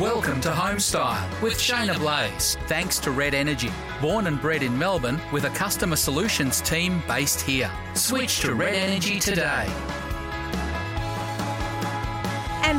Welcome 0.00 0.42
to 0.42 0.50
Homestyle 0.50 1.40
with 1.40 1.54
Shaynna 1.54 1.98
Blaze. 1.98 2.58
Thanks 2.66 2.98
to 2.98 3.10
Red 3.10 3.32
Energy. 3.32 3.70
Born 3.98 4.26
and 4.26 4.38
bred 4.38 4.62
in 4.62 4.78
Melbourne 4.78 5.18
with 5.32 5.44
a 5.44 5.48
customer 5.48 5.96
solutions 5.96 6.60
team 6.60 7.02
based 7.08 7.40
here. 7.40 7.70
Switch 7.94 8.40
to 8.40 8.54
Red 8.54 8.74
Energy 8.74 9.18
today. 9.18 9.64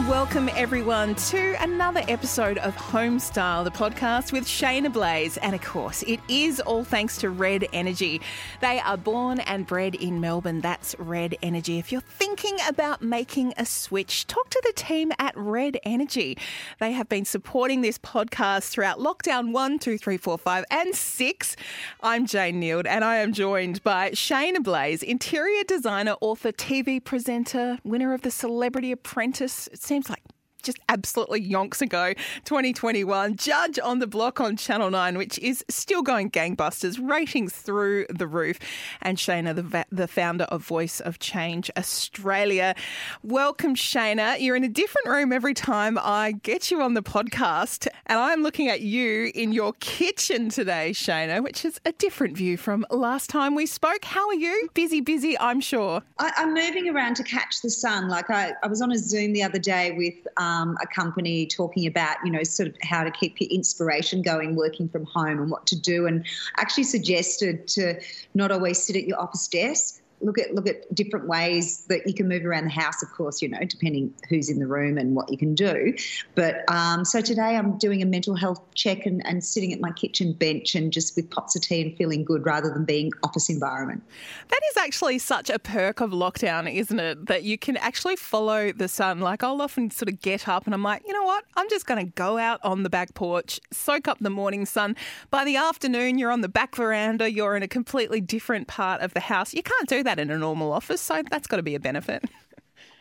Welcome 0.08 0.50
everyone 0.56 1.16
to 1.16 1.62
another 1.62 2.02
episode 2.08 2.60
of 2.60 2.74
Homestyle, 2.78 3.66
the 3.66 3.72
podcast 3.72 4.32
with 4.32 4.46
Shaynna 4.46 4.94
Blaze. 4.94 5.36
And 5.36 5.54
of 5.54 5.62
course, 5.62 6.02
it 6.04 6.22
is 6.30 6.62
all 6.62 6.86
thanks 6.86 7.18
to 7.18 7.30
Red 7.30 7.68
Energy. 7.74 8.22
They 8.62 8.80
are 8.80 8.96
born 8.96 9.42
and 9.42 9.68
bred 9.68 9.96
in 9.96 10.22
Melbourne. 10.22 10.62
That's 10.62 10.96
Red 10.98 11.36
Energy. 11.42 11.78
If 11.78 11.92
you're 11.92 12.00
thinking 12.00 12.56
about 12.70 13.02
making 13.02 13.54
a 13.58 13.66
switch, 13.66 14.26
talk 14.28 14.50
to 14.52 14.62
the 14.64 14.72
team 14.72 15.12
at 15.20 15.34
Red 15.36 15.78
Energy. 15.84 16.38
They 16.80 16.94
have 16.94 17.10
been 17.10 17.26
supporting 17.26 17.82
this 17.82 17.98
podcast 17.98 18.70
throughout 18.70 19.00
lockdown 19.00 19.52
one, 19.52 19.78
two, 19.78 19.98
three, 19.98 20.18
four, 20.18 20.38
five, 20.38 20.64
and 20.72 20.96
six. 20.96 21.58
I'm 22.02 22.26
Jane 22.26 22.62
Neild, 22.62 22.88
and 22.88 23.04
I 23.04 23.18
am 23.18 23.34
joined 23.34 23.84
by 23.84 24.12
Shaynna 24.12 24.64
Blaze, 24.64 25.04
interior 25.04 25.66
designer, 25.66 26.16
author, 26.22 26.54
TV 26.54 27.04
presenter, 27.04 27.80
winner 27.84 28.14
of 28.14 28.22
the 28.22 28.32
Celebrity 28.32 28.94
Apprentice 28.94 29.68
seems 29.98 30.10
like 30.12 30.37
just 30.64 30.80
absolutely 30.90 31.48
yonks 31.48 31.82
ago, 31.82 32.14
2021. 32.46 33.36
Judge 33.36 33.80
on 33.80 34.00
the 34.00 34.08
Block 34.08 34.42
on 34.42 34.58
Channel 34.58 34.92
9, 34.92 35.18
which 35.18 35.40
is 35.40 35.64
still 35.70 36.02
going 36.02 36.30
gangbusters, 36.30 37.00
ratings 37.02 37.54
through 37.54 38.06
the 38.10 38.28
roof. 38.28 38.60
And 39.02 39.18
Shaynna, 39.18 39.56
the, 39.56 39.86
the 39.92 40.08
founder 40.08 40.46
of 40.46 40.64
Voice 40.64 41.00
of 41.00 41.20
Change 41.20 41.72
Australia. 41.78 42.76
Welcome, 43.24 43.76
Shaynna. 43.76 44.40
You're 44.40 44.56
in 44.56 44.64
a 44.64 44.70
different 44.70 45.08
room 45.08 45.32
every 45.32 45.54
time 45.54 45.98
I 46.02 46.34
get 46.44 46.72
you 46.72 46.82
on 46.82 46.94
the 46.94 47.04
podcast. 47.04 47.88
And 48.08 48.20
I'm 48.20 48.44
looking 48.44 48.68
at 48.68 48.82
you 48.82 49.32
in 49.36 49.52
your 49.52 49.74
kitchen 49.80 50.50
today, 50.50 50.92
Shaynna, 50.92 51.44
which 51.44 51.64
is 51.64 51.80
a 51.86 51.92
different 51.94 52.36
view 52.36 52.58
from 52.58 52.86
last 52.90 53.30
time 53.30 53.56
we 53.56 53.66
spoke. 53.66 54.04
How 54.04 54.28
are 54.28 54.36
you? 54.36 54.70
Busy, 54.74 55.02
busy, 55.02 55.38
I'm 55.40 55.62
sure. 55.62 56.02
I, 56.20 56.32
am 56.38 56.54
moving 56.54 56.90
around 56.90 57.16
to 57.18 57.24
catch 57.24 57.62
the 57.62 57.70
sun. 57.70 58.10
Like 58.10 58.30
I, 58.30 58.54
I 58.64 58.68
was 58.68 58.82
on 58.82 58.92
a 58.92 58.98
Zoom 58.98 59.34
the 59.34 59.44
other 59.44 59.60
day 59.60 59.92
with 59.92 60.28
um, 60.38 60.47
um, 60.48 60.78
a 60.82 60.88
company 60.88 61.46
talking 61.46 61.88
about, 61.88 62.18
you 62.24 62.32
know, 62.32 62.44
sort 62.44 62.70
of 62.70 62.76
how 62.82 63.04
to 63.04 63.12
keep 63.12 63.40
your 63.40 63.50
inspiration 63.50 64.22
going 64.22 64.56
working 64.56 64.88
from 64.88 65.06
home 65.06 65.40
and 65.40 65.52
what 65.52 65.68
to 65.68 65.80
do, 65.80 66.06
and 66.08 66.26
actually 66.58 66.84
suggested 66.84 67.68
to 67.68 68.00
not 68.34 68.52
always 68.52 68.82
sit 68.82 68.96
at 68.96 69.06
your 69.06 69.20
office 69.20 69.48
desk 69.48 70.02
look 70.22 70.40
at 70.40 70.54
look 70.54 70.68
at 70.68 70.94
different 70.96 71.28
ways 71.28 71.86
that 71.86 72.08
you 72.08 72.14
can 72.14 72.28
move 72.28 72.46
around 72.46 72.66
the 72.66 72.72
house. 72.72 73.04
Of 73.04 73.12
course, 73.12 73.42
you 73.42 73.50
know, 73.50 73.60
depending 73.60 74.14
who's 74.30 74.50
in 74.50 74.60
the 74.60 74.68
room 74.68 74.98
and 74.98 75.16
what 75.16 75.32
you 75.32 75.38
can 75.38 75.54
do. 75.54 75.94
But 76.36 76.70
um, 76.72 77.06
so 77.06 77.22
today 77.22 77.56
I'm 77.56 77.78
doing 77.78 78.02
a 78.02 78.06
mental 78.06 78.36
health 78.36 78.62
check 78.74 79.06
and, 79.06 79.26
and 79.26 79.44
sitting 79.44 79.74
at 79.74 79.80
my 79.80 79.92
kitchen 79.92 80.34
bench 80.34 80.76
and 80.76 80.92
just 80.92 81.16
with 81.16 81.30
pots 81.30 81.56
of 81.56 81.62
tea 81.62 81.82
and 81.82 81.98
feeling 81.98 82.24
good 82.24 82.46
rather 82.46 82.70
than 82.70 82.86
being 82.86 83.12
office 83.24 83.50
environment. 83.50 84.04
That 84.50 84.60
is 84.72 84.78
actually 84.78 85.20
such 85.20 85.50
a 85.50 85.60
perk 85.60 86.02
of 86.02 86.12
lockdown, 86.12 86.72
isn't 86.74 87.00
it? 87.00 87.28
That 87.28 87.44
you 87.44 87.58
can 87.58 87.78
actually 87.78 88.16
follow 88.16 88.72
the 88.72 88.88
sun. 88.88 89.20
Like 89.20 89.44
I'll 89.44 89.62
often 89.62 89.92
sort 89.92 90.10
of 90.10 90.22
get 90.22 90.48
up 90.48 90.66
and 90.66 90.74
I'm 90.74 90.84
like, 90.84 91.04
you 91.06 91.14
know 91.14 91.24
what? 91.24 91.46
I'm 91.56 91.70
just 91.70 91.86
going 91.86 92.04
to 92.06 92.12
go 92.12 92.38
out 92.38 92.60
on 92.64 92.84
the 92.84 92.90
back 92.90 93.14
porch, 93.14 93.60
soak 93.72 94.08
up 94.08 94.18
the 94.20 94.30
morning 94.30 94.66
sun. 94.66 94.96
By 95.30 95.46
the 95.46 95.58
afternoon, 95.58 96.18
you're 96.18 96.32
on 96.32 96.42
the 96.42 96.50
back 96.50 96.76
veranda. 96.76 97.32
You're 97.32 97.56
in 97.56 97.64
a 97.64 97.68
completely 97.68 98.22
different 98.22 98.68
part 98.68 99.02
of 99.02 99.14
the 99.14 99.20
house. 99.20 99.54
You 99.54 99.64
can't 99.64 99.88
do 99.88 100.04
that 100.08 100.20
in 100.20 100.32
a 100.32 100.38
normal 100.38 100.72
office, 100.74 101.02
so 101.02 101.22
that's 101.30 101.48
got 101.48 101.58
to 101.58 101.64
be 101.64 101.76
a 101.76 101.80
benefit. 101.80 102.24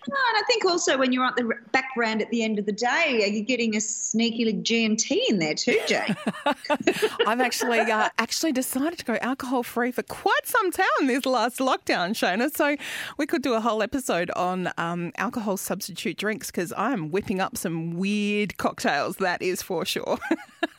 No, 0.08 0.16
and 0.28 0.38
I 0.38 0.46
think 0.46 0.64
also 0.64 0.96
when 0.96 1.12
you're 1.12 1.24
at 1.24 1.34
the 1.34 1.50
background 1.72 2.22
at 2.22 2.30
the 2.30 2.44
end 2.44 2.60
of 2.60 2.66
the 2.66 2.72
day, 2.72 3.22
are 3.24 3.26
you 3.26 3.42
getting 3.42 3.74
a 3.74 3.80
sneaky 3.80 4.44
like 4.44 4.62
G&T 4.62 5.26
in 5.28 5.40
there 5.40 5.54
too, 5.54 5.80
Jay? 5.88 6.14
I've 7.26 7.40
actually 7.40 7.80
uh, 7.80 8.08
actually 8.16 8.52
decided 8.52 9.00
to 9.00 9.04
go 9.04 9.16
alcohol 9.20 9.64
free 9.64 9.90
for 9.90 10.04
quite 10.04 10.46
some 10.46 10.70
time 10.70 11.06
this 11.06 11.26
last 11.26 11.58
lockdown, 11.58 12.10
Shona. 12.10 12.54
So 12.54 12.76
we 13.16 13.26
could 13.26 13.42
do 13.42 13.54
a 13.54 13.60
whole 13.60 13.82
episode 13.82 14.30
on 14.36 14.70
um, 14.78 15.10
alcohol 15.16 15.56
substitute 15.56 16.16
drinks 16.16 16.52
because 16.52 16.72
I'm 16.76 17.10
whipping 17.10 17.40
up 17.40 17.56
some 17.56 17.96
weird 17.96 18.58
cocktails. 18.58 19.16
That 19.16 19.42
is 19.42 19.60
for 19.60 19.84
sure. 19.84 20.18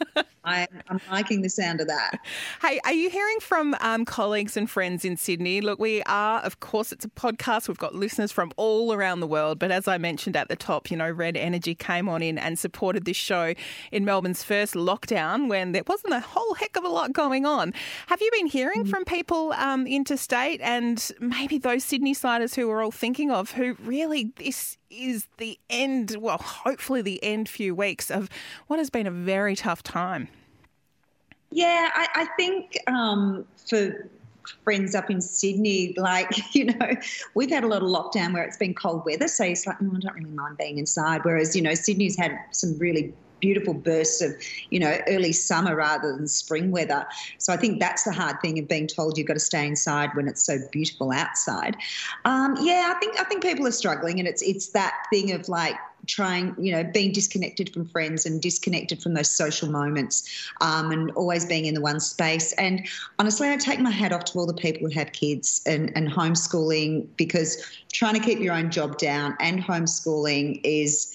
I, 0.47 0.67
am 0.89 1.01
liking 1.11 1.41
the 1.41 1.49
sound 1.49 1.81
of 1.81 1.87
that. 1.87 2.19
Hey, 2.61 2.79
are 2.85 2.93
you 2.93 3.09
hearing 3.09 3.39
from 3.39 3.75
um, 3.81 4.03
colleagues 4.03 4.57
and 4.57 4.69
friends 4.69 5.05
in 5.05 5.15
Sydney? 5.15 5.61
Look, 5.61 5.79
we 5.79 6.01
are, 6.03 6.39
of 6.39 6.59
course, 6.59 6.91
it's 6.91 7.05
a 7.05 7.09
podcast. 7.09 7.67
We've 7.67 7.77
got 7.77 7.93
listeners 7.93 8.31
from 8.31 8.51
all 8.57 8.93
around 8.93 9.19
the 9.19 9.27
world. 9.27 9.59
But 9.59 9.71
as 9.71 9.87
I 9.87 9.97
mentioned 9.97 10.35
at 10.35 10.49
the 10.49 10.55
top, 10.55 10.89
you 10.89 10.97
know, 10.97 11.09
Red 11.09 11.37
Energy 11.37 11.75
came 11.75 12.09
on 12.09 12.21
in 12.21 12.37
and 12.37 12.57
supported 12.57 13.05
this 13.05 13.17
show 13.17 13.53
in 13.91 14.05
Melbourne's 14.05 14.43
first 14.43 14.73
lockdown 14.73 15.49
when 15.49 15.71
there 15.71 15.83
wasn't 15.85 16.13
a 16.13 16.19
whole 16.19 16.55
heck 16.55 16.75
of 16.77 16.83
a 16.83 16.89
lot 16.89 17.13
going 17.13 17.45
on. 17.45 17.73
Have 18.07 18.21
you 18.21 18.29
been 18.33 18.47
hearing 18.47 18.85
mm. 18.85 18.89
from 18.89 19.05
people 19.05 19.53
um, 19.53 19.85
interstate 19.85 20.61
and 20.61 21.11
maybe 21.19 21.57
those 21.57 21.83
Sydney 21.83 22.13
siders 22.13 22.55
who 22.55 22.67
we're 22.67 22.83
all 22.83 22.91
thinking 22.91 23.29
of 23.29 23.51
who 23.51 23.75
really 23.83 24.31
this 24.37 24.77
is 24.89 25.27
the 25.37 25.59
end, 25.69 26.15
well, 26.19 26.37
hopefully 26.37 27.01
the 27.01 27.23
end 27.23 27.49
few 27.49 27.75
weeks 27.75 28.09
of 28.09 28.29
what 28.67 28.79
has 28.79 28.89
been 28.89 29.07
a 29.07 29.11
very 29.11 29.55
tough 29.55 29.83
time. 29.83 30.27
Yeah, 31.51 31.91
I, 31.93 32.07
I 32.15 32.25
think 32.37 32.77
um, 32.87 33.45
for 33.69 34.09
friends 34.63 34.95
up 34.95 35.09
in 35.09 35.21
Sydney, 35.21 35.93
like, 35.97 36.29
you 36.55 36.65
know, 36.65 36.91
we've 37.35 37.49
had 37.49 37.63
a 37.63 37.67
lot 37.67 37.81
of 37.81 37.89
lockdown 37.89 38.33
where 38.33 38.43
it's 38.43 38.57
been 38.57 38.73
cold 38.73 39.05
weather. 39.05 39.27
So 39.27 39.45
it's 39.45 39.65
like, 39.65 39.77
oh, 39.81 39.93
I 39.95 39.99
don't 39.99 40.13
really 40.13 40.29
mind 40.29 40.57
being 40.57 40.77
inside. 40.77 41.21
Whereas, 41.23 41.55
you 41.55 41.61
know, 41.61 41.73
Sydney's 41.73 42.17
had 42.17 42.37
some 42.51 42.77
really 42.77 43.13
beautiful 43.39 43.73
bursts 43.73 44.21
of, 44.21 44.31
you 44.69 44.79
know, 44.79 44.97
early 45.07 45.31
summer 45.31 45.75
rather 45.75 46.15
than 46.15 46.27
spring 46.27 46.71
weather. 46.71 47.05
So 47.37 47.53
I 47.53 47.57
think 47.57 47.79
that's 47.79 48.03
the 48.03 48.11
hard 48.11 48.41
thing 48.41 48.59
of 48.59 48.67
being 48.67 48.87
told 48.87 49.17
you've 49.17 49.27
got 49.27 49.33
to 49.33 49.39
stay 49.39 49.65
inside 49.65 50.09
when 50.13 50.27
it's 50.27 50.43
so 50.43 50.57
beautiful 50.71 51.11
outside. 51.11 51.75
Um, 52.25 52.55
yeah, 52.61 52.93
I 52.95 52.99
think 52.99 53.19
I 53.19 53.23
think 53.23 53.43
people 53.43 53.67
are 53.67 53.71
struggling, 53.71 54.19
and 54.19 54.27
it's 54.27 54.41
it's 54.41 54.69
that 54.69 54.93
thing 55.11 55.31
of 55.31 55.47
like 55.49 55.75
trying, 56.07 56.55
you 56.57 56.71
know, 56.71 56.83
being 56.83 57.11
disconnected 57.11 57.73
from 57.73 57.85
friends 57.85 58.25
and 58.25 58.41
disconnected 58.41 59.01
from 59.01 59.13
those 59.13 59.29
social 59.29 59.69
moments 59.69 60.49
um, 60.61 60.91
and 60.91 61.11
always 61.11 61.45
being 61.45 61.65
in 61.65 61.73
the 61.73 61.81
one 61.81 61.99
space. 61.99 62.53
And 62.53 62.87
honestly, 63.19 63.49
I 63.49 63.57
take 63.57 63.79
my 63.79 63.91
hat 63.91 64.13
off 64.13 64.25
to 64.25 64.39
all 64.39 64.47
the 64.47 64.53
people 64.53 64.87
who 64.87 64.93
have 64.93 65.11
kids 65.11 65.61
and, 65.65 65.91
and 65.95 66.09
homeschooling 66.09 67.07
because 67.17 67.61
trying 67.91 68.13
to 68.13 68.19
keep 68.19 68.39
your 68.39 68.53
own 68.53 68.71
job 68.71 68.97
down 68.97 69.35
and 69.39 69.61
homeschooling 69.61 70.61
is 70.63 71.13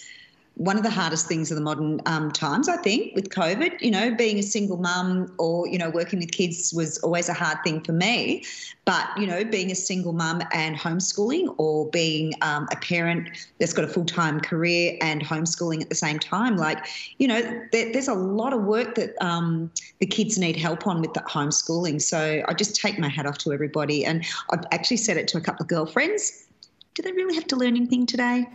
one 0.56 0.76
of 0.76 0.82
the 0.82 0.90
hardest 0.90 1.26
things 1.26 1.50
of 1.50 1.56
the 1.56 1.62
modern 1.62 2.00
um, 2.06 2.30
times, 2.30 2.68
I 2.68 2.76
think, 2.76 3.14
with 3.14 3.30
COVID. 3.30 3.80
You 3.80 3.90
know, 3.90 4.14
being 4.14 4.38
a 4.38 4.42
single 4.42 4.76
mum 4.76 5.32
or, 5.38 5.66
you 5.66 5.78
know, 5.78 5.90
working 5.90 6.18
with 6.18 6.30
kids 6.30 6.72
was 6.74 6.98
always 6.98 7.28
a 7.28 7.32
hard 7.32 7.58
thing 7.64 7.82
for 7.82 7.92
me. 7.92 8.44
But, 8.84 9.08
you 9.16 9.26
know, 9.26 9.44
being 9.44 9.70
a 9.70 9.74
single 9.74 10.12
mum 10.12 10.42
and 10.52 10.76
homeschooling 10.76 11.54
or 11.56 11.88
being 11.90 12.34
um, 12.42 12.68
a 12.70 12.76
parent 12.76 13.28
that's 13.58 13.72
got 13.72 13.84
a 13.84 13.88
full 13.88 14.04
time 14.04 14.40
career 14.40 14.98
and 15.00 15.22
homeschooling 15.22 15.80
at 15.80 15.88
the 15.88 15.94
same 15.94 16.18
time, 16.18 16.56
like, 16.56 16.86
you 17.18 17.28
know, 17.28 17.40
there, 17.72 17.92
there's 17.92 18.08
a 18.08 18.14
lot 18.14 18.52
of 18.52 18.62
work 18.64 18.94
that 18.96 19.14
um, 19.24 19.70
the 20.00 20.06
kids 20.06 20.38
need 20.38 20.56
help 20.56 20.86
on 20.86 21.00
with 21.00 21.14
that 21.14 21.26
homeschooling. 21.26 22.02
So 22.02 22.42
I 22.46 22.54
just 22.54 22.76
take 22.76 22.98
my 22.98 23.08
hat 23.08 23.24
off 23.24 23.38
to 23.38 23.52
everybody. 23.52 24.04
And 24.04 24.24
I've 24.50 24.64
actually 24.70 24.98
said 24.98 25.16
it 25.16 25.28
to 25.28 25.38
a 25.38 25.40
couple 25.40 25.62
of 25.62 25.68
girlfriends. 25.68 26.46
Do 26.94 27.02
they 27.02 27.12
really 27.12 27.34
have 27.34 27.46
to 27.46 27.56
learn 27.56 27.76
anything 27.76 28.04
today? 28.04 28.46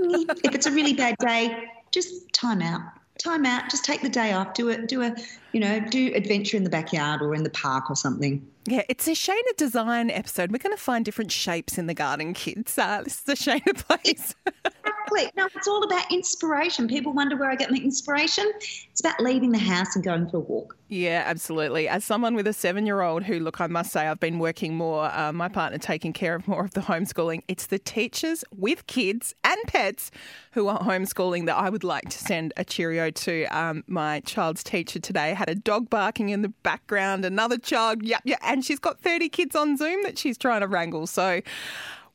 if 0.44 0.54
it's 0.54 0.66
a 0.66 0.70
really 0.70 0.94
bad 0.94 1.16
day, 1.18 1.68
just 1.90 2.32
time 2.32 2.62
out. 2.62 2.82
Time 3.18 3.44
out. 3.44 3.70
Just 3.70 3.84
take 3.84 4.00
the 4.00 4.08
day 4.08 4.32
off. 4.32 4.54
Do 4.54 4.70
it. 4.70 4.88
Do 4.88 5.02
a, 5.02 5.14
you 5.52 5.60
know, 5.60 5.80
do 5.80 6.12
adventure 6.14 6.56
in 6.56 6.64
the 6.64 6.70
backyard 6.70 7.20
or 7.20 7.34
in 7.34 7.42
the 7.42 7.50
park 7.50 7.90
or 7.90 7.96
something. 7.96 8.46
Yeah, 8.70 8.82
it's 8.88 9.08
a 9.08 9.12
Shaynna 9.12 9.56
design 9.56 10.10
episode. 10.10 10.52
We're 10.52 10.58
going 10.58 10.76
to 10.76 10.80
find 10.80 11.04
different 11.04 11.32
shapes 11.32 11.76
in 11.76 11.88
the 11.88 11.94
garden, 11.94 12.34
kids. 12.34 12.78
Uh, 12.78 13.02
this 13.02 13.20
is 13.26 13.28
a 13.28 13.50
Shaynna 13.50 13.74
place. 13.84 14.36
exactly. 15.10 15.32
No, 15.36 15.48
it's 15.54 15.68
all 15.68 15.82
about 15.82 16.10
inspiration. 16.12 16.88
People 16.88 17.12
wonder 17.12 17.36
where 17.36 17.50
I 17.50 17.56
get 17.56 17.70
my 17.70 17.78
inspiration. 17.78 18.50
It's 18.90 19.00
about 19.00 19.20
leaving 19.20 19.50
the 19.50 19.58
house 19.58 19.96
and 19.96 20.04
going 20.04 20.28
for 20.28 20.38
a 20.38 20.40
walk. 20.40 20.76
Yeah, 20.88 21.22
absolutely. 21.24 21.88
As 21.88 22.04
someone 22.04 22.34
with 22.34 22.48
a 22.48 22.52
seven 22.52 22.84
year 22.84 23.00
old 23.00 23.22
who, 23.22 23.38
look, 23.38 23.60
I 23.60 23.68
must 23.68 23.92
say, 23.92 24.08
I've 24.08 24.18
been 24.18 24.40
working 24.40 24.76
more, 24.76 25.04
uh, 25.04 25.32
my 25.32 25.48
partner 25.48 25.78
taking 25.78 26.12
care 26.12 26.34
of 26.34 26.48
more 26.48 26.64
of 26.64 26.72
the 26.72 26.80
homeschooling. 26.80 27.42
It's 27.46 27.66
the 27.66 27.78
teachers 27.78 28.44
with 28.56 28.86
kids 28.88 29.34
and 29.44 29.58
pets 29.68 30.10
who 30.52 30.66
are 30.66 30.80
homeschooling 30.80 31.46
that 31.46 31.56
I 31.56 31.70
would 31.70 31.84
like 31.84 32.08
to 32.08 32.18
send 32.18 32.52
a 32.56 32.64
cheerio 32.64 33.10
to. 33.10 33.44
Um, 33.56 33.84
my 33.86 34.18
child's 34.20 34.64
teacher 34.64 34.98
today 34.98 35.32
had 35.32 35.48
a 35.48 35.54
dog 35.54 35.88
barking 35.90 36.30
in 36.30 36.42
the 36.42 36.48
background, 36.48 37.24
another 37.24 37.56
child, 37.56 38.02
yep, 38.02 38.22
yeah, 38.24 38.38
and 38.42 38.59
she's 38.64 38.78
got 38.78 39.00
30 39.00 39.28
kids 39.28 39.54
on 39.56 39.76
Zoom 39.76 40.02
that 40.02 40.18
she's 40.18 40.38
trying 40.38 40.60
to 40.60 40.68
wrangle. 40.68 41.06
So, 41.06 41.42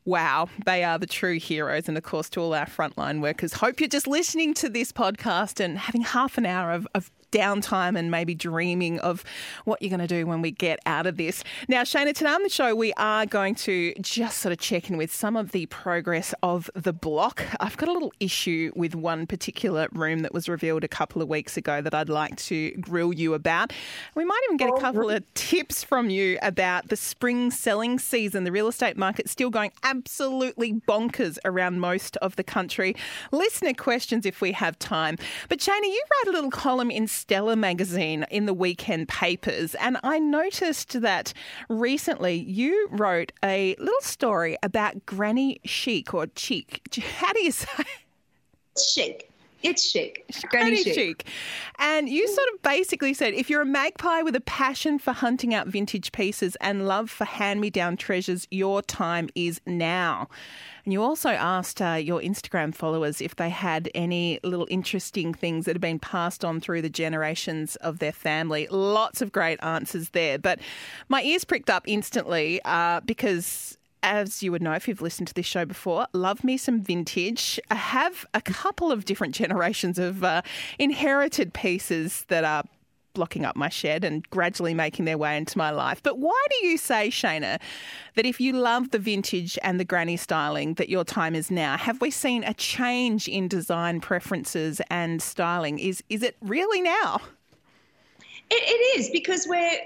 Wow, 0.06 0.48
they 0.64 0.84
are 0.84 1.00
the 1.00 1.06
true 1.06 1.40
heroes. 1.40 1.88
And 1.88 1.98
of 1.98 2.04
course, 2.04 2.30
to 2.30 2.40
all 2.40 2.54
our 2.54 2.66
frontline 2.66 3.20
workers, 3.20 3.54
hope 3.54 3.80
you're 3.80 3.88
just 3.88 4.06
listening 4.06 4.54
to 4.54 4.68
this 4.68 4.92
podcast 4.92 5.58
and 5.58 5.76
having 5.76 6.02
half 6.02 6.38
an 6.38 6.46
hour 6.46 6.70
of, 6.70 6.86
of 6.94 7.10
downtime 7.36 7.98
and 7.98 8.10
maybe 8.10 8.34
dreaming 8.34 8.98
of 9.00 9.24
what 9.64 9.82
you're 9.82 9.90
going 9.90 10.00
to 10.00 10.06
do 10.06 10.26
when 10.26 10.40
we 10.42 10.50
get 10.50 10.78
out 10.86 11.06
of 11.06 11.16
this. 11.16 11.44
Now, 11.68 11.82
Shaynna, 11.82 12.14
today 12.14 12.30
on 12.30 12.42
the 12.42 12.48
show, 12.48 12.74
we 12.74 12.92
are 12.94 13.26
going 13.26 13.54
to 13.56 13.94
just 14.00 14.38
sort 14.38 14.52
of 14.52 14.58
check 14.58 14.90
in 14.90 14.96
with 14.96 15.12
some 15.14 15.36
of 15.36 15.52
the 15.52 15.66
progress 15.66 16.34
of 16.42 16.70
the 16.74 16.92
block. 16.92 17.44
I've 17.60 17.76
got 17.76 17.88
a 17.88 17.92
little 17.92 18.12
issue 18.20 18.72
with 18.74 18.94
one 18.94 19.26
particular 19.26 19.88
room 19.92 20.20
that 20.20 20.32
was 20.32 20.48
revealed 20.48 20.84
a 20.84 20.88
couple 20.88 21.20
of 21.20 21.28
weeks 21.28 21.56
ago 21.56 21.80
that 21.80 21.94
I'd 21.94 22.08
like 22.08 22.36
to 22.36 22.70
grill 22.72 23.12
you 23.12 23.34
about. 23.34 23.72
We 24.14 24.24
might 24.24 24.40
even 24.44 24.56
get 24.56 24.70
a 24.70 24.74
oh, 24.74 24.80
couple 24.80 25.10
of 25.10 25.34
tips 25.34 25.82
from 25.84 26.10
you 26.10 26.38
about 26.42 26.88
the 26.88 26.96
spring 26.96 27.50
selling 27.50 27.98
season. 27.98 28.44
The 28.44 28.52
real 28.52 28.68
estate 28.68 28.96
market 28.96 29.28
still 29.28 29.50
going 29.50 29.72
absolutely 29.82 30.72
bonkers 30.72 31.38
around 31.44 31.80
most 31.80 32.16
of 32.18 32.36
the 32.36 32.44
country. 32.44 32.96
Listener 33.32 33.74
questions 33.74 34.24
if 34.24 34.40
we 34.40 34.52
have 34.52 34.78
time. 34.78 35.16
But 35.48 35.58
Shaynna, 35.58 35.84
you 35.84 36.02
write 36.10 36.28
a 36.28 36.32
little 36.32 36.50
column 36.50 36.90
in 36.90 37.06
Stella 37.26 37.56
magazine 37.56 38.24
in 38.30 38.46
the 38.46 38.54
weekend 38.54 39.08
papers, 39.08 39.74
and 39.74 39.98
I 40.04 40.20
noticed 40.20 41.00
that 41.00 41.32
recently 41.68 42.34
you 42.34 42.86
wrote 42.92 43.32
a 43.44 43.74
little 43.80 44.00
story 44.00 44.56
about 44.62 45.04
granny 45.06 45.60
chic 45.64 46.14
or 46.14 46.28
cheek. 46.28 46.82
How 47.16 47.32
do 47.32 47.42
you 47.42 47.50
say? 47.50 47.82
Chic. 48.78 49.28
It's 49.66 49.90
chic. 49.90 50.24
Granny 50.48 50.76
chic. 50.76 50.94
chic. 50.94 51.26
And 51.78 52.08
you 52.08 52.26
sort 52.28 52.48
of 52.54 52.62
basically 52.62 53.14
said 53.14 53.34
if 53.34 53.50
you're 53.50 53.62
a 53.62 53.66
magpie 53.66 54.22
with 54.22 54.36
a 54.36 54.40
passion 54.40 54.98
for 54.98 55.12
hunting 55.12 55.54
out 55.54 55.66
vintage 55.66 56.12
pieces 56.12 56.56
and 56.60 56.86
love 56.86 57.10
for 57.10 57.24
hand 57.24 57.60
me 57.60 57.70
down 57.70 57.96
treasures, 57.96 58.46
your 58.50 58.82
time 58.82 59.28
is 59.34 59.60
now. 59.66 60.28
And 60.84 60.92
you 60.92 61.02
also 61.02 61.30
asked 61.30 61.82
uh, 61.82 61.94
your 61.94 62.20
Instagram 62.20 62.72
followers 62.72 63.20
if 63.20 63.34
they 63.34 63.50
had 63.50 63.90
any 63.92 64.38
little 64.44 64.68
interesting 64.70 65.34
things 65.34 65.64
that 65.64 65.74
have 65.74 65.80
been 65.80 65.98
passed 65.98 66.44
on 66.44 66.60
through 66.60 66.82
the 66.82 66.88
generations 66.88 67.74
of 67.76 67.98
their 67.98 68.12
family. 68.12 68.68
Lots 68.70 69.20
of 69.20 69.32
great 69.32 69.58
answers 69.64 70.10
there. 70.10 70.38
But 70.38 70.60
my 71.08 71.22
ears 71.22 71.44
pricked 71.44 71.70
up 71.70 71.82
instantly 71.88 72.60
uh, 72.64 73.00
because 73.00 73.75
as 74.02 74.42
you 74.42 74.52
would 74.52 74.62
know 74.62 74.72
if 74.72 74.86
you've 74.88 75.02
listened 75.02 75.28
to 75.28 75.34
this 75.34 75.46
show 75.46 75.64
before, 75.64 76.06
love 76.12 76.44
me 76.44 76.56
some 76.56 76.80
vintage. 76.80 77.60
I 77.70 77.74
have 77.74 78.26
a 78.34 78.40
couple 78.40 78.92
of 78.92 79.04
different 79.04 79.34
generations 79.42 79.98
of 79.98 80.24
uh, 80.24 80.42
inherited 80.78 81.52
pieces 81.54 82.24
that 82.28 82.44
are 82.44 82.64
blocking 83.14 83.46
up 83.46 83.56
my 83.56 83.70
shed 83.70 84.04
and 84.04 84.28
gradually 84.28 84.74
making 84.74 85.06
their 85.06 85.16
way 85.16 85.38
into 85.38 85.56
my 85.56 85.70
life. 85.70 86.02
But 86.02 86.18
why 86.18 86.44
do 86.50 86.66
you 86.66 86.76
say, 86.76 87.08
Shaynna, 87.08 87.58
that 88.14 88.26
if 88.26 88.40
you 88.40 88.52
love 88.52 88.90
the 88.90 88.98
vintage 88.98 89.58
and 89.62 89.80
the 89.80 89.86
granny 89.86 90.18
styling, 90.18 90.74
that 90.74 90.90
your 90.90 91.02
time 91.02 91.34
is 91.34 91.50
now? 91.50 91.78
Have 91.78 92.02
we 92.02 92.10
seen 92.10 92.44
a 92.44 92.52
change 92.52 93.26
in 93.26 93.48
design 93.48 94.02
preferences 94.02 94.82
and 94.90 95.22
styling? 95.22 95.78
Is 95.78 96.04
is 96.10 96.22
it 96.22 96.36
really 96.42 96.82
now? 96.82 97.22
it, 98.50 98.54
it 98.54 99.00
is 99.00 99.10
because 99.10 99.46
we're 99.48 99.78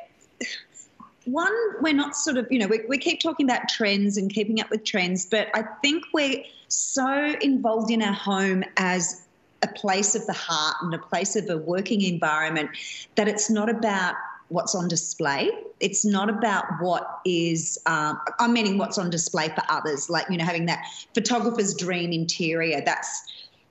one, 1.24 1.52
we're 1.80 1.94
not 1.94 2.16
sort 2.16 2.36
of, 2.36 2.46
you 2.50 2.58
know, 2.58 2.66
we, 2.66 2.80
we 2.88 2.98
keep 2.98 3.20
talking 3.20 3.48
about 3.48 3.68
trends 3.68 4.16
and 4.16 4.32
keeping 4.32 4.60
up 4.60 4.70
with 4.70 4.84
trends, 4.84 5.26
but 5.26 5.48
I 5.54 5.64
think 5.82 6.04
we're 6.12 6.42
so 6.68 7.34
involved 7.40 7.90
in 7.90 8.02
our 8.02 8.12
home 8.12 8.64
as 8.76 9.22
a 9.62 9.68
place 9.68 10.14
of 10.14 10.26
the 10.26 10.32
heart 10.32 10.76
and 10.80 10.94
a 10.94 10.98
place 10.98 11.36
of 11.36 11.48
a 11.50 11.58
working 11.58 12.02
environment 12.02 12.70
that 13.16 13.28
it's 13.28 13.50
not 13.50 13.68
about 13.68 14.14
what's 14.48 14.74
on 14.74 14.88
display. 14.88 15.50
It's 15.78 16.04
not 16.04 16.28
about 16.28 16.64
what 16.80 17.20
is, 17.24 17.78
um, 17.86 18.20
I'm 18.38 18.52
meaning 18.52 18.78
what's 18.78 18.98
on 18.98 19.10
display 19.10 19.48
for 19.48 19.62
others, 19.68 20.10
like, 20.10 20.26
you 20.30 20.38
know, 20.38 20.44
having 20.44 20.66
that 20.66 20.84
photographer's 21.14 21.74
dream 21.74 22.12
interior. 22.12 22.80
That's, 22.84 23.22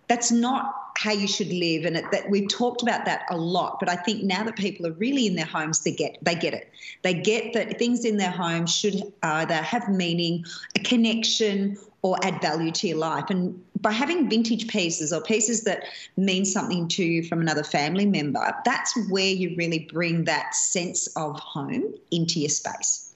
that's 0.10 0.32
not 0.32 0.76
how 0.98 1.14
you 1.14 1.28
should 1.28 1.54
live. 1.54 1.86
And 1.86 1.96
it, 1.96 2.12
that 2.12 2.30
we've 2.30 2.50
talked 2.50 2.82
about 2.82 3.06
that 3.06 3.24
a 3.30 3.38
lot 3.38 3.80
but 3.80 3.90
i 3.90 3.96
think 3.96 4.24
now 4.24 4.44
that 4.44 4.56
people 4.56 4.86
are 4.86 4.92
really 4.94 5.26
in 5.28 5.36
their 5.36 5.46
homes 5.46 5.80
they 5.82 5.92
get 5.92 6.18
they 6.22 6.36
get 6.36 6.54
it. 6.54 6.72
They 7.02 7.14
get 7.14 7.54
that 7.54 7.80
things 7.80 8.06
in 8.06 8.18
their 8.18 8.32
home 8.32 8.66
should 8.66 9.14
either 9.24 9.56
have 9.56 9.90
meaning 9.90 10.46
a 10.76 10.80
connection 10.80 11.78
or 12.02 12.18
add 12.24 12.42
value 12.42 12.72
to 12.72 12.88
your 12.88 12.98
life. 12.98 13.26
And 13.30 13.62
by 13.82 13.92
having 13.92 14.30
vintage 14.30 14.68
pieces 14.68 15.12
or 15.14 15.22
pieces 15.22 15.64
that 15.64 15.84
mean 16.18 16.46
something 16.46 16.88
to 16.90 17.04
you 17.04 17.24
from 17.24 17.42
another 17.42 17.64
family 17.64 18.06
member 18.06 18.54
that's 18.66 18.94
where 19.10 19.28
you 19.28 19.56
really 19.58 19.88
bring 19.92 20.26
that 20.26 20.54
sense 20.54 21.08
of 21.16 21.40
home 21.40 21.94
into 22.12 22.40
your 22.40 22.50
space 22.50 23.09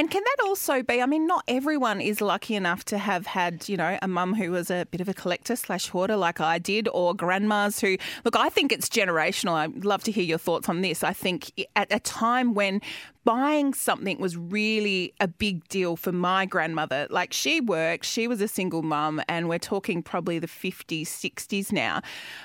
and 0.00 0.10
can 0.10 0.22
that 0.24 0.46
also 0.46 0.82
be? 0.82 1.02
I 1.02 1.04
mean, 1.04 1.26
not 1.26 1.44
everyone 1.46 2.00
is 2.00 2.22
lucky 2.22 2.54
enough 2.54 2.86
to 2.86 2.96
have 2.96 3.26
had, 3.26 3.68
you 3.68 3.76
know, 3.76 3.98
a 4.00 4.08
mum 4.08 4.32
who 4.32 4.50
was 4.50 4.70
a 4.70 4.86
bit 4.90 5.02
of 5.02 5.10
a 5.10 5.12
collector 5.12 5.54
slash 5.56 5.90
hoarder 5.90 6.16
like 6.16 6.40
I 6.40 6.56
did, 6.58 6.88
or 6.88 7.14
grandmas 7.14 7.80
who, 7.80 7.98
look, 8.24 8.34
I 8.34 8.48
think 8.48 8.72
it's 8.72 8.88
generational. 8.88 9.52
I'd 9.52 9.84
love 9.84 10.02
to 10.04 10.10
hear 10.10 10.24
your 10.24 10.38
thoughts 10.38 10.70
on 10.70 10.80
this. 10.80 11.04
I 11.04 11.12
think 11.12 11.52
at 11.76 11.92
a 11.92 12.00
time 12.00 12.54
when 12.54 12.80
buying 13.24 13.74
something 13.74 14.18
was 14.18 14.36
really 14.36 15.14
a 15.20 15.28
big 15.28 15.66
deal 15.68 15.96
for 15.96 16.12
my 16.12 16.46
grandmother. 16.46 17.06
Like 17.10 17.32
she 17.32 17.60
worked, 17.60 18.04
she 18.04 18.26
was 18.26 18.40
a 18.40 18.48
single 18.48 18.82
mum, 18.82 19.20
and 19.28 19.48
we're 19.48 19.58
talking 19.58 20.02
probably 20.02 20.38
the 20.38 20.46
50s, 20.46 21.02
60s 21.02 21.72
now. 21.72 22.00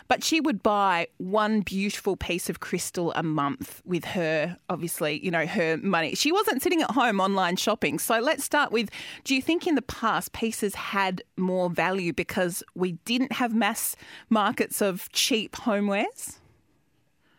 But 0.07 0.24
she 0.24 0.42
would 0.42 0.62
buy 0.62 1.07
one 1.18 1.62
beautiful 1.62 2.16
piece 2.18 2.50
of 2.50 2.60
crystal 2.60 3.13
a 3.13 3.24
month 3.24 3.81
with 3.86 4.06
her, 4.06 4.57
obviously, 4.69 5.24
you 5.24 5.31
know, 5.31 5.45
her 5.45 5.77
money. 5.77 6.16
She 6.16 6.31
wasn't 6.31 6.62
sitting 6.62 6.81
at 6.81 6.92
home 6.92 7.19
online 7.19 7.56
shopping. 7.56 8.00
So 8.00 8.19
let's 8.19 8.44
start 8.44 8.71
with 8.71 8.89
do 9.24 9.36
you 9.36 9.42
think 9.42 9.68
in 9.68 9.75
the 9.75 9.81
past 9.81 10.33
pieces 10.33 10.75
had 10.75 11.24
more 11.38 11.69
value 11.69 12.13
because 12.13 12.63
we 12.75 12.94
didn't 13.06 13.33
have 13.33 13.54
mass 13.54 13.95
markets 14.30 14.81
of 14.81 15.10
cheap 15.12 15.54
homewares? 15.54 16.39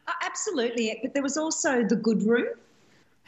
Uh, 0.09 0.13
absolutely. 0.25 0.99
But 1.03 1.15
there 1.15 1.23
was 1.23 1.37
also 1.37 1.85
the 1.85 1.97
good 1.97 2.23
room 2.23 2.49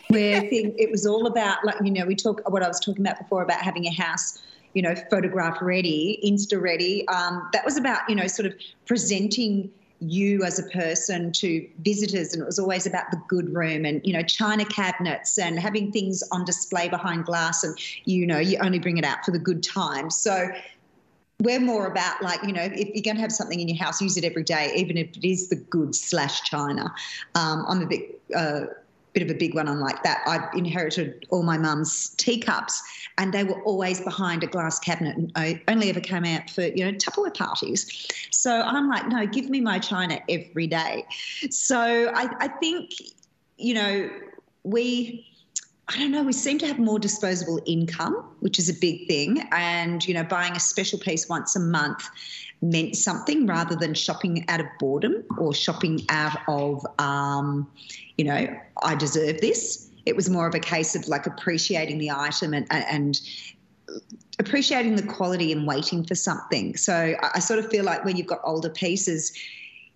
where 0.09 0.41
I 0.41 0.49
think 0.49 0.75
it 0.79 0.91
was 0.91 1.07
all 1.07 1.27
about 1.27 1.65
like 1.65 1.77
you 1.83 1.91
know 1.91 2.07
we 2.07 2.15
talk 2.15 2.49
what 2.49 2.63
I 2.63 2.69
was 2.69 2.81
talking 2.81 3.05
about 3.05 3.19
before 3.19 3.43
about 3.43 3.61
having 3.61 3.87
a 3.87 3.93
house 3.93 4.39
you 4.75 4.83
know 4.83 4.95
photograph 5.11 5.59
ready 5.61 6.21
insta 6.25 6.61
ready. 6.61 7.07
Um, 7.09 7.49
that 7.53 7.65
was 7.65 7.77
about 7.77 8.09
you 8.09 8.15
know 8.15 8.27
sort 8.27 8.47
of 8.47 8.55
presenting 8.87 9.71
you 10.01 10.45
as 10.45 10.59
a 10.59 10.63
person 10.71 11.33
to 11.33 11.69
visitors 11.81 12.33
and 12.33 12.41
it 12.41 12.47
was 12.47 12.59
always 12.59 12.87
about 12.87 13.11
the 13.11 13.21
good 13.27 13.53
room 13.53 13.85
and 13.85 14.01
you 14.05 14.13
know 14.13 14.23
china 14.23 14.65
cabinets 14.65 15.37
and 15.39 15.59
having 15.59 15.91
things 15.91 16.23
on 16.31 16.45
display 16.45 16.89
behind 16.89 17.25
glass 17.25 17.65
and 17.65 17.77
you 18.05 18.25
know 18.25 18.39
you 18.39 18.57
only 18.59 18.79
bring 18.79 18.97
it 18.97 19.05
out 19.05 19.25
for 19.25 19.33
the 19.33 19.39
good 19.39 19.63
times. 19.63 20.17
So 20.17 20.49
we're 21.41 21.61
more 21.61 21.87
about 21.87 22.21
like 22.23 22.43
you 22.43 22.53
know 22.53 22.63
if 22.63 22.89
you're 22.95 23.03
going 23.03 23.17
to 23.17 23.23
have 23.23 23.33
something 23.33 23.61
in 23.61 23.69
your 23.69 23.79
house 23.79 24.01
use 24.01 24.17
it 24.17 24.25
every 24.25 24.43
day 24.43 24.73
even 24.77 24.97
if 24.97 25.17
it 25.17 25.29
is 25.29 25.49
the 25.49 25.57
good 25.57 25.95
slash 25.95 26.43
china. 26.43 26.93
Um, 27.35 27.65
i'm 27.69 27.83
a 27.83 27.87
bit 27.87 28.21
uh, 28.35 28.63
bit 29.13 29.23
of 29.23 29.31
a 29.31 29.35
big 29.39 29.55
one 29.55 29.69
on 29.69 29.81
like 29.81 30.03
that. 30.03 30.23
I 30.27 30.49
inherited 30.57 31.27
all 31.31 31.43
my 31.43 31.59
mum's 31.59 32.11
teacups, 32.11 32.83
and 33.17 33.33
they 33.33 33.45
were 33.45 33.61
always 33.63 34.01
behind 34.01 34.45
a 34.45 34.47
glass 34.47 34.79
cabinet, 34.79 35.17
and 35.17 35.33
I 35.35 35.63
only 35.69 35.91
ever 35.91 36.01
came 36.01 36.25
out 36.25 36.51
for 36.51 36.63
you 36.63 36.85
know 36.85 36.93
Tupperware 36.93 37.35
parties. 37.35 38.07
So 38.31 38.61
I'm 38.61 38.89
like, 38.89 39.09
no, 39.09 39.27
give 39.27 39.51
me 39.51 39.61
my 39.61 39.79
china 39.79 40.21
every 40.29 40.67
day. 40.67 41.05
So 41.51 42.11
I, 42.15 42.29
I 42.41 42.49
think 42.49 42.93
you 43.57 43.75
know 43.75 44.11
we. 44.65 45.25
I 45.91 45.97
don't 45.97 46.11
know, 46.11 46.23
we 46.23 46.35
seem 46.35 46.59
to 46.59 46.67
have 46.67 46.79
more 46.79 46.99
disposable 46.99 47.61
income, 47.65 48.23
which 48.41 48.59
is 48.59 48.69
a 48.69 48.75
big 48.75 49.09
thing. 49.09 49.43
And, 49.53 50.07
you 50.07 50.13
know, 50.13 50.23
buying 50.23 50.53
a 50.53 50.61
special 50.61 50.99
piece 50.99 51.29
once 51.29 51.57
a 51.57 51.61
month 51.61 52.07
meant 52.61 52.97
something 52.97 53.47
rather 53.47 53.75
than 53.75 53.95
shopping 53.95 54.45
out 54.49 54.61
of 54.61 54.67
boredom 54.79 55.25
or 55.39 55.55
shopping 55.55 56.05
out 56.11 56.37
of, 56.47 56.85
um, 56.99 57.71
you 58.19 58.25
know, 58.25 58.55
I 58.83 58.97
deserve 58.97 59.41
this. 59.41 59.89
It 60.05 60.15
was 60.15 60.29
more 60.29 60.47
of 60.47 60.55
a 60.55 60.61
case 60.61 60.95
of 60.95 61.09
like 61.09 61.27
appreciating 61.27 61.99
the 61.99 62.11
item 62.11 62.53
and, 62.53 62.67
and 62.71 63.21
appreciating 64.39 64.97
the 64.97 65.03
quality 65.03 65.53
and 65.53 65.67
waiting 65.67 66.05
for 66.05 66.15
something. 66.15 66.77
So 66.77 67.15
I 67.35 67.39
sort 67.39 67.61
of 67.61 67.71
feel 67.71 67.85
like 67.85 68.05
when 68.05 68.17
you've 68.17 68.27
got 68.27 68.41
older 68.45 68.71
pieces, 68.71 69.33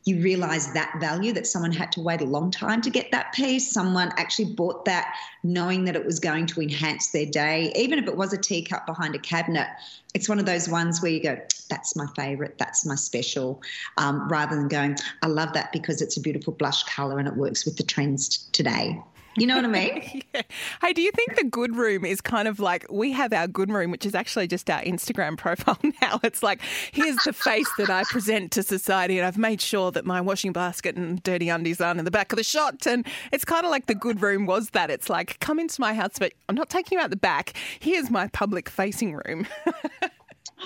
you 0.05 0.21
realize 0.21 0.73
that 0.73 0.93
value 1.01 1.33
that 1.33 1.47
someone 1.47 1.73
had 1.73 1.93
to 1.93 2.01
wait 2.01 2.21
a 2.21 2.25
long 2.25 2.51
time 2.51 2.81
to 2.83 2.91
get 2.91 3.11
that 3.13 3.33
piece. 3.33 3.71
Someone 3.71 4.11
actually 4.17 4.53
bought 4.53 4.85
that 4.85 5.15
knowing 5.45 5.85
that 5.85 5.95
it 5.95 6.05
was 6.05 6.19
going 6.19 6.47
to 6.47 6.61
enhance 6.61 7.13
their 7.13 7.27
day. 7.27 7.73
Even 7.77 7.99
if 7.99 8.07
it 8.07 8.17
was 8.17 8.33
a 8.33 8.39
teacup 8.39 8.85
behind 8.85 9.15
a 9.15 9.19
cabinet, 9.19 9.69
it's 10.15 10.29
one 10.29 10.39
of 10.39 10.47
those 10.47 10.69
ones 10.69 11.01
where 11.01 11.13
you 11.13 11.23
go, 11.23 11.39
that's 11.69 11.95
my 11.95 12.07
favorite, 12.17 12.59
that's 12.59 12.85
my 12.85 12.97
special, 12.97 13.63
um, 13.97 14.29
rather 14.29 14.57
than 14.57 14.69
going, 14.69 14.97
I 15.23 15.29
love 15.29 15.53
that 15.53 15.73
because 15.73 16.03
it's 16.03 16.17
a 16.17 16.21
beautiful 16.21 16.53
blush 16.53 16.83
color 16.85 17.19
and 17.19 17.29
it 17.29 17.37
works 17.37 17.65
with 17.65 17.77
the 17.77 17.85
trends 17.85 18.49
today. 18.53 19.01
You 19.37 19.47
know 19.47 19.57
what 19.57 19.65
I 19.65 19.69
mean? 19.69 20.23
yeah. 20.35 20.43
Hey, 20.83 20.93
do 20.93 21.01
you 21.01 21.11
think 21.13 21.37
the 21.37 21.45
good 21.45 21.75
room 21.75 22.05
is 22.05 22.21
kind 22.21 22.47
of 22.47 22.61
like 22.61 22.85
we 22.91 23.13
have 23.13 23.33
our 23.33 23.49
good 23.49 23.71
room, 23.71 23.91
which 23.91 24.05
is 24.05 24.15
actually 24.15 24.47
just 24.47 24.69
our 24.69 24.83
Instagram 24.83 25.39
profile 25.39 25.79
now? 26.03 26.21
It's 26.23 26.43
like, 26.43 26.61
here's 26.93 27.17
the 27.25 27.33
face 27.33 27.69
that 27.79 27.89
I 27.89 28.05
present 28.05 28.53
to 28.53 28.63
society, 28.63 29.19
and 29.19 29.27
I've 29.27 29.39
made 29.39 29.61
sure 29.61 29.91
that 29.93 30.05
my 30.05 30.21
washing 30.21 30.53
basket 30.53 30.97
and 30.97 31.23
dirty 31.23 31.49
undies 31.49 31.81
aren't 31.81 31.99
in 31.99 32.05
the 32.05 32.11
back 32.11 32.33
of 32.33 32.37
the 32.37 32.45
shot. 32.45 32.87
And 32.87 33.07
it's 33.33 33.45
kind 33.45 33.65
of 33.65 33.71
like 33.71 33.87
the 33.87 33.95
good 33.95 34.21
room 34.21 34.47
was 34.47 34.71
that. 34.71 34.91
It's 34.91 35.09
like, 35.09 35.41
come 35.41 35.59
into 35.59 35.81
my 35.81 35.95
house, 35.95 36.19
but 36.19 36.33
I'm 36.49 36.55
not 36.55 36.69
taking 36.69 36.99
you 36.99 37.03
out 37.03 37.11
the 37.11 37.17
back. 37.17 37.55
Here's 37.81 38.11
my 38.11 38.29
public 38.29 38.69
facing 38.69 39.15
room. 39.15 39.47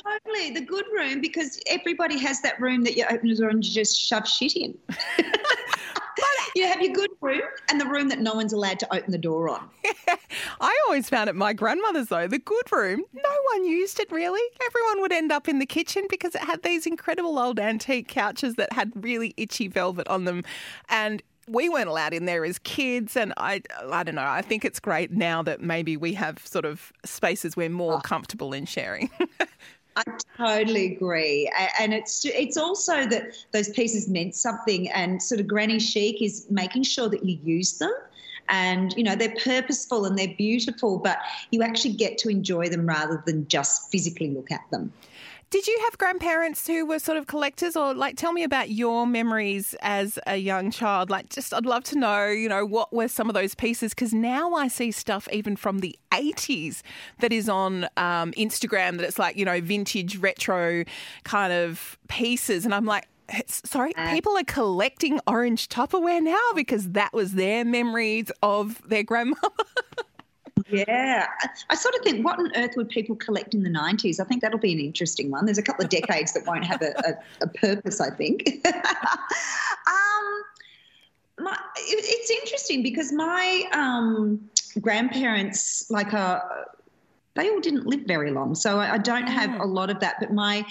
Totally, 0.02 0.50
the 0.50 0.60
good 0.60 0.84
room 0.92 1.20
because 1.20 1.58
everybody 1.68 2.18
has 2.18 2.42
that 2.42 2.60
room 2.60 2.84
that 2.84 2.96
you 2.96 3.04
open 3.10 3.28
the 3.28 3.36
door 3.36 3.48
and 3.48 3.64
you 3.64 3.72
just 3.72 3.98
shove 3.98 4.28
shit 4.28 4.54
in. 4.54 4.76
You 6.54 6.66
have 6.66 6.80
your 6.80 6.92
good 6.92 7.10
room 7.20 7.42
and 7.70 7.80
the 7.80 7.86
room 7.86 8.08
that 8.08 8.18
no 8.18 8.34
one's 8.34 8.52
allowed 8.52 8.78
to 8.80 8.94
open 8.94 9.12
the 9.12 9.18
door 9.18 9.48
on. 9.48 9.68
I 10.60 10.78
always 10.86 11.08
found 11.08 11.28
at 11.28 11.36
my 11.36 11.52
grandmother's 11.52 12.08
though, 12.08 12.26
the 12.26 12.38
good 12.38 12.70
room, 12.72 13.04
no 13.12 13.36
one 13.52 13.64
used 13.64 14.00
it 14.00 14.10
really. 14.10 14.40
Everyone 14.66 15.00
would 15.00 15.12
end 15.12 15.32
up 15.32 15.48
in 15.48 15.58
the 15.58 15.66
kitchen 15.66 16.06
because 16.08 16.34
it 16.34 16.42
had 16.42 16.62
these 16.62 16.86
incredible 16.86 17.38
old 17.38 17.58
antique 17.58 18.08
couches 18.08 18.54
that 18.56 18.72
had 18.72 18.92
really 18.94 19.34
itchy 19.36 19.68
velvet 19.68 20.06
on 20.08 20.24
them 20.24 20.42
and 20.88 21.22
we 21.48 21.68
weren't 21.68 21.88
allowed 21.88 22.12
in 22.12 22.24
there 22.24 22.44
as 22.44 22.58
kids 22.58 23.16
and 23.16 23.32
I 23.36 23.62
I 23.90 24.02
don't 24.02 24.16
know 24.16 24.26
I 24.26 24.42
think 24.42 24.64
it's 24.64 24.80
great 24.80 25.12
now 25.12 25.42
that 25.44 25.60
maybe 25.60 25.96
we 25.96 26.14
have 26.14 26.44
sort 26.44 26.64
of 26.64 26.92
spaces 27.04 27.56
we're 27.56 27.68
more 27.68 27.94
oh. 27.94 28.00
comfortable 28.00 28.52
in 28.52 28.66
sharing 28.66 29.10
I 29.96 30.02
totally 30.36 30.94
agree, 30.94 31.50
and 31.80 31.94
it's 31.94 32.24
it's 32.26 32.58
also 32.58 33.06
that 33.06 33.32
those 33.52 33.70
pieces 33.70 34.08
meant 34.08 34.34
something, 34.34 34.90
and 34.90 35.22
sort 35.22 35.40
of 35.40 35.46
granny 35.46 35.78
chic 35.78 36.20
is 36.20 36.46
making 36.50 36.82
sure 36.82 37.08
that 37.08 37.24
you 37.24 37.38
use 37.42 37.78
them, 37.78 37.92
and 38.50 38.94
you 38.96 39.02
know 39.02 39.16
they're 39.16 39.34
purposeful 39.42 40.04
and 40.04 40.18
they're 40.18 40.34
beautiful, 40.36 40.98
but 40.98 41.18
you 41.50 41.62
actually 41.62 41.94
get 41.94 42.18
to 42.18 42.28
enjoy 42.28 42.68
them 42.68 42.86
rather 42.86 43.22
than 43.26 43.48
just 43.48 43.90
physically 43.90 44.30
look 44.30 44.50
at 44.50 44.62
them. 44.70 44.92
Did 45.56 45.68
you 45.68 45.80
have 45.84 45.96
grandparents 45.96 46.66
who 46.66 46.84
were 46.84 46.98
sort 46.98 47.16
of 47.16 47.28
collectors, 47.28 47.76
or 47.76 47.94
like 47.94 48.18
tell 48.18 48.34
me 48.34 48.42
about 48.42 48.68
your 48.68 49.06
memories 49.06 49.74
as 49.80 50.18
a 50.26 50.36
young 50.36 50.70
child? 50.70 51.08
Like, 51.08 51.30
just 51.30 51.54
I'd 51.54 51.64
love 51.64 51.82
to 51.84 51.98
know, 51.98 52.26
you 52.26 52.46
know, 52.46 52.66
what 52.66 52.92
were 52.92 53.08
some 53.08 53.30
of 53.30 53.34
those 53.34 53.54
pieces? 53.54 53.94
Because 53.94 54.12
now 54.12 54.52
I 54.52 54.68
see 54.68 54.90
stuff 54.90 55.26
even 55.32 55.56
from 55.56 55.78
the 55.78 55.98
80s 56.12 56.82
that 57.20 57.32
is 57.32 57.48
on 57.48 57.84
um, 57.96 58.32
Instagram 58.32 58.98
that 58.98 59.04
it's 59.04 59.18
like, 59.18 59.38
you 59.38 59.46
know, 59.46 59.62
vintage 59.62 60.18
retro 60.18 60.84
kind 61.24 61.54
of 61.54 61.96
pieces. 62.08 62.66
And 62.66 62.74
I'm 62.74 62.84
like, 62.84 63.08
sorry, 63.46 63.96
uh, 63.96 64.12
people 64.12 64.36
are 64.36 64.44
collecting 64.44 65.20
orange 65.26 65.70
Tupperware 65.70 66.22
now 66.22 66.50
because 66.54 66.90
that 66.90 67.14
was 67.14 67.32
their 67.32 67.64
memories 67.64 68.30
of 68.42 68.86
their 68.86 69.04
grandmother. 69.04 69.48
Yeah. 70.68 71.26
I, 71.42 71.48
I, 71.70 71.74
sort 71.74 71.94
of 71.94 72.02
think, 72.02 72.24
what 72.24 72.38
on 72.38 72.50
earth 72.56 72.72
would 72.76 72.88
people 72.88 73.16
collect 73.16 73.54
in 73.54 73.62
the 73.62 73.70
90s? 73.70 74.20
I 74.20 74.24
think 74.24 74.42
that'll 74.42 74.58
be 74.58 74.72
an 74.72 74.80
interesting 74.80 75.30
one. 75.30 75.44
There's 75.44 75.58
a 75.58 75.62
couple 75.62 75.84
of 75.84 75.90
decades 75.90 76.32
that 76.32 76.46
won't 76.46 76.64
have 76.64 76.82
a, 76.82 76.94
a, 76.98 77.44
a 77.44 77.48
purpose, 77.48 78.00
I 78.00 78.10
think. 78.10 78.48
um, 78.66 80.42
my, 81.38 81.56
it, 81.76 82.04
it's 82.04 82.30
interesting 82.30 82.82
because 82.82 83.12
my 83.12 83.64
um, 83.72 84.50
grandparents, 84.80 85.88
like, 85.90 86.12
uh, 86.12 86.40
they 87.36 87.50
all 87.50 87.60
didn't 87.60 87.86
live 87.86 88.00
very 88.06 88.30
long. 88.30 88.54
So 88.54 88.80
I, 88.80 88.98
don't 88.98 89.28
have 89.28 89.50
mm. 89.50 89.60
a 89.60 89.66
lot 89.66 89.90
of 89.90 90.00
that. 90.00 90.16
But 90.18 90.32
my, 90.32 90.64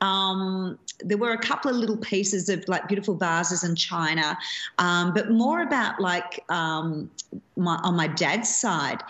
um, 0.00 0.78
there 1.00 1.18
were 1.18 1.32
a 1.32 1.38
couple 1.38 1.70
of 1.70 1.76
little 1.76 1.96
pieces 1.96 2.48
of 2.48 2.66
like 2.68 2.88
beautiful 2.88 3.14
vases 3.14 3.64
and 3.64 3.76
china, 3.76 4.38
um, 4.78 5.12
but 5.12 5.30
more 5.30 5.62
about 5.62 6.00
like 6.00 6.44
um, 6.48 7.10
my, 7.56 7.76
on 7.82 7.96
my 7.96 8.06
dad's 8.06 8.54
side, 8.54 9.02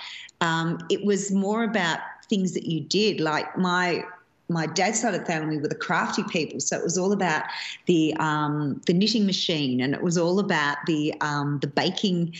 um, 0.43 0.79
it 0.91 1.05
was 1.05 1.33
more 1.33 1.63
about 1.63 2.01
things 2.29 2.53
that 2.53 2.67
you 2.67 2.81
did. 2.81 3.21
Like 3.21 3.57
my 3.57 4.05
my 4.49 4.67
dad's 4.67 5.01
side 5.01 5.15
of 5.15 5.21
the 5.21 5.27
family 5.27 5.57
were 5.57 5.69
the 5.69 5.75
crafty 5.75 6.25
people, 6.25 6.61
so 6.61 6.77
it 6.77 6.83
was 6.83 6.99
all 6.99 7.13
about 7.13 7.45
the 7.87 8.15
um, 8.19 8.83
the 8.87 8.93
knitting 8.93 9.25
machine, 9.25 9.81
and 9.81 9.95
it 9.95 10.03
was 10.03 10.19
all 10.19 10.39
about 10.41 10.79
the 10.87 11.15
um, 11.21 11.61
the 11.61 11.69
baking 11.69 12.35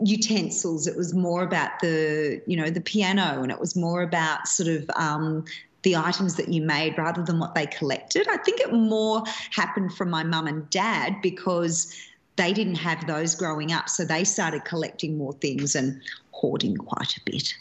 utensils. 0.00 0.86
It 0.86 0.96
was 0.96 1.14
more 1.14 1.42
about 1.42 1.78
the 1.80 2.40
you 2.46 2.56
know 2.56 2.70
the 2.70 2.80
piano, 2.80 3.42
and 3.42 3.52
it 3.52 3.60
was 3.60 3.76
more 3.76 4.02
about 4.02 4.48
sort 4.48 4.70
of 4.70 4.90
um, 4.96 5.44
the 5.82 5.94
items 5.94 6.36
that 6.36 6.48
you 6.48 6.62
made 6.62 6.96
rather 6.96 7.22
than 7.22 7.38
what 7.38 7.54
they 7.54 7.66
collected. 7.66 8.26
I 8.28 8.38
think 8.38 8.60
it 8.60 8.72
more 8.72 9.22
happened 9.50 9.92
from 9.94 10.08
my 10.08 10.24
mum 10.24 10.46
and 10.46 10.68
dad 10.70 11.16
because 11.22 11.94
they 12.42 12.52
didn't 12.52 12.74
have 12.74 13.06
those 13.06 13.36
growing 13.36 13.72
up, 13.72 13.88
so 13.88 14.04
they 14.04 14.24
started 14.24 14.64
collecting 14.64 15.16
more 15.16 15.32
things 15.34 15.76
and 15.76 16.00
hoarding 16.32 16.76
quite 16.76 17.16
a 17.16 17.20
bit. 17.24 17.54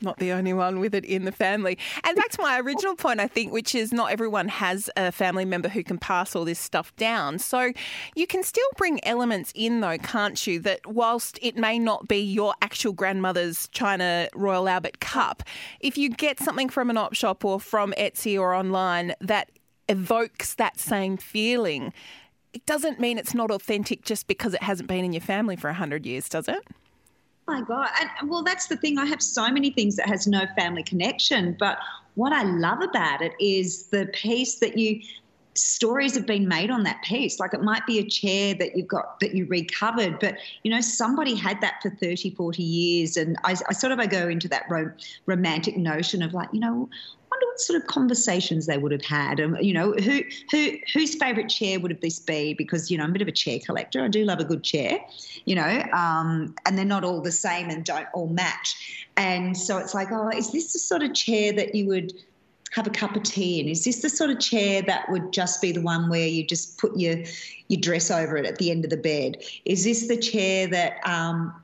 not 0.00 0.16
the 0.16 0.32
only 0.32 0.54
one 0.54 0.80
with 0.80 0.94
it 0.94 1.04
in 1.04 1.26
the 1.26 1.32
family. 1.32 1.76
And 2.04 2.16
back 2.16 2.30
to 2.30 2.40
my 2.40 2.58
original 2.58 2.96
point, 2.96 3.20
I 3.20 3.26
think, 3.26 3.52
which 3.52 3.74
is 3.74 3.92
not 3.92 4.10
everyone 4.10 4.48
has 4.48 4.88
a 4.96 5.12
family 5.12 5.44
member 5.44 5.68
who 5.68 5.84
can 5.84 5.98
pass 5.98 6.34
all 6.34 6.46
this 6.46 6.58
stuff 6.58 6.96
down. 6.96 7.38
So 7.38 7.72
you 8.14 8.26
can 8.26 8.42
still 8.42 8.68
bring 8.78 9.04
elements 9.04 9.52
in, 9.54 9.80
though, 9.80 9.98
can't 9.98 10.46
you? 10.46 10.58
That 10.60 10.86
whilst 10.86 11.38
it 11.42 11.54
may 11.54 11.78
not 11.78 12.08
be 12.08 12.16
your 12.18 12.54
actual 12.62 12.94
grandmother's 12.94 13.68
China 13.68 14.28
Royal 14.34 14.70
Albert 14.70 15.00
cup, 15.00 15.42
if 15.80 15.98
you 15.98 16.08
get 16.08 16.40
something 16.40 16.70
from 16.70 16.88
an 16.88 16.96
op 16.96 17.12
shop 17.12 17.44
or 17.44 17.60
from 17.60 17.92
Etsy 17.98 18.40
or 18.40 18.54
online 18.54 19.12
that 19.20 19.50
evokes 19.88 20.54
that 20.54 20.80
same 20.80 21.18
feeling, 21.18 21.92
it 22.52 22.66
doesn't 22.66 23.00
mean 23.00 23.18
it's 23.18 23.34
not 23.34 23.50
authentic 23.50 24.04
just 24.04 24.26
because 24.26 24.54
it 24.54 24.62
hasn't 24.62 24.88
been 24.88 25.04
in 25.04 25.12
your 25.12 25.22
family 25.22 25.56
for 25.56 25.68
100 25.68 26.04
years, 26.04 26.28
does 26.28 26.48
it? 26.48 26.62
Oh 27.48 27.54
my 27.54 27.62
God. 27.62 27.88
And 28.00 28.30
well, 28.30 28.42
that's 28.42 28.66
the 28.66 28.76
thing. 28.76 28.98
I 28.98 29.06
have 29.06 29.22
so 29.22 29.50
many 29.50 29.70
things 29.70 29.96
that 29.96 30.08
has 30.08 30.26
no 30.26 30.44
family 30.56 30.82
connection. 30.82 31.56
But 31.58 31.78
what 32.14 32.32
I 32.32 32.42
love 32.44 32.82
about 32.82 33.22
it 33.22 33.32
is 33.40 33.86
the 33.86 34.06
piece 34.12 34.56
that 34.60 34.78
you 34.78 35.00
stories 35.54 36.14
have 36.14 36.26
been 36.26 36.48
made 36.48 36.70
on 36.70 36.82
that 36.82 37.02
piece 37.02 37.38
like 37.38 37.52
it 37.52 37.62
might 37.62 37.84
be 37.84 37.98
a 37.98 38.04
chair 38.08 38.54
that 38.54 38.74
you've 38.74 38.88
got 38.88 39.20
that 39.20 39.34
you 39.34 39.44
recovered 39.46 40.18
but 40.18 40.36
you 40.62 40.70
know 40.70 40.80
somebody 40.80 41.34
had 41.34 41.60
that 41.60 41.74
for 41.82 41.90
30 41.90 42.30
40 42.30 42.62
years 42.62 43.18
and 43.18 43.36
i, 43.44 43.54
I 43.68 43.74
sort 43.74 43.92
of 43.92 43.98
i 43.98 44.06
go 44.06 44.28
into 44.28 44.48
that 44.48 44.64
ro- 44.70 44.90
romantic 45.26 45.76
notion 45.76 46.22
of 46.22 46.32
like 46.32 46.48
you 46.54 46.60
know 46.60 46.88
wonder 47.32 47.46
what 47.46 47.60
sort 47.60 47.80
of 47.80 47.86
conversations 47.88 48.66
they 48.66 48.78
would 48.78 48.92
have 48.92 49.04
had. 49.04 49.40
And 49.40 49.56
you 49.64 49.72
know, 49.72 49.92
who 49.92 50.22
who 50.50 50.76
whose 50.92 51.14
favourite 51.14 51.48
chair 51.48 51.80
would 51.80 52.00
this 52.00 52.18
be? 52.18 52.54
Because 52.54 52.90
you 52.90 52.98
know, 52.98 53.04
I'm 53.04 53.10
a 53.10 53.12
bit 53.12 53.22
of 53.22 53.28
a 53.28 53.32
chair 53.32 53.58
collector. 53.64 54.02
I 54.02 54.08
do 54.08 54.24
love 54.24 54.40
a 54.40 54.44
good 54.44 54.62
chair, 54.62 54.98
you 55.44 55.54
know, 55.54 55.82
um, 55.92 56.54
and 56.66 56.76
they're 56.76 56.84
not 56.84 57.04
all 57.04 57.20
the 57.20 57.32
same 57.32 57.70
and 57.70 57.84
don't 57.84 58.06
all 58.12 58.28
match. 58.28 59.06
And 59.16 59.56
so 59.56 59.78
it's 59.78 59.94
like, 59.94 60.08
oh, 60.12 60.28
is 60.30 60.52
this 60.52 60.72
the 60.72 60.78
sort 60.78 61.02
of 61.02 61.14
chair 61.14 61.52
that 61.52 61.74
you 61.74 61.86
would 61.86 62.12
have 62.72 62.86
a 62.86 62.90
cup 62.90 63.16
of 63.16 63.22
tea 63.22 63.60
in? 63.60 63.68
Is 63.68 63.84
this 63.84 64.00
the 64.02 64.08
sort 64.08 64.30
of 64.30 64.40
chair 64.40 64.82
that 64.82 65.08
would 65.10 65.32
just 65.32 65.60
be 65.60 65.72
the 65.72 65.82
one 65.82 66.08
where 66.08 66.26
you 66.26 66.44
just 66.44 66.78
put 66.78 66.96
your 66.98 67.16
your 67.68 67.80
dress 67.80 68.10
over 68.10 68.36
it 68.36 68.46
at 68.46 68.56
the 68.56 68.70
end 68.70 68.84
of 68.84 68.90
the 68.90 68.96
bed? 68.96 69.42
Is 69.64 69.84
this 69.84 70.08
the 70.08 70.16
chair 70.16 70.66
that 70.68 71.06
um, 71.06 71.54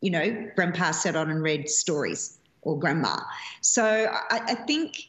you 0.00 0.10
know, 0.10 0.50
grandpa 0.54 0.92
sat 0.92 1.16
on 1.16 1.30
and 1.30 1.42
read 1.42 1.68
stories 1.68 2.38
or 2.62 2.78
grandma? 2.78 3.18
So 3.60 3.84
I, 3.84 4.40
I 4.48 4.54
think 4.54 5.08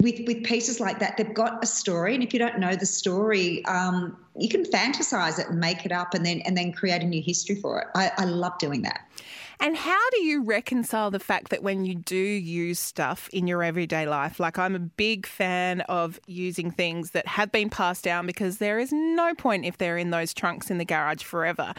with 0.00 0.20
with 0.26 0.44
pieces 0.44 0.80
like 0.80 0.98
that, 1.00 1.16
they've 1.16 1.34
got 1.34 1.62
a 1.62 1.66
story, 1.66 2.14
and 2.14 2.22
if 2.22 2.32
you 2.32 2.38
don't 2.38 2.58
know 2.58 2.74
the 2.74 2.86
story, 2.86 3.64
um, 3.66 4.16
you 4.36 4.48
can 4.48 4.64
fantasize 4.64 5.38
it 5.38 5.48
and 5.48 5.60
make 5.60 5.84
it 5.84 5.92
up, 5.92 6.14
and 6.14 6.24
then 6.24 6.40
and 6.40 6.56
then 6.56 6.72
create 6.72 7.02
a 7.02 7.06
new 7.06 7.22
history 7.22 7.56
for 7.56 7.80
it. 7.80 7.88
I, 7.94 8.10
I 8.16 8.24
love 8.24 8.58
doing 8.58 8.82
that. 8.82 9.00
And 9.62 9.76
how 9.76 10.10
do 10.12 10.22
you 10.22 10.42
reconcile 10.42 11.10
the 11.10 11.20
fact 11.20 11.50
that 11.50 11.62
when 11.62 11.84
you 11.84 11.94
do 11.94 12.16
use 12.16 12.78
stuff 12.78 13.28
in 13.30 13.46
your 13.46 13.62
everyday 13.62 14.06
life, 14.06 14.40
like 14.40 14.58
I'm 14.58 14.74
a 14.74 14.78
big 14.78 15.26
fan 15.26 15.82
of 15.82 16.18
using 16.26 16.70
things 16.70 17.10
that 17.10 17.26
have 17.26 17.52
been 17.52 17.68
passed 17.68 18.02
down 18.02 18.24
because 18.24 18.56
there 18.56 18.78
is 18.78 18.90
no 18.90 19.34
point 19.34 19.66
if 19.66 19.76
they're 19.76 19.98
in 19.98 20.10
those 20.10 20.32
trunks 20.32 20.70
in 20.70 20.78
the 20.78 20.86
garage 20.86 21.22
forever 21.22 21.74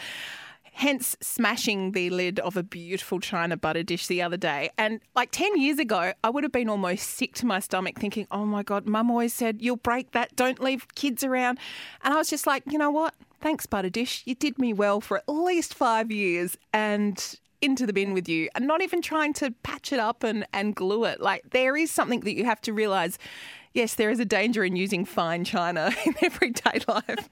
hence 0.71 1.15
smashing 1.21 1.91
the 1.91 2.09
lid 2.09 2.39
of 2.39 2.55
a 2.55 2.63
beautiful 2.63 3.19
china 3.19 3.57
butter 3.57 3.83
dish 3.83 4.07
the 4.07 4.21
other 4.21 4.37
day. 4.37 4.69
And 4.77 5.01
like 5.15 5.29
10 5.31 5.59
years 5.59 5.79
ago, 5.79 6.13
I 6.23 6.29
would 6.29 6.43
have 6.43 6.51
been 6.51 6.69
almost 6.69 7.09
sick 7.09 7.35
to 7.35 7.45
my 7.45 7.59
stomach 7.59 7.99
thinking, 7.99 8.25
oh 8.31 8.45
my 8.45 8.63
God, 8.63 8.87
mum 8.87 9.11
always 9.11 9.33
said, 9.33 9.61
you'll 9.61 9.75
break 9.75 10.11
that, 10.11 10.35
don't 10.35 10.59
leave 10.59 10.87
kids 10.95 11.23
around. 11.23 11.59
And 12.03 12.13
I 12.13 12.17
was 12.17 12.29
just 12.29 12.47
like, 12.47 12.63
you 12.67 12.77
know 12.77 12.91
what? 12.91 13.13
Thanks, 13.41 13.65
butter 13.65 13.89
dish. 13.89 14.23
You 14.25 14.35
did 14.35 14.57
me 14.57 14.71
well 14.71 15.01
for 15.01 15.17
at 15.17 15.27
least 15.27 15.73
five 15.73 16.11
years 16.11 16.57
and 16.73 17.39
into 17.61 17.85
the 17.85 17.93
bin 17.93 18.13
with 18.13 18.27
you 18.27 18.49
and 18.55 18.65
not 18.65 18.81
even 18.81 19.01
trying 19.01 19.33
to 19.33 19.51
patch 19.63 19.93
it 19.93 19.99
up 19.99 20.23
and, 20.23 20.47
and 20.53 20.75
glue 20.75 21.03
it. 21.05 21.21
Like 21.21 21.51
there 21.51 21.77
is 21.77 21.91
something 21.91 22.21
that 22.21 22.33
you 22.33 22.45
have 22.45 22.61
to 22.61 22.73
realize. 22.73 23.19
Yes, 23.73 23.95
there 23.95 24.09
is 24.09 24.19
a 24.19 24.25
danger 24.25 24.63
in 24.63 24.75
using 24.75 25.05
fine 25.05 25.43
china 25.43 25.91
in 26.05 26.15
everyday 26.21 26.79
life 26.87 27.29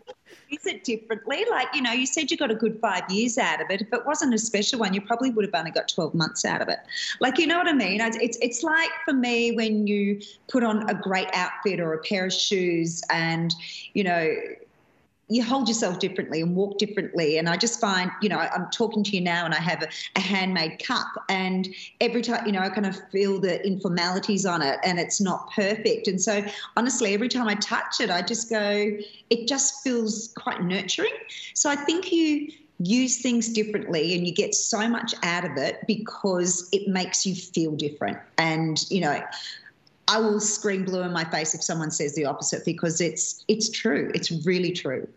use 0.50 0.66
it 0.66 0.84
differently. 0.84 1.46
Like, 1.50 1.68
you 1.74 1.82
know, 1.82 1.92
you 1.92 2.06
said 2.06 2.32
you 2.32 2.38
got 2.38 2.52
a 2.52 2.56
good 2.56 2.80
five 2.82 3.10
years 3.10 3.38
out 3.38 3.62
of 3.62 3.70
it. 3.70 3.82
If 3.82 3.94
it 3.94 4.06
wasn't 4.06 4.34
a 4.34 4.38
special 4.38 4.80
one, 4.80 4.94
you 4.94 5.02
probably 5.02 5.32
would 5.32 5.46
have 5.46 5.54
only 5.54 5.72
got 5.72 5.88
12 5.88 6.14
months 6.14 6.46
out 6.46 6.62
of 6.62 6.70
it. 6.70 6.80
Like, 7.20 7.38
you 7.38 7.48
know 7.48 7.58
what 7.58 7.68
I 7.68 7.74
mean? 7.74 8.02
It's, 8.02 8.38
it's 8.42 8.64
like 8.64 8.90
for 9.06 9.14
me 9.14 9.52
when 9.52 9.88
you 9.88 10.20
put 10.48 10.64
on 10.64 10.90
a 10.90 10.94
great 10.94 11.30
outfit 11.34 11.80
or 11.80 11.94
a 11.94 12.00
pair 12.00 12.26
of 12.26 12.34
shoes 12.34 13.02
and, 13.10 13.54
you 13.94 14.04
know, 14.04 14.36
you 15.30 15.44
hold 15.44 15.68
yourself 15.68 16.00
differently 16.00 16.42
and 16.42 16.56
walk 16.56 16.80
differently. 16.80 17.38
And 17.38 17.48
I 17.48 17.56
just 17.56 17.80
find, 17.80 18.12
you 18.22 18.30
know, 18.30 18.38
I'm 18.38 18.68
talking 18.72 19.04
to 19.04 19.12
you 19.12 19.22
now 19.22 19.46
and 19.46 19.54
I 19.54 19.60
have 19.60 19.84
a, 19.84 19.88
a, 20.16 20.20
handmade 20.20 20.84
cup, 20.84 21.08
and 21.30 21.68
every 22.02 22.22
time, 22.22 22.46
you 22.46 22.52
know, 22.52 22.60
I 22.60 22.70
kind 22.70 22.86
of 22.86 23.00
feel 23.12 23.40
the 23.40 23.60
informalities 23.66 24.46
on 24.46 24.62
it 24.62 24.80
and 24.84 25.00
it's 25.00 25.22
not 25.22 25.52
perfect. 25.56 26.08
And 26.08 26.20
so, 26.22 26.44
honestly, 26.76 27.14
every 27.14 27.30
time 27.30 27.48
I 27.48 27.56
touch 27.56 28.02
it, 28.02 28.10
I 28.10 28.22
just 28.22 28.50
go, 28.50 28.92
it 29.30 29.48
just 29.48 29.84
feels 29.84 30.34
quite 30.36 30.64
nurturing. 30.64 31.14
So 31.54 31.70
I 31.70 31.76
think 31.76 32.12
you 32.12 32.52
use 32.80 33.22
things 33.22 33.50
differently 33.50 34.16
and 34.16 34.26
you 34.26 34.34
get 34.34 34.56
so 34.56 34.88
much 34.88 35.14
out 35.24 35.46
of 35.46 35.58
it 35.58 35.86
because 35.86 36.70
it 36.72 36.88
makes 36.88 37.26
you 37.26 37.36
feel 37.36 37.76
different. 37.76 38.18
And, 38.38 38.84
you 38.90 39.02
know, 39.02 39.22
I 40.10 40.20
will 40.20 40.40
scream 40.40 40.86
blue 40.86 41.02
in 41.02 41.14
my 41.14 41.24
face 41.24 41.54
if 41.54 41.64
someone 41.64 41.92
says 41.92 42.16
the 42.16 42.26
opposite 42.26 42.66
because 42.66 43.00
it's 43.00 43.46
it's 43.48 43.70
true. 43.70 44.12
It's 44.16 44.32
really 44.32 44.72
true. 44.72 45.08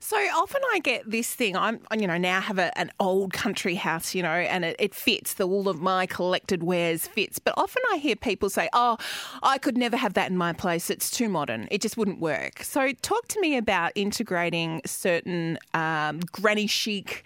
So 0.00 0.16
often 0.16 0.60
I 0.72 0.80
get 0.80 1.08
this 1.08 1.32
thing. 1.32 1.56
I'm, 1.56 1.80
you 1.96 2.06
know, 2.06 2.18
now 2.18 2.40
have 2.40 2.58
a, 2.58 2.76
an 2.78 2.90
old 3.00 3.32
country 3.32 3.76
house, 3.76 4.14
you 4.14 4.22
know, 4.22 4.28
and 4.28 4.64
it, 4.64 4.76
it 4.78 4.94
fits. 4.94 5.34
The 5.34 5.46
all 5.46 5.68
of 5.68 5.80
my 5.80 6.06
collected 6.06 6.62
wares 6.62 7.06
fits. 7.06 7.38
But 7.38 7.54
often 7.56 7.82
I 7.92 7.98
hear 7.98 8.16
people 8.16 8.50
say, 8.50 8.68
"Oh, 8.72 8.98
I 9.44 9.58
could 9.58 9.78
never 9.78 9.96
have 9.96 10.14
that 10.14 10.28
in 10.28 10.36
my 10.36 10.52
place. 10.52 10.90
It's 10.90 11.08
too 11.08 11.28
modern. 11.28 11.68
It 11.70 11.80
just 11.80 11.96
wouldn't 11.96 12.20
work." 12.20 12.64
So 12.64 12.92
talk 13.02 13.28
to 13.28 13.40
me 13.40 13.56
about 13.56 13.92
integrating 13.94 14.82
certain 14.84 15.56
um, 15.72 16.18
granny 16.32 16.66
chic 16.66 17.24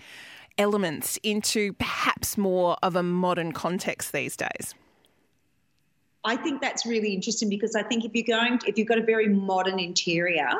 elements 0.58 1.18
into 1.22 1.72
perhaps 1.74 2.36
more 2.36 2.76
of 2.82 2.94
a 2.94 3.02
modern 3.02 3.52
context 3.52 4.12
these 4.12 4.36
days. 4.36 4.74
I 6.24 6.36
think 6.36 6.60
that's 6.60 6.84
really 6.84 7.14
interesting 7.14 7.48
because 7.48 7.74
I 7.74 7.82
think 7.82 8.04
if 8.04 8.12
you're 8.14 8.38
going, 8.38 8.58
to, 8.58 8.68
if 8.68 8.76
you've 8.76 8.88
got 8.88 8.98
a 8.98 9.02
very 9.02 9.28
modern 9.28 9.78
interior, 9.78 10.50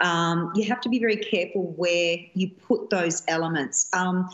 um, 0.00 0.52
you 0.54 0.64
have 0.64 0.80
to 0.82 0.88
be 0.88 0.98
very 0.98 1.16
careful 1.16 1.72
where 1.76 2.16
you 2.34 2.50
put 2.50 2.90
those 2.90 3.22
elements. 3.28 3.88
Um, 3.92 4.28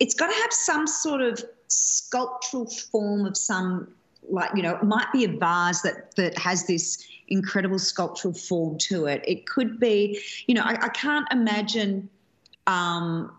it's 0.00 0.14
got 0.14 0.28
to 0.28 0.40
have 0.40 0.52
some 0.52 0.86
sort 0.86 1.20
of 1.20 1.44
sculptural 1.68 2.66
form 2.66 3.26
of 3.26 3.36
some, 3.36 3.88
like 4.28 4.50
you 4.56 4.62
know, 4.62 4.76
it 4.76 4.82
might 4.82 5.12
be 5.12 5.24
a 5.24 5.28
vase 5.28 5.82
that 5.82 6.14
that 6.16 6.36
has 6.38 6.66
this 6.66 7.06
incredible 7.28 7.78
sculptural 7.78 8.34
form 8.34 8.78
to 8.78 9.06
it. 9.06 9.22
It 9.26 9.46
could 9.46 9.78
be, 9.78 10.20
you 10.46 10.54
know, 10.54 10.62
I, 10.62 10.72
I 10.80 10.88
can't 10.88 11.26
imagine. 11.30 12.08
Um, 12.66 13.30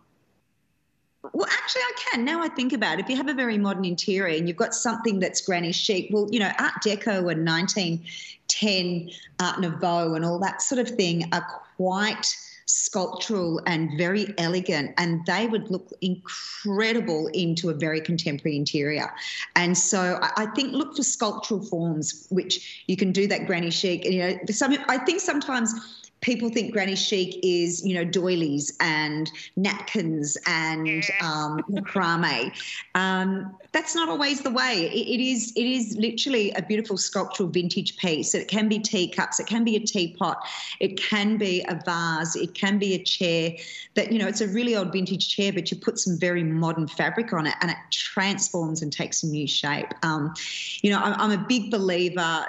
well, 1.34 1.48
actually, 1.52 1.82
I 1.82 1.92
can. 1.98 2.26
Now 2.26 2.42
I 2.42 2.50
think 2.50 2.74
about 2.74 3.00
it. 3.00 3.06
If 3.06 3.10
you 3.10 3.16
have 3.16 3.28
a 3.28 3.34
very 3.34 3.58
modern 3.58 3.86
interior 3.86 4.38
and 4.38 4.48
you've 4.48 4.58
got 4.58 4.74
something 4.74 5.20
that's 5.20 5.42
granny 5.42 5.72
chic, 5.72 6.10
well, 6.12 6.28
you 6.32 6.40
know, 6.40 6.52
Art 6.60 6.74
Deco 6.84 7.32
and 7.32 7.46
1910 7.46 9.10
Art 9.40 9.60
Nouveau 9.60 10.16
and 10.16 10.26
all 10.26 10.40
that 10.40 10.62
sort 10.62 10.80
of 10.80 10.96
thing 10.96 11.30
are 11.34 11.46
quite 11.78 12.36
sculptural 12.68 13.62
and 13.68 13.96
very 13.98 14.34
elegant, 14.38 14.94
and 14.98 15.26
they 15.26 15.48
would 15.48 15.70
look 15.70 15.92
incredible 16.02 17.28
into 17.28 17.70
a 17.70 17.74
very 17.74 18.02
contemporary 18.02 18.58
interior. 18.58 19.14
And 19.56 19.78
so 19.78 20.20
I, 20.22 20.48
think 20.56 20.74
look 20.74 20.96
for 20.96 21.04
sculptural 21.04 21.62
forms, 21.62 22.26
which 22.30 22.84
you 22.88 22.98
can 22.98 23.12
do 23.12 23.28
that 23.28 23.46
granny 23.46 23.70
chic. 23.70 24.04
You 24.06 24.20
know, 24.20 24.40
some 24.50 24.76
I 24.88 24.98
think 24.98 25.22
sometimes 25.22 26.05
people 26.26 26.50
think 26.50 26.74
granny 26.74 26.96
chic 26.96 27.40
is 27.44 27.86
you 27.86 27.94
know 27.94 28.04
doilies 28.04 28.76
and 28.80 29.32
napkins 29.56 30.36
and 30.48 31.04
um, 31.22 31.60
macrame. 31.70 32.52
Um, 32.96 33.56
that's 33.72 33.94
not 33.94 34.10
always 34.10 34.42
the 34.42 34.50
way. 34.50 34.90
It, 34.92 35.08
it 35.08 35.24
is 35.24 35.54
it 35.56 35.66
is 35.66 35.96
literally 35.98 36.52
a 36.54 36.64
beautiful 36.64 36.98
sculptural 36.98 37.48
vintage 37.50 37.98
piece. 37.98 38.34
It 38.34 38.48
can 38.48 38.68
be 38.68 38.80
teacups, 38.80 39.40
it 39.40 39.46
can 39.46 39.64
be 39.64 39.76
a 39.76 39.80
teapot, 39.80 40.38
it 40.80 40.98
can 40.98 41.38
be 41.38 41.64
a 41.70 41.80
vase, 41.86 42.36
it 42.36 42.56
can 42.56 42.80
be 42.80 42.96
a 42.96 43.04
chair. 43.04 43.52
That 43.94 44.12
you 44.12 44.18
know 44.18 44.28
it's 44.28 44.42
a 44.42 44.48
really 44.48 44.76
old 44.76 44.92
vintage 44.92 45.30
chair, 45.30 45.54
but 45.54 45.70
you 45.70 45.78
put 45.78 46.00
some 46.00 46.18
very 46.18 46.44
modern 46.44 46.88
fabric 46.88 47.34
on 47.34 47.46
it, 47.46 47.54
and 47.62 47.70
it 47.70 47.78
transforms 47.92 48.82
and 48.82 48.92
takes 48.92 49.22
a 49.22 49.28
new 49.28 49.48
shape. 49.48 49.94
Um, 50.02 50.34
you 50.82 50.90
know, 50.90 50.98
I'm, 50.98 51.14
I'm 51.22 51.40
a 51.40 51.46
big 51.48 51.70
believer 51.70 52.48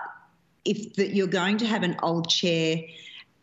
if 0.65 0.95
that 0.95 1.15
you're 1.15 1.29
going 1.29 1.59
to 1.59 1.67
have 1.67 1.83
an 1.83 1.97
old 2.03 2.29
chair 2.29 2.83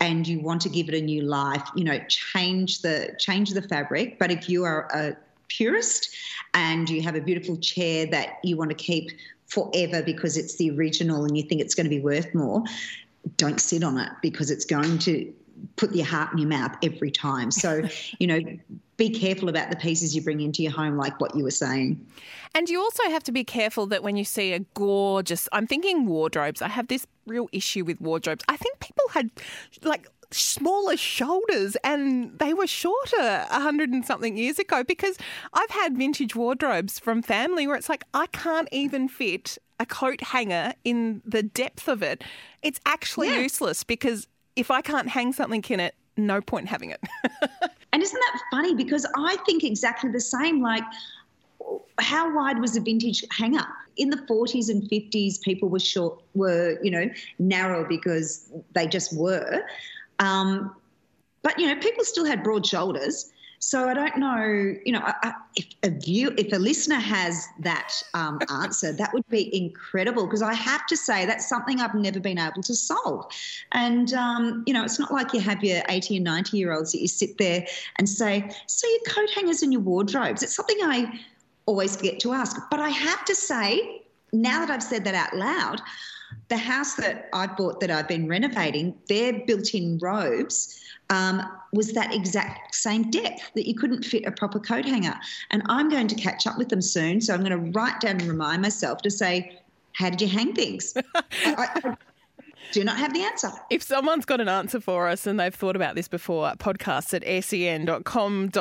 and 0.04 0.28
you 0.28 0.42
want 0.42 0.60
to 0.62 0.70
give 0.70 0.90
it 0.90 0.96
a 0.96 1.02
new 1.02 1.22
life, 1.22 1.64
you 1.76 1.86
know, 1.86 1.98
change 2.10 2.82
the 2.82 3.16
change 3.18 3.52
the 3.52 3.62
fabric. 3.62 4.20
But 4.20 4.32
if 4.32 4.50
you 4.50 4.66
are 4.66 4.90
a 4.94 5.16
purist 5.48 6.10
and 6.54 6.90
you 6.90 7.02
have 7.02 7.16
a 7.16 7.22
beautiful 7.22 7.56
chair 7.58 8.06
that 8.08 8.40
you 8.44 8.58
want 8.58 8.70
to 8.70 8.76
keep 8.76 9.12
forever 9.48 10.04
because 10.04 10.36
it's 10.36 10.58
the 10.58 10.72
original 10.72 11.24
and 11.24 11.38
you 11.38 11.44
think 11.44 11.62
it's 11.62 11.74
going 11.74 11.86
to 11.86 11.90
be 11.90 12.02
worth 12.02 12.36
more, 12.36 12.64
don't 13.38 13.62
sit 13.62 13.82
on 13.82 13.98
it 13.98 14.12
because 14.22 14.52
it's 14.52 14.66
going 14.66 15.00
to 15.00 15.34
put 15.76 15.94
your 15.94 16.06
heart 16.06 16.32
in 16.34 16.40
your 16.40 16.50
mouth 16.50 16.76
every 16.84 17.12
time. 17.12 17.52
So, 17.52 17.84
you 18.20 18.28
know, 18.28 18.40
be 18.98 19.10
careful 19.10 19.50
about 19.50 19.70
the 19.70 19.76
pieces 19.76 20.16
you 20.16 20.22
bring 20.22 20.40
into 20.40 20.62
your 20.62 20.72
home, 20.72 20.98
like 20.98 21.20
what 21.20 21.36
you 21.36 21.44
were 21.44 21.52
saying. 21.52 22.06
And 22.56 22.70
you 22.70 22.80
also 22.80 23.04
have 23.10 23.24
to 23.24 23.32
be 23.32 23.44
careful 23.44 23.88
that 23.88 24.04
when 24.04 24.16
you 24.16 24.24
see 24.24 24.54
a 24.54 24.60
gorgeous, 24.76 25.50
I'm 25.52 25.66
thinking 25.66 26.06
wardrobes. 26.06 26.62
I 26.62 26.68
have 26.68 26.88
this 26.88 27.08
real 27.26 27.50
issue 27.52 27.84
with 27.84 28.00
wardrobes. 28.00 28.44
I 28.48 28.58
think 28.58 28.80
people 28.80 29.06
had 29.12 29.32
like 29.82 30.08
smaller 30.32 30.98
shoulders 30.98 31.78
and 31.84 32.38
they 32.40 32.54
were 32.54 32.68
shorter 32.68 33.46
a 33.50 33.60
hundred 33.60 33.90
and 33.90 34.06
something 34.06 34.38
years 34.38 34.60
ago 34.60 34.84
because 34.84 35.18
I've 35.54 35.70
had 35.70 35.98
vintage 35.98 36.36
wardrobes 36.36 37.00
from 37.00 37.22
family 37.22 37.68
where 37.68 37.76
it's 37.76 37.90
like 37.90 38.04
I 38.14 38.28
can't 38.28 38.68
even 38.72 39.08
fit 39.08 39.58
a 39.80 39.86
coat 39.86 40.22
hanger 40.22 40.74
in 40.84 41.22
the 41.26 41.44
depth 41.44 41.88
of 41.88 42.02
it. 42.04 42.24
It's 42.62 42.80
actually 42.86 43.30
yeah. 43.30 43.40
useless 43.40 43.84
because 43.84 44.28
if 44.56 44.72
I 44.72 44.82
can't 44.82 45.08
hang 45.08 45.34
something 45.34 45.64
in 45.70 45.80
it, 45.80 45.96
no 46.18 46.42
point 46.42 46.68
having 46.68 46.92
it. 46.92 47.02
and 47.94 48.04
isn't 48.04 48.20
that 48.20 48.42
funny? 48.52 48.76
Because 48.76 49.06
I 49.16 49.38
think 49.46 49.64
exactly 49.64 50.12
the 50.12 50.22
same. 50.22 50.62
Like, 50.62 50.84
how 52.00 52.36
wide 52.36 52.60
was 52.60 52.76
a 52.76 52.82
vintage 52.82 53.24
hanger? 53.32 53.66
In 53.98 54.10
the 54.10 54.18
40s 54.18 54.70
and 54.70 54.84
50s, 54.84 55.42
people 55.42 55.70
were 55.70 55.80
short, 55.80 56.22
were 56.34 56.78
you 56.84 56.92
know 56.92 57.10
narrow 57.40 57.88
because 57.88 58.52
they 58.74 58.88
just 58.88 59.16
were. 59.16 59.62
Um, 60.20 60.76
but 61.42 61.60
you 61.60 61.68
know, 61.68 61.80
people 61.80 62.04
still 62.04 62.26
had 62.26 62.44
broad 62.44 62.66
shoulders. 62.66 63.32
So 63.66 63.88
I 63.88 63.94
don't 63.94 64.18
know, 64.18 64.76
you 64.86 64.92
know, 64.92 65.00
I, 65.00 65.14
I, 65.24 65.34
if 65.56 65.66
a 65.84 65.90
view, 65.90 66.34
if 66.38 66.52
a 66.52 66.58
listener 66.58 67.00
has 67.00 67.48
that 67.60 67.94
um, 68.14 68.38
answer, 68.50 68.92
that 68.92 69.14
would 69.14 69.28
be 69.30 69.56
incredible 69.56 70.26
because 70.26 70.42
I 70.42 70.54
have 70.54 70.86
to 70.88 70.98
say 70.98 71.26
that's 71.26 71.48
something 71.48 71.80
I've 71.80 71.96
never 71.96 72.20
been 72.20 72.38
able 72.38 72.62
to 72.62 72.76
solve. 72.76 73.26
And 73.72 74.14
um, 74.14 74.66
you 74.68 74.74
know, 74.74 74.84
it's 74.84 75.00
not 75.00 75.14
like 75.14 75.34
you 75.34 75.40
have 75.40 75.64
your 75.64 75.82
80 75.88 76.18
and 76.18 76.26
90 76.26 76.58
year 76.58 76.74
olds 76.74 76.92
that 76.92 77.00
you 77.00 77.08
sit 77.08 77.38
there 77.38 77.66
and 77.96 78.08
say, 78.08 78.52
"So 78.68 78.86
your 78.86 79.00
coat 79.08 79.30
hangers 79.34 79.64
and 79.64 79.72
your 79.72 79.82
wardrobes." 79.82 80.44
It's 80.44 80.54
something 80.54 80.78
I 80.82 81.22
always 81.66 81.96
forget 81.96 82.20
to 82.20 82.34
ask, 82.34 82.58
but 82.70 82.82
I 82.82 82.90
have 82.90 83.24
to 83.26 83.34
say, 83.34 84.02
now 84.34 84.60
that 84.60 84.72
I've 84.72 84.84
said 84.84 85.06
that 85.06 85.16
out 85.16 85.38
loud, 85.38 85.82
the 86.50 86.58
house 86.58 86.96
that 86.96 87.30
I 87.34 87.48
bought 87.48 87.80
that 87.80 87.92
I've 87.92 88.08
been 88.08 88.28
renovating, 88.28 88.96
their 89.08 89.46
built-in 89.46 90.00
robes 90.02 90.80
um, 91.10 91.42
was 91.74 91.94
that 91.94 92.14
exact 92.14 92.76
same 92.76 93.10
depth 93.10 93.52
that 93.56 93.68
you 93.68 93.76
couldn't 93.76 94.04
fit 94.04 94.26
a 94.26 94.32
proper 94.32 94.60
coat 94.60 94.86
hanger. 94.86 95.16
And 95.52 95.64
I'm 95.68 95.90
going 95.90 96.08
to 96.08 96.16
catch 96.16 96.48
up 96.48 96.58
with 96.58 96.70
them 96.70 96.82
soon, 96.82 97.22
so 97.22 97.34
I'm 97.34 97.44
going 97.44 97.52
to 97.52 97.72
write 97.72 98.00
down 98.00 98.20
and 98.22 98.24
remind 98.24 98.62
myself 98.62 99.02
to 99.02 99.12
say, 99.12 99.60
"How 99.94 100.10
did 100.10 100.22
you 100.22 100.28
hang 100.28 100.54
things?" 100.54 100.94
I, 101.16 101.68
I, 101.84 101.96
do 102.74 102.84
not 102.84 102.98
have 102.98 103.14
the 103.14 103.22
answer. 103.22 103.52
If 103.70 103.84
someone's 103.84 104.26
got 104.26 104.42
an 104.42 104.50
answer 104.50 104.82
for 104.82 105.08
us 105.08 105.26
and 105.26 105.40
they've 105.40 105.54
thought 105.54 105.76
about 105.76 105.96
this 105.96 106.08
before, 106.08 106.52
podcasts 106.58 107.14
at 107.14 107.24
sen.com.au 107.46 108.52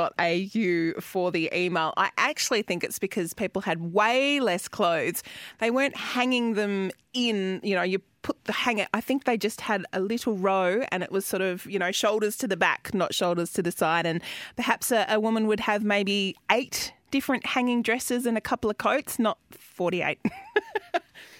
for 1.00 1.32
the 1.32 1.50
email. 1.52 1.94
I 1.96 2.10
actually 2.18 2.62
think 2.62 2.84
it's 2.84 2.98
because 2.98 3.32
people 3.32 3.62
had 3.62 3.92
way 3.92 4.38
less 4.38 4.68
clothes. 4.68 5.22
They 5.58 5.70
weren't 5.70 5.96
hanging 5.96 6.54
them 6.54 6.90
in, 7.14 7.60
you 7.64 7.74
know, 7.74 7.82
you 7.82 8.00
put 8.20 8.44
the 8.44 8.52
hanger. 8.52 8.86
I 8.94 9.00
think 9.00 9.24
they 9.24 9.36
just 9.36 9.62
had 9.62 9.84
a 9.92 10.00
little 10.00 10.36
row 10.36 10.82
and 10.92 11.02
it 11.02 11.10
was 11.10 11.24
sort 11.24 11.42
of, 11.42 11.66
you 11.66 11.78
know, 11.78 11.90
shoulders 11.90 12.36
to 12.38 12.46
the 12.46 12.56
back, 12.56 12.92
not 12.94 13.14
shoulders 13.14 13.52
to 13.54 13.62
the 13.62 13.72
side. 13.72 14.06
And 14.06 14.20
perhaps 14.56 14.92
a, 14.92 15.06
a 15.08 15.18
woman 15.18 15.46
would 15.46 15.60
have 15.60 15.82
maybe 15.82 16.36
eight 16.50 16.92
different 17.10 17.46
hanging 17.46 17.82
dresses 17.82 18.26
and 18.26 18.36
a 18.36 18.40
couple 18.40 18.70
of 18.70 18.78
coats, 18.78 19.18
not 19.18 19.38
48. 19.50 20.18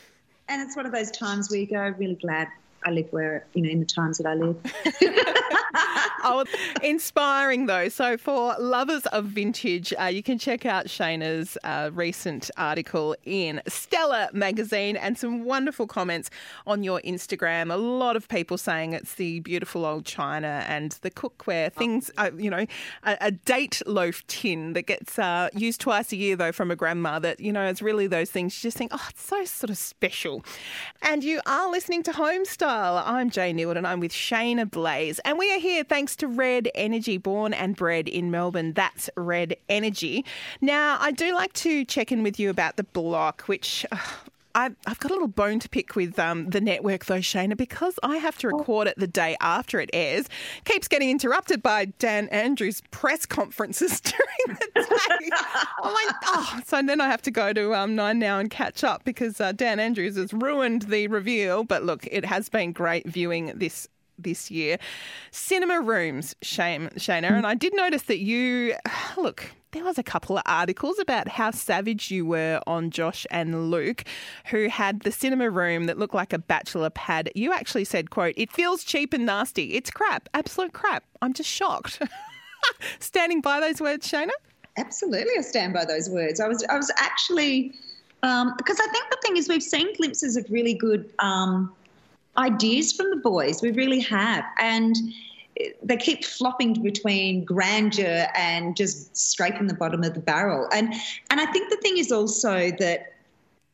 and 0.53 0.61
it's 0.61 0.77
one 0.77 0.85
of 0.85 0.93
those 0.93 1.11
times 1.11 1.51
where 1.51 1.59
you 1.61 1.67
go, 1.67 1.95
really 1.99 2.17
glad 2.17 2.49
I 2.85 2.91
live 2.91 3.07
where, 3.11 3.47
you 3.55 3.63
know, 3.63 3.71
in 3.71 3.81
the 3.81 3.87
times 3.87 4.19
that 4.19 4.27
I 4.27 4.35
live. 4.35 4.57
oh, 6.25 6.45
inspiring 6.83 7.67
though. 7.67 7.89
So, 7.89 8.17
for 8.17 8.55
lovers 8.59 9.07
of 9.07 9.27
vintage, 9.27 9.93
uh, 10.01 10.05
you 10.05 10.23
can 10.23 10.39
check 10.39 10.67
out 10.67 10.87
Shaynna's 10.87 11.57
uh, 11.65 11.91
recent 11.93 12.51
article 12.57 13.17
in 13.25 13.63
Stella 13.69 14.31
magazine 14.33 14.97
and 14.97 15.17
some 15.17 15.45
wonderful 15.45 15.87
comments 15.87 16.31
on 16.67 16.83
your 16.83 17.01
Instagram. 17.05 17.73
A 17.73 17.77
lot 17.77 18.17
of 18.17 18.29
people 18.29 18.59
saying 18.59 18.93
it's 18.93 19.15
the 19.15 19.41
beautiful 19.41 19.85
old 19.85 20.05
china 20.05 20.65
and 20.69 20.93
the 21.03 21.11
cookware 21.11 21.73
things, 21.73 22.11
uh, 22.19 22.31
you 22.37 22.51
know, 22.51 22.67
a, 23.05 23.17
a, 23.21 23.31
date 23.31 23.83
loaf 23.87 24.25
tin 24.27 24.75
that 24.75 24.87
gets 24.87 25.19
uh, 25.19 25.49
used 25.55 25.81
twice 25.81 26.13
a 26.13 26.17
year 26.17 26.37
though 26.37 26.53
from 26.53 26.71
a 26.71 26.77
grandma 26.77 27.19
that, 27.19 27.41
you 27.41 27.53
know, 27.53 27.65
it's 27.65 27.83
really 27.83 28.07
those 28.07 28.31
things 28.31 28.57
you 28.57 28.69
just 28.69 28.77
think, 28.77 28.93
oh, 28.95 29.07
it's 29.11 29.23
so 29.23 29.45
sort 29.45 29.71
of 29.71 29.79
special. 29.79 30.45
And 31.01 31.25
you 31.25 31.41
are 31.47 31.71
listening 31.71 32.03
to 32.05 32.13
Homestyle. 32.13 32.72
I'm 32.75 33.29
Jay 33.29 33.53
Neild 33.53 33.77
and 33.77 33.87
I'm 33.87 34.01
with 34.01 34.13
Shaynna 34.13 34.71
Blaze, 34.71 35.19
and 35.27 35.39
we 35.39 35.53
are 35.53 35.59
here 35.59 35.85
thanks 35.85 36.17
to 36.17 36.27
Red 36.27 36.71
Energy, 36.75 37.19
born 37.19 37.53
and 37.53 37.77
bred 37.77 38.09
in 38.09 38.31
Melbourne. 38.31 38.73
That's 38.73 39.11
Red 39.15 39.57
Energy. 39.69 40.25
Now, 40.63 40.97
I 40.99 41.11
do 41.11 41.35
like 41.35 41.53
to 41.55 41.85
check 41.85 42.11
in 42.11 42.23
with 42.23 42.41
you 42.41 42.49
about 42.49 42.77
the 42.77 42.85
block, 42.85 43.43
which 43.43 43.85
uh, 43.93 43.99
I've, 44.55 44.77
I've 44.87 44.99
got 44.99 45.11
a 45.11 45.15
little 45.15 45.29
bone 45.29 45.59
to 45.61 45.69
pick 45.69 45.97
with 45.97 46.19
um, 46.19 46.51
the 46.51 46.61
network, 46.61 47.07
though, 47.07 47.19
Shaynna, 47.19 47.57
because 47.57 47.99
I 48.03 48.17
have 48.17 48.39
to 48.39 48.49
record 48.49 48.89
it 48.89 48.99
the 48.99 49.07
day 49.07 49.37
after 49.41 49.81
it 49.81 49.91
airs. 49.93 50.27
Keeps 50.65 50.89
getting 50.89 51.11
interrupted 51.11 51.63
by 51.63 51.87
Dan 51.87 52.29
Andrews' 52.29 52.83
press 52.91 53.27
conferences 53.27 54.01
during 54.03 54.59
the 54.75 54.81
day. 54.81 55.31
I'm 55.83 55.93
like, 55.93 56.15
oh, 56.25 56.61
so 56.65 56.83
then 56.83 57.01
I 57.01 57.09
have 57.09 57.23
to 57.23 57.31
go 57.31 57.53
to 57.53 57.75
um, 57.75 57.95
Nine 57.95 58.19
Now 58.19 58.39
and 58.39 58.51
catch 58.51 58.85
up 58.85 59.05
because 59.05 59.41
uh, 59.41 59.53
Dan 59.53 59.81
Andrews 59.81 60.17
has 60.17 60.33
ruined 60.33 60.83
the 60.83 61.09
reveal. 61.09 61.65
But 61.65 61.85
look, 61.85 62.07
it 62.11 62.25
has 62.25 62.49
been 62.49 62.73
great 62.73 63.07
viewing 63.07 63.53
this 63.57 63.89
this 64.19 64.51
year. 64.51 64.79
Cinema 65.31 65.81
rooms, 65.81 66.35
shame, 66.43 66.89
Shaynna. 66.97 67.31
And 67.33 67.47
I 67.47 67.55
did 67.55 67.75
notice 67.75 68.03
that 68.03 68.19
you, 68.19 68.75
look, 69.17 69.51
there 69.73 69.85
was 69.85 69.99
a 69.99 70.03
couple 70.03 70.37
of 70.37 70.43
articles 70.47 70.99
about 70.99 71.29
how 71.29 71.51
savage 71.51 72.11
you 72.11 72.25
were 72.27 72.61
on 72.67 72.91
Josh 72.91 73.27
and 73.31 73.71
Luke, 73.71 74.05
who 74.47 74.69
had 74.69 75.01
the 75.01 75.11
cinema 75.11 75.51
room 75.51 75.85
that 75.87 75.99
looked 75.99 76.15
like 76.15 76.33
a 76.33 76.39
bachelor 76.39 76.91
pad. 76.91 77.31
You 77.35 77.53
actually 77.53 77.85
said, 77.85 78.11
quote, 78.11 78.35
it 78.37 78.53
feels 78.53 78.85
cheap 78.85 79.13
and 79.15 79.27
nasty. 79.27 79.75
It's 79.75 79.91
crap, 79.91 80.29
absolute 80.35 80.75
crap. 80.75 81.05
I'm 81.23 81.33
just 81.33 81.49
shocked. 81.49 82.01
Standing 83.01 83.41
by 83.41 83.61
those 83.61 83.81
words, 83.81 84.11
Shaynna? 84.11 84.31
Absolutely, 84.77 85.33
I 85.39 85.43
stand 85.43 85.73
by 85.73 85.85
those 85.85 86.09
words. 86.09 86.39
I 86.39 86.49
was, 86.49 86.65
I 86.69 86.77
was 86.77 86.91
actually, 86.99 87.73
um, 88.23 88.55
because 88.57 88.79
I 88.79 88.87
think 88.89 89.11
the 89.11 89.19
thing 89.23 89.37
is, 89.37 89.49
we've 89.49 89.63
seen 89.63 89.95
glimpses 89.97 90.37
of 90.37 90.47
really 90.51 90.75
good 90.75 91.11
um, 91.19 91.73
ideas 92.37 92.93
from 92.93 93.11
the 93.11 93.17
boys. 93.17 93.63
We 93.63 93.71
really 93.73 94.01
have, 94.01 94.45
and 94.59 94.97
they 95.83 95.97
keep 95.97 96.25
flopping 96.25 96.83
between 96.83 97.45
grandeur 97.45 98.27
and 98.37 98.77
just 98.77 99.17
scraping 99.17 99.67
the 99.67 99.75
bottom 99.75 100.03
of 100.03 100.15
the 100.15 100.21
barrel. 100.21 100.69
And 100.73 100.95
and 101.31 101.41
I 101.41 101.47
think 101.47 101.71
the 101.71 101.77
thing 101.77 101.99
is 101.99 102.13
also 102.13 102.71
that, 102.79 103.15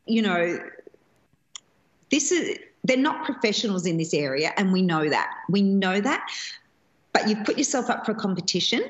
you 0.07 0.23
know, 0.23 0.59
this 2.11 2.33
is 2.33 2.59
they're 2.85 2.97
not 2.97 3.25
professionals 3.25 3.87
in 3.87 3.97
this 3.97 4.15
area, 4.15 4.53
and 4.57 4.73
we 4.73 4.83
know 4.83 5.09
that. 5.09 5.31
We 5.49 5.63
know 5.63 6.01
that. 6.01 6.27
But 7.13 7.29
you've 7.29 7.45
put 7.45 7.59
yourself 7.59 7.91
up 7.91 8.07
for 8.07 8.13
a 8.13 8.15
competition 8.15 8.83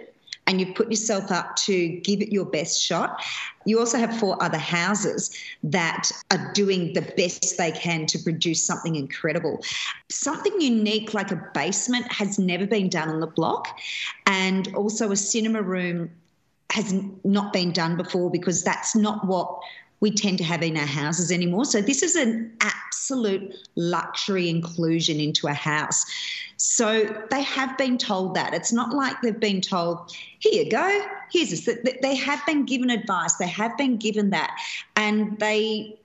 and 0.49 0.61
you've 0.61 0.75
put 0.75 0.91
yourself 0.91 1.31
up 1.31 1.55
to 1.57 1.89
give 2.01 2.23
it 2.23 2.33
your 2.33 2.47
best 2.47 2.83
shot. 2.83 3.23
You 3.67 3.79
also 3.79 3.99
have 3.99 4.19
four 4.19 4.43
other 4.43 4.59
houses 4.59 5.31
that 5.63 6.11
are 6.31 6.53
doing 6.55 6.95
the 6.95 7.03
best 7.03 7.59
they 7.59 7.71
can 7.71 8.07
to 8.07 8.19
produce 8.19 8.65
something 8.65 8.97
incredible. 8.97 9.63
Something 10.09 10.59
unique 10.59 11.13
like 11.13 11.31
a 11.31 11.51
basement 11.53 12.11
has 12.11 12.39
never 12.39 12.67
been 12.67 12.89
done 12.89 13.11
on 13.11 13.21
the 13.21 13.27
block, 13.27 13.79
and 14.27 14.75
also 14.75 15.13
a 15.13 15.17
cinema 15.17 15.61
room 15.61 16.11
has 16.71 16.95
not 17.25 17.53
been 17.53 17.71
done 17.71 17.97
before 17.97 18.31
because 18.31 18.65
that's 18.65 18.97
not 18.97 19.27
what 19.27 19.61
we 20.01 20.11
tend 20.11 20.39
to 20.39 20.45
have 20.45 20.63
in 20.63 20.77
our 20.77 20.87
houses 20.87 21.31
anymore. 21.31 21.67
So 21.67 21.83
this 21.83 22.03
is 22.03 22.17
an 22.17 22.53
absolute 22.61 23.55
luxury 23.77 24.49
inclusion 24.49 25.21
into 25.21 25.47
a 25.47 25.53
house. 25.53 26.05
So 26.59 27.05
they 27.31 27.43
have 27.43 27.79
been 27.79 27.99
told 27.99 28.35
that. 28.35 28.53
It's 28.53 28.73
not 28.73 28.93
like 28.93 29.21
they've 29.23 29.39
been 29.39 29.61
told, 29.61 30.13
here 30.41 30.65
you 30.65 30.71
go, 30.71 31.07
here's 31.31 31.51
this. 31.51 31.79
They 32.03 32.17
have 32.17 32.45
been 32.47 32.67
given 32.67 32.91
advice, 32.91 33.37
they 33.37 33.47
have 33.47 33.77
been 33.79 33.97
given 33.97 34.31
that. 34.31 34.57
And 34.97 35.39
they 35.39 35.99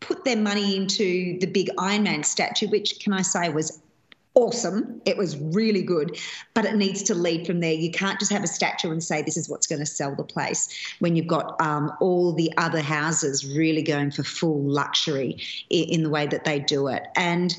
put 0.00 0.24
their 0.24 0.36
money 0.36 0.76
into 0.76 1.38
the 1.38 1.46
big 1.46 1.70
Iron 1.78 2.04
Man 2.04 2.24
statue, 2.24 2.68
which, 2.68 3.00
can 3.00 3.12
I 3.12 3.22
say, 3.22 3.50
was 3.50 3.82
awesome. 4.34 5.00
It 5.04 5.18
was 5.18 5.36
really 5.36 5.82
good, 5.82 6.18
but 6.54 6.64
it 6.64 6.74
needs 6.74 7.02
to 7.04 7.14
lead 7.14 7.46
from 7.46 7.60
there. 7.60 7.72
You 7.72 7.90
can't 7.90 8.18
just 8.18 8.32
have 8.32 8.42
a 8.42 8.46
statue 8.46 8.90
and 8.90 9.04
say 9.04 9.20
this 9.20 9.36
is 9.36 9.48
what's 9.48 9.66
going 9.66 9.80
to 9.80 9.86
sell 9.86 10.14
the 10.14 10.24
place 10.24 10.70
when 11.00 11.16
you've 11.16 11.26
got 11.26 11.60
um, 11.60 11.92
all 12.00 12.32
the 12.32 12.50
other 12.56 12.80
houses 12.80 13.46
really 13.46 13.82
going 13.82 14.10
for 14.10 14.22
full 14.22 14.62
luxury 14.62 15.38
in, 15.68 15.84
in 15.84 16.02
the 16.02 16.10
way 16.10 16.26
that 16.26 16.44
they 16.44 16.58
do 16.60 16.88
it. 16.88 17.08
And 17.14 17.54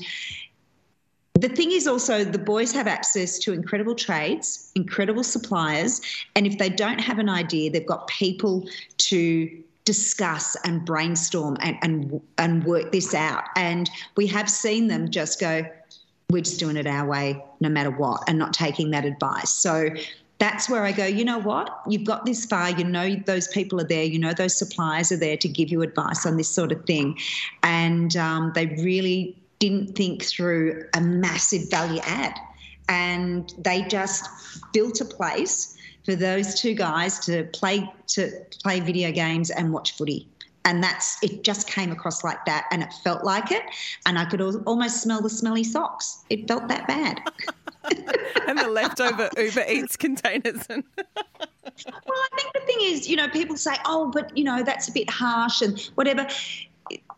the 1.34 1.48
thing 1.48 1.72
is 1.72 1.86
also 1.86 2.24
the 2.24 2.38
boys 2.38 2.72
have 2.72 2.86
access 2.86 3.38
to 3.40 3.52
incredible 3.52 3.94
trades, 3.94 4.70
incredible 4.76 5.24
suppliers, 5.24 6.00
and 6.36 6.46
if 6.46 6.58
they 6.58 6.68
don't 6.68 7.00
have 7.00 7.18
an 7.18 7.28
idea, 7.28 7.70
they've 7.70 7.86
got 7.86 8.06
people 8.06 8.68
to 8.98 9.62
discuss 9.84 10.56
and 10.64 10.84
brainstorm 10.84 11.56
and, 11.60 11.76
and 11.82 12.20
and 12.38 12.64
work 12.64 12.92
this 12.92 13.14
out. 13.14 13.44
And 13.56 13.90
we 14.16 14.26
have 14.28 14.48
seen 14.48 14.86
them 14.86 15.10
just 15.10 15.40
go, 15.40 15.66
we're 16.30 16.42
just 16.42 16.60
doing 16.60 16.76
it 16.76 16.86
our 16.86 17.06
way 17.06 17.44
no 17.60 17.68
matter 17.68 17.90
what 17.90 18.22
and 18.28 18.38
not 18.38 18.54
taking 18.54 18.90
that 18.92 19.04
advice. 19.04 19.50
So 19.50 19.90
that's 20.38 20.70
where 20.70 20.84
I 20.84 20.92
go, 20.92 21.04
you 21.04 21.24
know 21.24 21.38
what? 21.38 21.80
You've 21.88 22.04
got 22.04 22.26
this 22.26 22.46
far, 22.46 22.70
you 22.70 22.84
know 22.84 23.16
those 23.26 23.48
people 23.48 23.80
are 23.80 23.86
there, 23.86 24.04
you 24.04 24.18
know 24.18 24.32
those 24.32 24.56
suppliers 24.56 25.12
are 25.12 25.16
there 25.16 25.36
to 25.36 25.48
give 25.48 25.70
you 25.70 25.82
advice 25.82 26.24
on 26.26 26.36
this 26.36 26.48
sort 26.48 26.72
of 26.72 26.84
thing. 26.86 27.18
And 27.62 28.16
um, 28.16 28.52
they 28.54 28.66
really 28.66 29.36
didn't 29.68 29.96
think 29.96 30.22
through 30.22 30.84
a 30.92 31.00
massive 31.00 31.70
value 31.70 32.00
add. 32.04 32.38
And 32.90 33.52
they 33.56 33.80
just 33.82 34.28
built 34.74 35.00
a 35.00 35.06
place 35.06 35.74
for 36.04 36.14
those 36.14 36.60
two 36.60 36.74
guys 36.74 37.18
to 37.20 37.44
play 37.44 37.90
to 38.08 38.30
play 38.62 38.80
video 38.80 39.10
games 39.10 39.50
and 39.50 39.72
watch 39.72 39.96
footy. 39.96 40.28
And 40.66 40.82
that's 40.82 41.22
it 41.22 41.44
just 41.44 41.66
came 41.66 41.90
across 41.90 42.22
like 42.22 42.44
that 42.44 42.66
and 42.70 42.82
it 42.82 42.92
felt 43.02 43.24
like 43.24 43.50
it. 43.50 43.62
And 44.04 44.18
i 44.18 44.26
could 44.26 44.42
almost 44.66 45.02
smell 45.02 45.22
the 45.22 45.30
smelly 45.30 45.64
socks. 45.64 46.24
It 46.28 46.46
felt 46.46 46.68
that 46.68 46.86
bad. 46.86 47.20
And 48.46 48.58
the 48.58 48.68
leftover 48.68 49.28
uber 49.36 49.64
eats 49.68 49.96
containers 49.96 50.66
and 50.70 50.84
well 50.96 52.20
i 52.26 52.28
think 52.36 52.52
the 52.54 52.60
thing 52.60 52.78
is 52.80 53.08
you 53.08 53.16
know 53.16 53.28
people 53.28 53.56
say 53.56 53.74
oh 53.84 54.10
but 54.10 54.34
you 54.36 54.44
know 54.44 54.62
that's 54.62 54.88
a 54.88 54.92
bit 54.92 55.08
harsh 55.10 55.60
and 55.60 55.78
whatever 55.94 56.26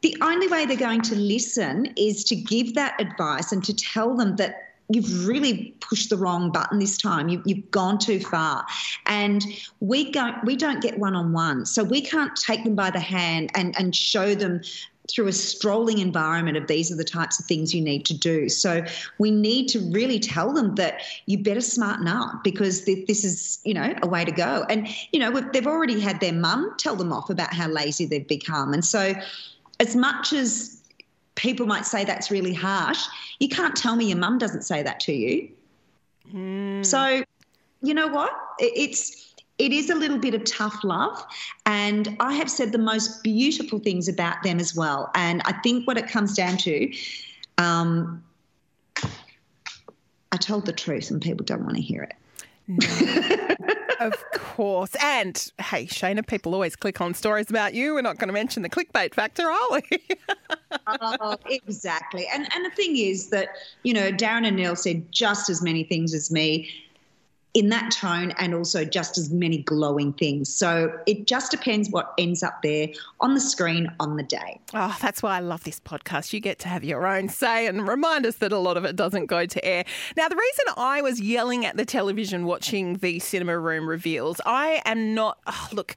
the 0.02 0.16
only 0.20 0.48
way 0.48 0.66
they're 0.66 0.76
going 0.76 1.02
to 1.02 1.14
listen 1.14 1.92
is 1.96 2.24
to 2.24 2.36
give 2.36 2.74
that 2.74 3.00
advice 3.00 3.52
and 3.52 3.64
to 3.64 3.74
tell 3.74 4.16
them 4.16 4.36
that 4.36 4.62
you've 4.88 5.26
really 5.26 5.74
pushed 5.80 6.10
the 6.10 6.16
wrong 6.16 6.52
button 6.52 6.78
this 6.78 6.96
time. 6.96 7.28
You, 7.28 7.42
have 7.48 7.70
gone 7.70 7.98
too 7.98 8.20
far, 8.20 8.64
and 9.06 9.44
we 9.80 10.10
don't 10.10 10.42
we 10.44 10.56
don't 10.56 10.80
get 10.80 10.98
one 10.98 11.14
on 11.14 11.32
one, 11.32 11.66
so 11.66 11.82
we 11.82 12.00
can't 12.00 12.34
take 12.36 12.64
them 12.64 12.74
by 12.74 12.90
the 12.90 13.00
hand 13.00 13.50
and 13.54 13.74
and 13.78 13.94
show 13.94 14.34
them 14.34 14.60
through 15.08 15.28
a 15.28 15.32
strolling 15.32 15.98
environment 15.98 16.56
of 16.56 16.66
these 16.66 16.90
are 16.90 16.96
the 16.96 17.04
types 17.04 17.38
of 17.38 17.46
things 17.46 17.74
you 17.74 17.80
need 17.80 18.04
to 18.06 18.12
do. 18.12 18.48
So 18.48 18.84
we 19.18 19.30
need 19.30 19.68
to 19.68 19.78
really 19.92 20.18
tell 20.18 20.52
them 20.52 20.74
that 20.76 21.02
you 21.26 21.38
better 21.38 21.60
smarten 21.60 22.08
up 22.08 22.42
because 22.42 22.84
this 22.84 23.24
is, 23.24 23.60
you 23.64 23.74
know, 23.74 23.94
a 24.02 24.06
way 24.08 24.24
to 24.24 24.32
go. 24.32 24.66
And, 24.68 24.88
you 25.12 25.20
know, 25.20 25.40
they've 25.52 25.66
already 25.66 26.00
had 26.00 26.20
their 26.20 26.32
mum 26.32 26.74
tell 26.76 26.96
them 26.96 27.12
off 27.12 27.30
about 27.30 27.54
how 27.54 27.68
lazy 27.68 28.06
they've 28.06 28.26
become. 28.26 28.72
And 28.72 28.84
so 28.84 29.14
as 29.80 29.94
much 29.94 30.32
as 30.32 30.82
people 31.36 31.66
might 31.66 31.86
say 31.86 32.04
that's 32.04 32.30
really 32.30 32.54
harsh. 32.54 33.04
You 33.38 33.48
can't 33.48 33.76
tell 33.76 33.94
me 33.94 34.06
your 34.06 34.18
mum 34.18 34.38
doesn't 34.38 34.62
say 34.62 34.82
that 34.82 34.98
to 35.00 35.12
you. 35.12 35.48
Mm. 36.32 36.84
So, 36.84 37.22
you 37.82 37.94
know 37.94 38.08
what? 38.08 38.32
It's 38.58 39.34
it 39.58 39.72
is 39.72 39.88
a 39.88 39.94
little 39.94 40.18
bit 40.18 40.34
of 40.34 40.44
tough 40.44 40.84
love, 40.84 41.24
and 41.64 42.16
I 42.20 42.34
have 42.34 42.50
said 42.50 42.72
the 42.72 42.78
most 42.78 43.22
beautiful 43.22 43.78
things 43.78 44.08
about 44.08 44.42
them 44.42 44.58
as 44.58 44.74
well. 44.74 45.10
And 45.14 45.40
I 45.44 45.52
think 45.52 45.86
what 45.86 45.96
it 45.96 46.08
comes 46.08 46.34
down 46.34 46.58
to, 46.58 46.92
um, 47.56 48.22
I 50.32 50.36
told 50.38 50.66
the 50.66 50.72
truth, 50.72 51.10
and 51.10 51.22
people 51.22 51.44
don't 51.44 51.64
want 51.64 51.76
to 51.76 51.82
hear 51.82 52.02
it. 52.02 52.14
No. 52.68 53.36
of 54.00 54.14
course. 54.32 54.90
And 55.02 55.36
hey, 55.58 55.86
Shaynna, 55.86 56.26
people 56.26 56.54
always 56.54 56.76
click 56.76 57.00
on 57.00 57.14
stories 57.14 57.50
about 57.50 57.74
you. 57.74 57.94
We're 57.94 58.02
not 58.02 58.18
going 58.18 58.28
to 58.28 58.34
mention 58.34 58.62
the 58.62 58.70
clickbait 58.70 59.14
factor, 59.14 59.48
are 59.50 59.68
we? 59.70 60.00
oh, 61.00 61.36
exactly. 61.46 62.26
And 62.32 62.48
and 62.54 62.64
the 62.64 62.70
thing 62.70 62.96
is 62.96 63.30
that, 63.30 63.48
you 63.82 63.92
know, 63.92 64.12
Darren 64.12 64.46
and 64.46 64.56
Neale 64.56 64.76
said 64.76 65.10
just 65.12 65.50
as 65.50 65.62
many 65.62 65.84
things 65.84 66.14
as 66.14 66.30
me 66.30 66.68
in 67.56 67.70
that 67.70 67.90
tone 67.90 68.32
and 68.32 68.54
also 68.54 68.84
just 68.84 69.16
as 69.16 69.30
many 69.32 69.62
glowing 69.62 70.12
things. 70.12 70.54
So 70.54 70.92
it 71.06 71.26
just 71.26 71.50
depends 71.50 71.88
what 71.88 72.12
ends 72.18 72.42
up 72.42 72.60
there 72.62 72.88
on 73.20 73.32
the 73.32 73.40
screen 73.40 73.90
on 73.98 74.18
the 74.18 74.22
day. 74.22 74.60
Oh, 74.74 74.94
that's 75.00 75.22
why 75.22 75.38
I 75.38 75.40
love 75.40 75.64
this 75.64 75.80
podcast. 75.80 76.34
You 76.34 76.40
get 76.40 76.58
to 76.60 76.68
have 76.68 76.84
your 76.84 77.06
own 77.06 77.30
say 77.30 77.66
and 77.66 77.88
remind 77.88 78.26
us 78.26 78.36
that 78.36 78.52
a 78.52 78.58
lot 78.58 78.76
of 78.76 78.84
it 78.84 78.94
doesn't 78.94 79.24
go 79.26 79.46
to 79.46 79.64
air. 79.64 79.86
Now, 80.18 80.28
the 80.28 80.36
reason 80.36 80.64
I 80.76 81.00
was 81.00 81.18
yelling 81.18 81.64
at 81.64 81.78
the 81.78 81.86
television 81.86 82.44
watching 82.44 82.98
the 82.98 83.20
cinema 83.20 83.58
room 83.58 83.88
reveals, 83.88 84.38
I 84.44 84.82
am 84.84 85.14
not, 85.14 85.38
oh, 85.46 85.68
look, 85.72 85.96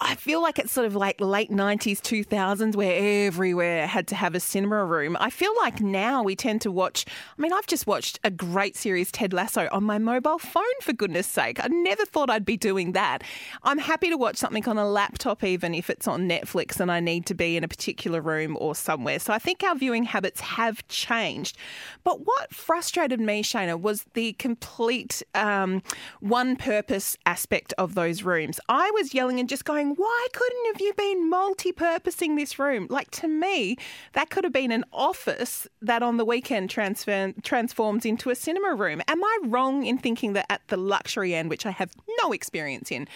I 0.00 0.14
feel 0.14 0.40
like 0.40 0.60
it's 0.60 0.70
sort 0.70 0.86
of 0.86 0.94
like 0.94 1.20
late 1.20 1.50
90s, 1.50 1.98
2000s, 1.98 2.76
where 2.76 3.26
everywhere 3.26 3.84
had 3.88 4.06
to 4.08 4.14
have 4.14 4.36
a 4.36 4.40
cinema 4.40 4.84
room. 4.84 5.16
I 5.18 5.28
feel 5.30 5.52
like 5.56 5.80
now 5.80 6.22
we 6.22 6.36
tend 6.36 6.60
to 6.62 6.70
watch, 6.70 7.04
I 7.36 7.42
mean, 7.42 7.52
I've 7.52 7.66
just 7.66 7.88
watched 7.88 8.20
a 8.22 8.30
great 8.30 8.76
series, 8.76 9.10
Ted 9.10 9.32
Lasso, 9.32 9.68
on 9.72 9.82
my 9.82 9.98
mobile 9.98 10.38
phone, 10.38 10.62
for 10.82 10.92
goodness 10.92 11.26
sake. 11.26 11.58
I 11.62 11.66
never 11.66 12.04
thought 12.04 12.30
I'd 12.30 12.44
be 12.44 12.56
doing 12.56 12.92
that. 12.92 13.24
I'm 13.64 13.78
happy 13.78 14.08
to 14.08 14.16
watch 14.16 14.36
something 14.36 14.68
on 14.68 14.78
a 14.78 14.88
laptop, 14.88 15.42
even 15.42 15.74
if 15.74 15.90
it's 15.90 16.06
on 16.06 16.28
Netflix 16.28 16.78
and 16.78 16.92
I 16.92 17.00
need 17.00 17.26
to 17.26 17.34
be 17.34 17.56
in 17.56 17.64
a 17.64 17.68
particular 17.68 18.20
room 18.20 18.56
or 18.60 18.76
somewhere. 18.76 19.18
So 19.18 19.32
I 19.32 19.40
think 19.40 19.64
our 19.64 19.74
viewing 19.74 20.04
habits 20.04 20.40
have 20.40 20.86
changed. 20.86 21.56
But 22.04 22.24
what 22.24 22.54
frustrated 22.54 23.20
me, 23.20 23.42
Shaynna, 23.42 23.80
was 23.80 24.04
the 24.14 24.34
complete 24.34 25.24
um, 25.34 25.82
one 26.20 26.54
purpose 26.54 27.16
aspect 27.26 27.74
of 27.78 27.96
those 27.96 28.22
rooms. 28.22 28.60
I 28.68 28.92
was 28.92 29.12
yelling 29.12 29.40
and 29.40 29.48
just 29.48 29.64
going, 29.64 29.87
why 29.96 30.26
couldn't 30.32 30.66
have 30.72 30.80
you 30.80 30.92
been 30.94 31.30
multi 31.30 31.72
purposing 31.72 32.36
this 32.36 32.58
room? 32.58 32.86
Like 32.90 33.10
to 33.12 33.28
me, 33.28 33.76
that 34.12 34.30
could 34.30 34.44
have 34.44 34.52
been 34.52 34.72
an 34.72 34.84
office 34.92 35.66
that 35.82 36.02
on 36.02 36.16
the 36.16 36.24
weekend 36.24 36.70
transfer, 36.70 37.32
transforms 37.42 38.04
into 38.04 38.30
a 38.30 38.34
cinema 38.34 38.74
room. 38.74 39.02
Am 39.08 39.22
I 39.22 39.38
wrong 39.44 39.84
in 39.84 39.98
thinking 39.98 40.32
that 40.34 40.46
at 40.50 40.62
the 40.68 40.76
luxury 40.76 41.34
end, 41.34 41.50
which 41.50 41.66
I 41.66 41.70
have 41.70 41.92
no 42.22 42.32
experience 42.32 42.90
in, 42.90 43.08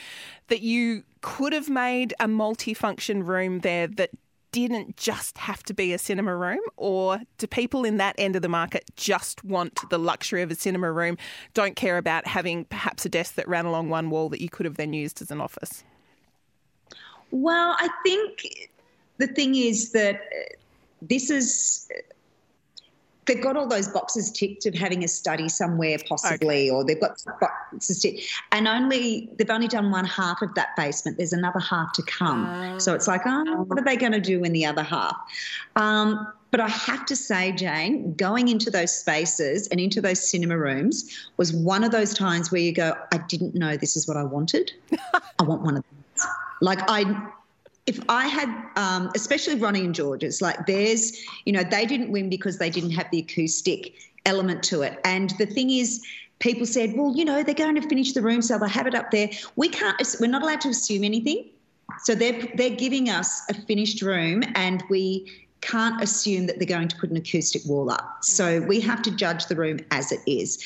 that 0.48 0.60
you 0.60 1.04
could 1.20 1.52
have 1.52 1.68
made 1.68 2.14
a 2.20 2.28
multi-function 2.28 3.24
room 3.24 3.60
there 3.60 3.86
that 3.86 4.10
didn't 4.52 4.96
just 4.98 5.38
have 5.38 5.62
to 5.64 5.74
be 5.74 5.92
a 5.92 5.98
cinema 5.98 6.36
room, 6.36 6.60
or 6.76 7.20
do 7.38 7.46
people 7.46 7.84
in 7.84 7.96
that 7.96 8.14
end 8.18 8.36
of 8.36 8.42
the 8.42 8.48
market 8.48 8.84
just 8.96 9.42
want 9.42 9.78
the 9.88 9.98
luxury 9.98 10.42
of 10.42 10.50
a 10.50 10.54
cinema 10.54 10.92
room, 10.92 11.16
don't 11.54 11.74
care 11.74 11.96
about 11.96 12.26
having 12.26 12.66
perhaps 12.66 13.06
a 13.06 13.08
desk 13.08 13.34
that 13.34 13.48
ran 13.48 13.64
along 13.64 13.88
one 13.88 14.10
wall 14.10 14.28
that 14.28 14.42
you 14.42 14.50
could 14.50 14.66
have 14.66 14.76
then 14.76 14.92
used 14.92 15.22
as 15.22 15.30
an 15.30 15.40
office? 15.40 15.84
Well, 17.32 17.74
I 17.78 17.88
think 18.04 18.70
the 19.18 19.26
thing 19.26 19.56
is 19.56 19.92
that 19.92 20.20
this 21.00 21.30
is 21.30 21.90
they've 23.26 23.42
got 23.42 23.56
all 23.56 23.66
those 23.66 23.88
boxes 23.88 24.30
ticked 24.30 24.66
of 24.66 24.74
having 24.74 25.02
a 25.04 25.08
study 25.08 25.48
somewhere 25.48 25.96
possibly, 26.08 26.68
okay. 26.68 26.70
or 26.70 26.84
they've 26.84 27.00
got 27.00 27.18
boxes 27.40 28.00
ticked, 28.00 28.22
and 28.52 28.68
only 28.68 29.30
they've 29.38 29.50
only 29.50 29.68
done 29.68 29.90
one 29.90 30.04
half 30.04 30.42
of 30.42 30.54
that 30.54 30.76
basement. 30.76 31.16
There's 31.16 31.32
another 31.32 31.60
half 31.60 31.92
to 31.94 32.02
come, 32.02 32.44
uh, 32.44 32.78
so 32.78 32.94
it's 32.94 33.08
like, 33.08 33.22
oh, 33.26 33.62
what 33.62 33.78
are 33.78 33.84
they 33.84 33.96
going 33.96 34.12
to 34.12 34.20
do 34.20 34.44
in 34.44 34.52
the 34.52 34.66
other 34.66 34.82
half? 34.82 35.16
Um, 35.76 36.26
but 36.50 36.60
I 36.60 36.68
have 36.68 37.06
to 37.06 37.16
say, 37.16 37.52
Jane, 37.52 38.12
going 38.12 38.48
into 38.48 38.70
those 38.70 38.92
spaces 38.92 39.68
and 39.68 39.80
into 39.80 40.02
those 40.02 40.28
cinema 40.30 40.58
rooms 40.58 41.10
was 41.38 41.50
one 41.50 41.82
of 41.82 41.92
those 41.92 42.12
times 42.12 42.52
where 42.52 42.60
you 42.60 42.74
go, 42.74 42.94
I 43.10 43.18
didn't 43.26 43.54
know 43.54 43.78
this 43.78 43.96
is 43.96 44.06
what 44.06 44.18
I 44.18 44.22
wanted. 44.22 44.70
I 45.38 45.42
want 45.44 45.62
one 45.62 45.78
of 45.78 45.84
these. 45.90 46.01
Like 46.62 46.78
I 46.88 47.28
if 47.86 47.98
I 48.08 48.28
had, 48.28 48.48
um, 48.76 49.10
especially 49.16 49.56
Ronnie 49.56 49.84
and 49.84 49.94
George, 49.94 50.22
it's 50.22 50.40
like 50.40 50.66
theirs, 50.66 51.20
you 51.44 51.52
know, 51.52 51.64
they 51.64 51.84
didn't 51.84 52.12
win 52.12 52.30
because 52.30 52.58
they 52.58 52.70
didn't 52.70 52.92
have 52.92 53.10
the 53.10 53.18
acoustic 53.18 53.94
element 54.24 54.62
to 54.64 54.82
it. 54.82 55.00
And 55.04 55.30
the 55.38 55.46
thing 55.46 55.70
is, 55.70 56.00
people 56.38 56.64
said, 56.64 56.94
well, 56.96 57.12
you 57.16 57.24
know, 57.24 57.42
they're 57.42 57.56
going 57.56 57.74
to 57.74 57.88
finish 57.88 58.12
the 58.12 58.22
room, 58.22 58.40
so 58.40 58.56
they'll 58.56 58.68
have 58.68 58.86
it 58.86 58.94
up 58.94 59.10
there. 59.10 59.30
We 59.56 59.68
can't, 59.68 60.00
we're 60.20 60.28
not 60.28 60.42
allowed 60.42 60.60
to 60.60 60.68
assume 60.68 61.02
anything. 61.02 61.50
So 62.04 62.14
they're, 62.14 62.48
they're 62.54 62.70
giving 62.70 63.10
us 63.10 63.42
a 63.50 63.54
finished 63.54 64.00
room 64.00 64.42
and 64.54 64.82
we 64.88 65.30
can't 65.60 66.02
assume 66.02 66.46
that 66.46 66.58
they're 66.58 66.66
going 66.66 66.88
to 66.88 66.96
put 66.96 67.10
an 67.10 67.16
acoustic 67.16 67.62
wall 67.66 67.90
up. 67.90 68.18
So 68.22 68.60
we 68.62 68.80
have 68.80 69.02
to 69.02 69.10
judge 69.10 69.46
the 69.46 69.56
room 69.56 69.80
as 69.90 70.12
it 70.12 70.20
is. 70.26 70.62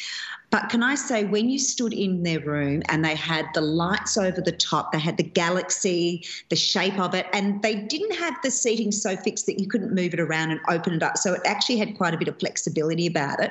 But 0.51 0.69
can 0.71 0.83
I 0.83 0.95
say, 0.95 1.25
when 1.25 1.51
you 1.51 1.59
stood 1.59 1.93
in 1.93 2.23
their 2.23 2.41
room 2.41 2.83
and 2.89 3.05
they 3.05 3.15
had 3.15 3.47
the 3.53 3.61
lights 3.61 4.17
over 4.17 4.41
the 4.41 4.53
top, 4.53 4.93
they 4.93 4.99
had 4.99 5.17
the 5.17 5.25
galaxy, 5.25 6.25
the 6.51 6.57
shape 6.57 6.99
of 6.99 7.15
it, 7.15 7.27
and 7.33 7.61
they 7.63 7.75
didn't 7.75 8.15
have 8.15 8.37
the 8.43 8.51
seating 8.51 8.93
so 8.93 9.17
fixed 9.17 9.47
that 9.47 9.59
you 9.59 9.67
couldn't 9.67 9.93
move 9.93 10.15
it 10.15 10.21
around 10.21 10.53
and 10.53 10.61
open 10.69 10.95
it 10.95 11.03
up. 11.03 11.19
So 11.19 11.35
it 11.35 11.41
actually 11.45 11.79
had 11.79 11.97
quite 11.97 12.15
a 12.15 12.17
bit 12.17 12.29
of 12.29 12.39
flexibility 12.39 13.07
about 13.07 13.43
it. 13.43 13.51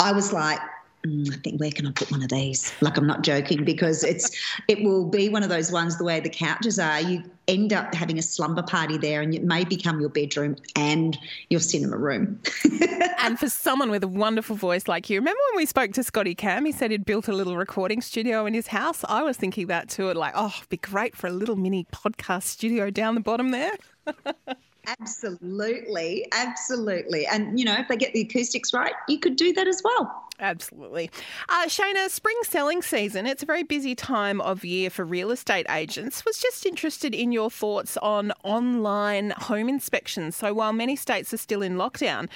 I 0.00 0.12
was 0.12 0.32
like, 0.32 0.60
mm, 1.04 1.32
I 1.32 1.36
think 1.38 1.60
where 1.60 1.70
can 1.70 1.86
I 1.86 1.92
put 1.92 2.10
one 2.10 2.22
of 2.22 2.28
these? 2.28 2.72
Like 2.80 2.96
I'm 2.96 3.06
not 3.06 3.22
joking 3.22 3.64
because 3.64 4.04
it's 4.04 4.30
it 4.68 4.82
will 4.82 5.06
be 5.06 5.28
one 5.28 5.42
of 5.42 5.48
those 5.48 5.70
ones 5.70 5.98
the 5.98 6.04
way 6.04 6.20
the 6.20 6.30
couches 6.30 6.78
are. 6.78 7.00
You 7.00 7.22
end 7.46 7.72
up 7.72 7.94
having 7.94 8.18
a 8.18 8.22
slumber 8.22 8.62
party 8.62 8.98
there, 8.98 9.20
and 9.20 9.34
it 9.34 9.44
may 9.44 9.64
become 9.64 10.00
your 10.00 10.08
bedroom 10.08 10.56
and 10.76 11.18
your 11.50 11.60
cinema 11.60 11.96
room. 11.96 12.40
and 13.22 13.38
for 13.38 13.48
someone 13.48 13.90
with 13.90 14.02
a 14.02 14.08
wonderful 14.08 14.56
voice 14.56 14.88
like 14.88 15.10
you, 15.10 15.18
remember 15.18 15.40
when 15.52 15.58
we 15.58 15.66
spoke 15.66 15.92
to 15.92 16.02
Scotty 16.02 16.34
Cam? 16.34 16.64
He 16.64 16.72
said 16.72 16.90
he'd 16.90 17.04
built 17.04 17.28
a 17.28 17.32
little 17.32 17.56
recording 17.56 18.00
studio 18.00 18.46
in 18.46 18.54
his 18.54 18.68
house. 18.68 19.04
I 19.08 19.22
was 19.22 19.36
thinking 19.36 19.66
that 19.68 19.88
too. 19.88 20.12
Like, 20.12 20.32
oh, 20.34 20.54
it'd 20.56 20.68
be 20.68 20.76
great 20.76 21.16
for 21.16 21.26
a 21.26 21.32
little 21.32 21.56
mini 21.56 21.86
podcast 21.92 22.44
studio 22.44 22.90
down 22.90 23.14
the 23.14 23.20
bottom 23.20 23.50
there. 23.50 23.72
Absolutely, 25.00 26.26
absolutely. 26.32 27.26
And, 27.26 27.58
you 27.58 27.64
know, 27.64 27.74
if 27.74 27.88
they 27.88 27.96
get 27.96 28.12
the 28.12 28.22
acoustics 28.22 28.72
right, 28.72 28.92
you 29.08 29.18
could 29.18 29.36
do 29.36 29.52
that 29.52 29.66
as 29.66 29.82
well. 29.84 30.24
Absolutely. 30.40 31.10
Uh, 31.48 31.66
Shaynna, 31.66 32.10
spring 32.10 32.36
selling 32.42 32.82
season, 32.82 33.26
it's 33.26 33.42
a 33.42 33.46
very 33.46 33.62
busy 33.62 33.94
time 33.94 34.40
of 34.40 34.64
year 34.64 34.90
for 34.90 35.04
real 35.04 35.30
estate 35.30 35.66
agents. 35.70 36.24
Was 36.24 36.38
just 36.38 36.66
interested 36.66 37.14
in 37.14 37.30
your 37.30 37.50
thoughts 37.50 37.96
on 37.98 38.32
online 38.42 39.30
home 39.30 39.68
inspections. 39.68 40.36
So 40.36 40.52
while 40.52 40.72
many 40.72 40.96
states 40.96 41.32
are 41.32 41.38
still 41.38 41.62
in 41.62 41.76
lockdown, 41.76 42.28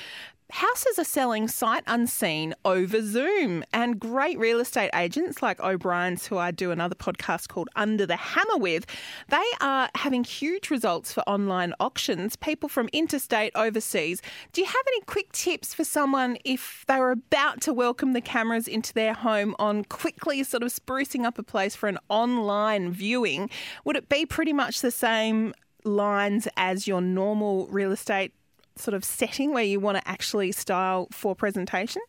Houses 0.51 0.99
are 0.99 1.05
selling 1.05 1.47
sight 1.47 1.85
unseen 1.87 2.55
over 2.65 3.03
Zoom, 3.03 3.63
and 3.71 4.01
great 4.01 4.39
real 4.39 4.61
estate 4.61 4.89
agents 4.95 5.43
like 5.43 5.61
O'Brien's, 5.61 6.27
who 6.27 6.39
I 6.39 6.53
do 6.53 6.71
another 6.71 6.95
podcast 6.95 7.49
called 7.49 7.69
Under 7.77 8.07
the 8.07 8.17
Hammer 8.17 8.57
with, 8.57 8.87
they 9.29 9.45
are 9.61 9.91
having 9.95 10.25
huge 10.25 10.71
results 10.71 11.13
for 11.13 11.21
online 11.29 11.75
auctions. 11.81 12.35
People 12.35 12.71
from 12.71 12.89
interstate, 12.95 13.53
overseas. 13.55 14.23
Do 14.55 14.63
you 14.63 14.67
have 14.67 14.85
any 14.87 15.03
quick 15.03 15.31
tips 15.33 15.75
for 15.75 15.85
someone 15.85 16.39
if 16.47 16.83
they 16.89 16.99
were 16.99 17.11
about 17.11 17.61
to 17.63 17.75
welcome 17.75 18.15
the 18.15 18.23
cameras 18.23 18.67
into 18.67 18.95
their 18.95 19.13
home 19.13 19.55
on 19.59 19.85
quickly 19.85 20.43
sort 20.45 20.63
of 20.63 20.73
sprucing 20.73 21.27
up 21.27 21.39
a 21.39 21.43
place 21.43 21.77
for 21.77 21.91
an 21.91 21.99
online 22.09 22.91
viewing? 22.91 23.51
Would 23.85 23.97
it 23.97 24.09
be 24.09 24.25
pretty 24.25 24.55
much 24.55 24.81
the 24.81 24.91
same 24.91 25.53
lines 25.85 26.49
as 26.57 26.87
your 26.87 27.03
normal 27.03 27.67
real 27.69 27.93
estate 27.93 28.33
sort 28.79 28.95
of 28.95 29.05
setting 29.05 29.53
where 29.53 29.65
you 29.65 29.81
want 29.81 29.99
to 29.99 30.09
actually 30.09 30.53
style 30.53 31.09
for 31.11 31.35
presentation? 31.35 32.03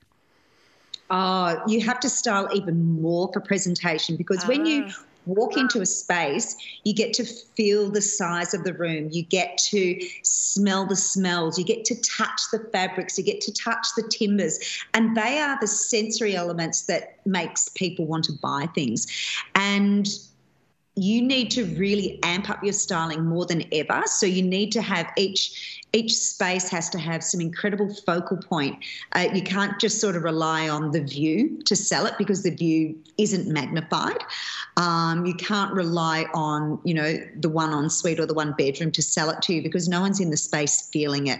Oh, 1.10 1.62
you 1.68 1.82
have 1.82 2.00
to 2.02 2.10
style 2.10 2.48
even 2.54 3.02
more 3.02 3.32
for 3.34 3.40
presentation 3.40 4.16
because 4.16 4.46
when 4.46 4.66
you 4.68 4.86
ah. 4.88 5.04
walk 5.26 5.58
into 5.58 5.82
a 5.82 5.86
space, 5.86 6.56
you 6.84 6.94
get 6.94 7.14
to 7.14 7.24
feel 7.26 7.90
the 7.90 8.02
size 8.02 8.54
of 8.54 8.64
the 8.64 8.74
room, 8.74 9.10
you 9.12 9.24
get 9.24 9.58
to 9.70 10.00
smell 10.22 10.86
the 10.86 10.96
smells, 10.96 11.58
you 11.58 11.66
get 11.66 11.84
to 11.86 11.96
touch 12.02 12.42
the 12.52 12.60
fabrics, 12.72 13.18
you 13.18 13.24
get 13.24 13.42
to 13.42 13.54
touch 13.54 13.88
the 13.98 14.04
timbers, 14.04 14.60
and 14.94 15.18
they 15.18 15.40
are 15.40 15.58
the 15.60 15.68
sensory 15.68 16.36
elements 16.36 16.84
that 16.84 17.20
makes 17.26 17.70
people 17.70 18.06
want 18.06 18.24
to 18.26 18.34
buy 18.34 18.68
things. 18.76 19.08
And 19.56 20.08
you 20.96 21.22
need 21.22 21.50
to 21.52 21.66
really 21.78 22.20
amp 22.24 22.50
up 22.50 22.64
your 22.64 22.74
styling 22.74 23.26
more 23.26 23.46
than 23.46 23.64
ever. 23.72 24.04
So 24.06 24.26
you 24.26 24.42
need 24.42 24.72
to 24.74 24.82
have 24.82 25.12
each 25.18 25.80
each 25.92 26.14
space 26.16 26.70
has 26.70 26.88
to 26.92 27.00
have 27.00 27.24
some 27.24 27.42
incredible 27.42 27.92
focal 28.06 28.38
point. 28.38 28.78
Uh, 29.14 29.28
you 29.34 29.42
can't 29.42 29.80
just 29.80 30.00
sort 30.00 30.16
of 30.16 30.24
rely 30.24 30.70
on 30.70 30.92
the 30.92 31.02
view 31.02 31.60
to 31.64 31.76
sell 31.76 32.06
it 32.06 32.14
because 32.20 32.44
the 32.44 32.52
view 32.52 32.96
isn't 33.18 33.48
magnified. 33.48 34.20
Um, 34.78 35.26
you 35.26 35.34
can't 35.34 35.74
rely 35.74 36.26
on, 36.34 36.80
you 36.84 36.94
know, 36.94 37.18
the 37.40 37.50
one 37.50 37.74
en 37.74 37.90
suite 37.90 38.20
or 38.20 38.28
the 38.28 38.36
one 38.36 38.54
bedroom 38.56 38.92
to 38.92 39.02
sell 39.02 39.32
it 39.32 39.42
to 39.44 39.54
you 39.56 39.64
because 39.64 39.90
no 39.90 40.02
one's 40.02 40.20
in 40.20 40.30
the 40.30 40.38
space 40.38 40.90
feeling 40.90 41.26
it. 41.26 41.40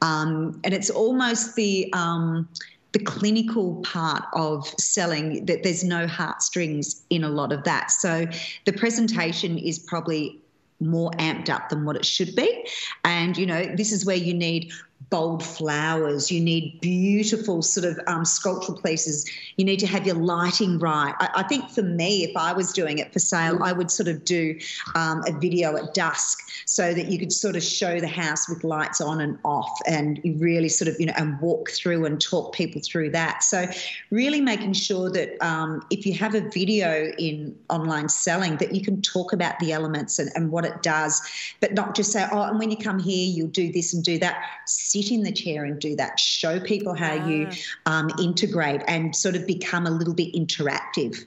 Um, 0.00 0.60
and 0.62 0.72
it's 0.72 0.90
almost 0.90 1.56
the 1.56 1.92
um, 1.92 2.48
the 2.92 2.98
clinical 3.00 3.76
part 3.82 4.24
of 4.32 4.66
selling 4.80 5.44
that 5.46 5.62
there's 5.62 5.84
no 5.84 6.06
heartstrings 6.06 7.02
in 7.10 7.22
a 7.22 7.28
lot 7.28 7.52
of 7.52 7.64
that. 7.64 7.90
So 7.90 8.26
the 8.64 8.72
presentation 8.72 9.58
is 9.58 9.78
probably 9.78 10.40
more 10.80 11.10
amped 11.12 11.50
up 11.50 11.68
than 11.68 11.84
what 11.84 11.96
it 11.96 12.06
should 12.06 12.34
be. 12.34 12.66
And, 13.04 13.36
you 13.36 13.46
know, 13.46 13.64
this 13.76 13.92
is 13.92 14.06
where 14.06 14.16
you 14.16 14.32
need 14.32 14.72
bold 15.10 15.42
flowers. 15.42 16.30
You 16.30 16.40
need 16.40 16.80
beautiful 16.80 17.62
sort 17.62 17.86
of 17.86 17.98
um, 18.06 18.24
sculptural 18.24 18.80
pieces. 18.82 19.28
You 19.56 19.64
need 19.64 19.78
to 19.78 19.86
have 19.86 20.06
your 20.06 20.16
lighting 20.16 20.78
right. 20.78 21.14
I, 21.18 21.28
I, 21.36 21.42
think 21.44 21.70
for 21.70 21.82
me, 21.82 22.24
if 22.24 22.36
I 22.36 22.52
was 22.52 22.72
doing 22.72 22.98
it 22.98 23.12
for 23.12 23.18
sale, 23.18 23.62
I 23.62 23.72
would 23.72 23.90
sort 23.90 24.08
of 24.08 24.24
do 24.24 24.58
um, 24.94 25.22
a 25.26 25.32
video 25.32 25.76
at 25.76 25.94
dusk 25.94 26.38
so 26.66 26.92
that 26.92 27.06
you 27.06 27.18
could 27.18 27.32
sort 27.32 27.56
of 27.56 27.62
show 27.62 28.00
the 28.00 28.08
house 28.08 28.48
with 28.48 28.64
lights 28.64 29.00
on 29.00 29.20
and 29.20 29.38
off 29.44 29.78
and 29.86 30.20
you 30.24 30.36
really 30.36 30.68
sort 30.68 30.88
of, 30.88 31.00
you 31.00 31.06
know, 31.06 31.14
and 31.16 31.40
walk 31.40 31.70
through 31.70 32.04
and 32.04 32.20
talk 32.20 32.54
people 32.54 32.82
through 32.84 33.10
that. 33.10 33.42
So 33.42 33.66
really 34.10 34.40
making 34.40 34.74
sure 34.74 35.10
that 35.10 35.42
um, 35.44 35.86
if 35.90 36.04
you 36.04 36.12
have 36.14 36.34
a 36.34 36.40
video 36.50 37.10
in 37.18 37.56
online 37.70 38.10
selling 38.10 38.56
that 38.58 38.74
you 38.74 38.82
can 38.82 39.00
talk 39.00 39.32
about 39.32 39.58
the 39.60 39.72
elements 39.72 40.18
and, 40.18 40.30
and 40.34 40.50
what 40.50 40.66
it 40.66 40.82
does, 40.82 41.22
but 41.60 41.72
not 41.72 41.94
just 41.94 42.12
say, 42.12 42.26
oh, 42.30 42.42
and 42.42 42.58
when 42.58 42.70
you 42.70 42.76
come 42.76 42.98
here, 42.98 43.28
you'll 43.28 43.48
do 43.48 43.72
this 43.72 43.94
and 43.94 44.04
do 44.04 44.18
that 44.18 44.44
sit 44.90 45.10
in 45.10 45.22
the 45.22 45.32
chair 45.32 45.64
and 45.64 45.78
do 45.78 45.96
that. 45.96 46.18
Show 46.18 46.60
people 46.60 46.94
how 46.94 47.14
you 47.26 47.48
um, 47.86 48.10
integrate 48.20 48.82
and 48.86 49.14
sort 49.14 49.36
of 49.36 49.46
become 49.46 49.86
a 49.86 49.90
little 49.90 50.14
bit 50.14 50.34
interactive. 50.34 51.24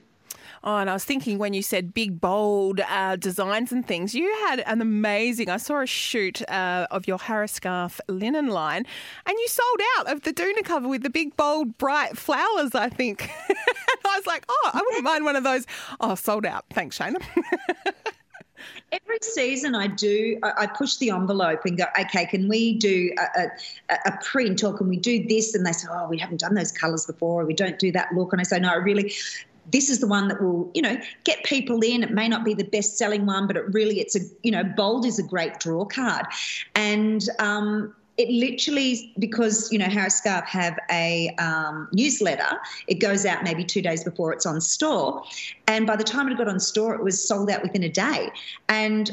Oh, 0.64 0.76
and 0.76 0.88
I 0.88 0.92
was 0.92 1.04
thinking 1.04 1.38
when 1.38 1.54
you 1.54 1.62
said 1.62 1.92
big, 1.92 2.20
bold 2.20 2.80
uh, 2.80 3.16
designs 3.16 3.72
and 3.72 3.86
things, 3.86 4.14
you 4.14 4.32
had 4.46 4.60
an 4.60 4.80
amazing. 4.80 5.50
I 5.50 5.56
saw 5.56 5.80
a 5.80 5.86
shoot 5.86 6.48
uh, 6.48 6.86
of 6.90 7.08
your 7.08 7.18
Harris 7.18 7.52
Scarf 7.52 8.00
linen 8.08 8.46
line, 8.46 8.86
and 9.26 9.38
you 9.38 9.48
sold 9.48 9.80
out 9.98 10.12
of 10.12 10.22
the 10.22 10.32
Doona 10.32 10.64
cover 10.64 10.86
with 10.86 11.02
the 11.02 11.10
big, 11.10 11.36
bold, 11.36 11.76
bright 11.78 12.16
flowers. 12.16 12.76
I 12.76 12.88
think. 12.88 13.28
I 14.04 14.16
was 14.16 14.26
like, 14.26 14.44
oh, 14.48 14.70
I 14.72 14.80
wouldn't 14.80 15.04
mind 15.04 15.24
one 15.24 15.36
of 15.36 15.42
those. 15.42 15.66
Oh, 16.00 16.14
sold 16.14 16.46
out. 16.46 16.64
Thanks, 16.70 16.98
Shaynna. 16.98 17.22
Every 18.92 19.18
season, 19.22 19.74
I 19.74 19.86
do. 19.86 20.38
I, 20.42 20.66
push 20.66 20.96
the 20.96 21.10
envelope 21.10 21.64
and 21.64 21.78
go, 21.78 21.84
okay, 21.98 22.26
can 22.26 22.48
we 22.48 22.74
do 22.74 23.10
a, 23.18 23.42
a, 23.90 23.96
a, 24.06 24.18
print 24.22 24.62
or 24.62 24.76
can 24.76 24.88
we 24.88 24.96
do 24.96 25.26
this? 25.26 25.54
And 25.54 25.64
they 25.64 25.72
say, 25.72 25.88
oh, 25.90 26.08
we 26.08 26.18
haven't 26.18 26.40
done 26.40 26.54
those 26.54 26.72
colours 26.72 27.06
before, 27.06 27.42
or 27.42 27.46
we 27.46 27.54
don't 27.54 27.78
do 27.78 27.90
that 27.92 28.12
look. 28.14 28.32
And 28.32 28.40
I 28.40 28.44
say, 28.44 28.58
no, 28.60 28.70
I 28.70 28.76
really, 28.76 29.12
this 29.70 29.88
is 29.88 30.00
the 30.00 30.06
one 30.06 30.28
that 30.28 30.42
will 30.42 30.70
you 30.74 30.82
know 30.82 30.96
get 31.24 31.42
people 31.44 31.80
in 31.80 32.02
it 32.02 32.10
may 32.10 32.28
not 32.28 32.44
be 32.44 32.52
the 32.52 32.64
best 32.64 32.98
selling 32.98 33.26
one 33.26 33.46
but 33.46 33.56
it 33.56 33.64
really 33.72 34.00
it's 34.00 34.16
a 34.16 34.20
you 34.42 34.50
know 34.50 34.64
bold 34.64 35.06
is 35.06 35.20
a 35.20 35.22
great 35.22 35.58
draw 35.60 35.84
card 35.84 36.26
and 36.74 37.28
um, 37.38 37.94
it 38.18 38.28
literally 38.28 39.12
because 39.18 39.72
you 39.72 39.78
know 39.78 39.86
Harris 39.86 40.16
Scarf 40.16 40.44
have 40.46 40.78
a 40.90 41.34
um, 41.38 41.88
newsletter. 41.92 42.58
It 42.86 42.96
goes 42.96 43.24
out 43.24 43.42
maybe 43.42 43.64
two 43.64 43.82
days 43.82 44.04
before 44.04 44.32
it's 44.32 44.46
on 44.46 44.60
store, 44.60 45.24
and 45.66 45.86
by 45.86 45.96
the 45.96 46.04
time 46.04 46.28
it 46.28 46.36
got 46.36 46.48
on 46.48 46.60
store, 46.60 46.94
it 46.94 47.02
was 47.02 47.26
sold 47.26 47.50
out 47.50 47.62
within 47.62 47.82
a 47.82 47.88
day. 47.88 48.30
And 48.68 49.10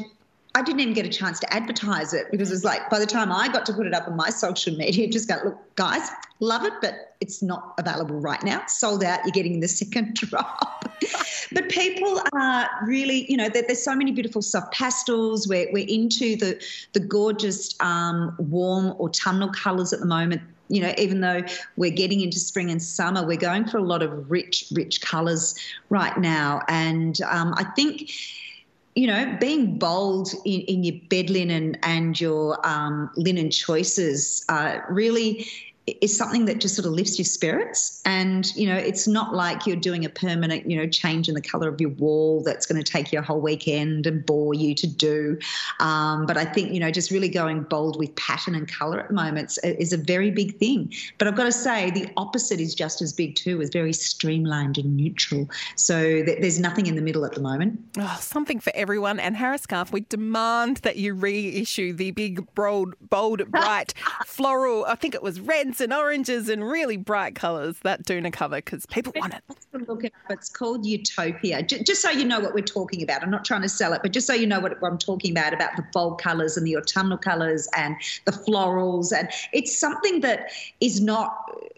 I 0.54 0.62
didn't 0.62 0.80
even 0.80 0.94
get 0.94 1.06
a 1.06 1.10
chance 1.10 1.38
to 1.40 1.52
advertise 1.52 2.12
it 2.12 2.26
because 2.30 2.50
it 2.50 2.54
was 2.54 2.64
like 2.64 2.90
by 2.90 2.98
the 2.98 3.06
time 3.06 3.30
I 3.30 3.48
got 3.48 3.64
to 3.66 3.72
put 3.72 3.86
it 3.86 3.94
up 3.94 4.08
on 4.08 4.16
my 4.16 4.30
social 4.30 4.76
media, 4.76 5.08
just 5.08 5.28
go, 5.28 5.36
look, 5.44 5.76
guys, 5.76 6.10
love 6.40 6.64
it, 6.64 6.72
but 6.80 7.14
it's 7.20 7.42
not 7.42 7.74
available 7.78 8.18
right 8.18 8.42
now. 8.42 8.62
sold 8.66 9.04
out. 9.04 9.20
You're 9.24 9.32
getting 9.32 9.60
the 9.60 9.68
second 9.68 10.14
drop. 10.14 10.84
but 11.52 11.68
people 11.68 12.20
are 12.34 12.68
really, 12.86 13.30
you 13.30 13.36
know, 13.36 13.48
there, 13.48 13.62
there's 13.66 13.82
so 13.82 13.94
many 13.94 14.10
beautiful 14.10 14.42
soft 14.42 14.72
pastels. 14.72 15.46
We're, 15.46 15.70
we're 15.72 15.86
into 15.88 16.36
the 16.36 16.62
the 16.92 17.00
gorgeous 17.00 17.74
um, 17.80 18.34
warm 18.38 18.92
autumnal 19.00 19.50
colours 19.50 19.92
at 19.92 20.00
the 20.00 20.06
moment 20.06 20.42
you 20.70 20.80
know, 20.80 20.94
even 20.98 21.20
though 21.20 21.42
we're 21.76 21.90
getting 21.90 22.20
into 22.20 22.38
spring 22.38 22.70
and 22.70 22.80
summer, 22.80 23.26
we're 23.26 23.36
going 23.36 23.64
for 23.64 23.78
a 23.78 23.82
lot 23.82 24.04
of 24.04 24.30
rich, 24.30 24.66
rich 24.70 25.00
colours 25.00 25.56
right 25.88 26.16
now. 26.16 26.62
And 26.68 27.20
um, 27.22 27.54
I 27.56 27.64
think 27.74 28.12
you 28.96 29.06
know, 29.06 29.36
being 29.40 29.78
bold 29.78 30.30
in, 30.44 30.60
in 30.62 30.84
your 30.84 30.96
bed 31.08 31.30
linen 31.30 31.76
and 31.82 32.20
your 32.20 32.58
um, 32.66 33.10
linen 33.16 33.50
choices 33.50 34.44
uh, 34.48 34.78
really 34.88 35.46
is 36.00 36.16
something 36.16 36.44
that 36.46 36.60
just 36.60 36.74
sort 36.74 36.86
of 36.86 36.92
lifts 36.92 37.18
your 37.18 37.24
spirits. 37.24 38.00
And, 38.04 38.54
you 38.56 38.66
know, 38.66 38.76
it's 38.76 39.06
not 39.06 39.34
like 39.34 39.66
you're 39.66 39.76
doing 39.76 40.04
a 40.04 40.08
permanent, 40.08 40.68
you 40.68 40.76
know, 40.76 40.86
change 40.86 41.28
in 41.28 41.34
the 41.34 41.40
colour 41.40 41.68
of 41.68 41.80
your 41.80 41.90
wall 41.90 42.42
that's 42.44 42.66
going 42.66 42.82
to 42.82 42.92
take 42.92 43.12
you 43.12 43.18
a 43.18 43.22
whole 43.22 43.40
weekend 43.40 44.06
and 44.06 44.24
bore 44.24 44.54
you 44.54 44.74
to 44.74 44.86
do. 44.86 45.38
Um, 45.80 46.26
but 46.26 46.36
I 46.36 46.44
think, 46.44 46.72
you 46.72 46.80
know, 46.80 46.90
just 46.90 47.10
really 47.10 47.28
going 47.28 47.62
bold 47.64 47.98
with 47.98 48.14
pattern 48.16 48.54
and 48.54 48.68
colour 48.68 49.00
at 49.00 49.08
the 49.08 49.14
moment 49.14 49.58
is 49.64 49.92
a 49.92 49.98
very 49.98 50.30
big 50.30 50.58
thing. 50.58 50.92
But 51.18 51.28
I've 51.28 51.36
got 51.36 51.44
to 51.44 51.52
say, 51.52 51.90
the 51.90 52.08
opposite 52.16 52.60
is 52.60 52.74
just 52.74 53.02
as 53.02 53.12
big 53.12 53.34
too, 53.34 53.60
is 53.60 53.70
very 53.70 53.92
streamlined 53.92 54.78
and 54.78 54.96
neutral. 54.96 55.48
So 55.76 56.24
th- 56.24 56.40
there's 56.40 56.60
nothing 56.60 56.86
in 56.86 56.96
the 56.96 57.02
middle 57.02 57.24
at 57.24 57.32
the 57.32 57.40
moment. 57.40 57.80
Oh, 57.98 58.18
something 58.20 58.60
for 58.60 58.72
everyone. 58.74 59.20
And 59.20 59.36
Harris 59.36 59.62
Scarf, 59.62 59.92
we 59.92 60.00
demand 60.00 60.78
that 60.78 60.96
you 60.96 61.14
reissue 61.14 61.92
the 61.92 62.10
big, 62.12 62.54
bold, 62.54 62.94
bold 63.00 63.50
bright 63.50 63.94
floral, 64.26 64.84
I 64.86 64.94
think 64.94 65.14
it 65.14 65.22
was 65.22 65.40
reds 65.40 65.79
and 65.80 65.92
oranges 65.92 66.48
and 66.48 66.68
really 66.68 66.96
bright 66.96 67.34
colours, 67.34 67.78
that 67.82 68.04
Doona 68.04 68.32
cover, 68.32 68.56
because 68.56 68.86
people 68.86 69.12
want 69.16 69.34
it. 69.34 69.42
Look. 69.88 70.04
It's 70.28 70.48
called 70.48 70.86
Utopia. 70.86 71.62
Just 71.62 72.02
so 72.02 72.10
you 72.10 72.24
know 72.24 72.40
what 72.40 72.54
we're 72.54 72.60
talking 72.62 73.02
about. 73.02 73.22
I'm 73.22 73.30
not 73.30 73.44
trying 73.44 73.62
to 73.62 73.68
sell 73.68 73.92
it, 73.92 74.02
but 74.02 74.12
just 74.12 74.26
so 74.26 74.34
you 74.34 74.46
know 74.46 74.60
what 74.60 74.78
I'm 74.82 74.98
talking 74.98 75.32
about, 75.32 75.52
about 75.52 75.76
the 75.76 75.84
bold 75.92 76.20
colours 76.20 76.56
and 76.56 76.66
the 76.66 76.76
autumnal 76.76 77.18
colours 77.18 77.68
and 77.76 77.96
the 78.24 78.32
florals. 78.32 79.12
And 79.16 79.28
it's 79.52 79.76
something 79.76 80.20
that 80.20 80.50
is 80.80 81.00
not 81.00 81.36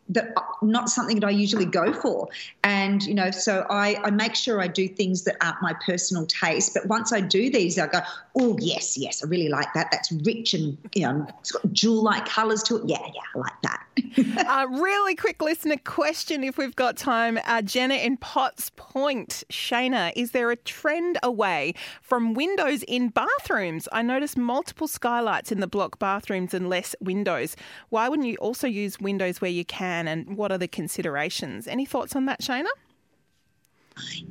that 0.09 0.35
not 0.61 0.89
something 0.91 1.21
that 1.21 1.27
I 1.27 1.31
usually 1.31 1.65
go 1.65 1.93
for. 1.93 2.29
And, 2.65 3.03
you 3.05 3.15
know, 3.15 3.31
so 3.31 3.67
I, 3.71 3.97
I 4.05 4.11
make 4.11 4.35
sure 4.35 4.61
I 4.61 4.69
do 4.69 4.87
things 4.87 5.23
that 5.25 5.37
aren't 5.41 5.63
my 5.63 5.75
personal 5.87 6.27
taste. 6.27 6.75
But 6.75 6.87
once 6.87 7.13
I 7.13 7.21
do 7.21 7.51
these, 7.51 7.79
I 7.79 7.87
go, 7.87 8.01
oh, 8.37 8.59
yes, 8.61 8.99
yes, 8.99 9.25
I 9.25 9.29
really 9.29 9.49
like 9.49 9.73
that. 9.75 9.89
That's 9.91 10.13
rich 10.13 10.55
and, 10.55 10.77
you 10.95 11.03
know, 11.03 11.27
it's 11.41 11.53
got 11.53 11.73
jewel 11.73 12.03
like 12.03 12.27
colours 12.27 12.63
to 12.65 12.77
it. 12.77 12.83
Yeah, 12.87 12.99
yeah, 13.15 13.21
I 13.35 13.39
like 13.39 13.63
that. 13.63 13.87
Uh, 14.17 14.67
really 14.71 15.15
quick 15.15 15.41
listener 15.43 15.77
question 15.85 16.43
if 16.45 16.57
we've 16.57 16.77
got 16.77 16.97
time. 16.97 17.39
Uh, 17.47 17.63
Jenna 17.63 17.95
in 17.95 18.17
Potts 18.17 18.71
Point. 18.77 19.45
Shaynna, 19.51 20.13
is 20.17 20.33
there 20.33 20.51
a 20.51 20.57
trend 20.57 21.19
away 21.23 21.75
from 22.01 22.35
windows 22.35 22.83
in 22.85 23.09
bathrooms? 23.09 23.89
I 23.93 24.03
noticed 24.03 24.37
multiple 24.37 24.89
skylights 24.89 25.53
in 25.53 25.61
the 25.61 25.67
block 25.67 25.99
bathrooms 25.99 26.55
and 26.55 26.69
less 26.69 26.95
windows. 27.01 27.57
Why 27.91 28.09
wouldn't 28.09 28.29
you 28.29 28.37
also 28.37 28.67
use 28.67 29.01
windows 29.01 29.41
where 29.41 29.51
you 29.51 29.65
can? 29.65 30.09
And 30.09 30.37
what 30.37 30.53
are 30.53 30.59
the 30.59 30.69
considerations? 30.69 31.67
Any 31.67 31.85
thoughts 31.85 32.17
on 32.17 32.27
that, 32.27 32.41
Shaynna? 32.41 32.69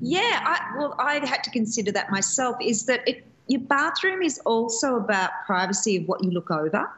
Yeah, 0.01 0.41
I, 0.43 0.77
well, 0.77 0.95
I 0.97 1.25
had 1.25 1.43
to 1.43 1.51
consider 1.51 1.91
that 1.91 2.09
myself. 2.09 2.57
Is 2.61 2.85
that 2.85 3.07
it 3.07 3.25
your 3.47 3.61
bathroom 3.61 4.21
is 4.21 4.39
also 4.45 4.95
about 4.95 5.31
privacy 5.45 5.97
of 5.97 6.07
what 6.07 6.23
you 6.23 6.31
look 6.31 6.49
over 6.49 6.89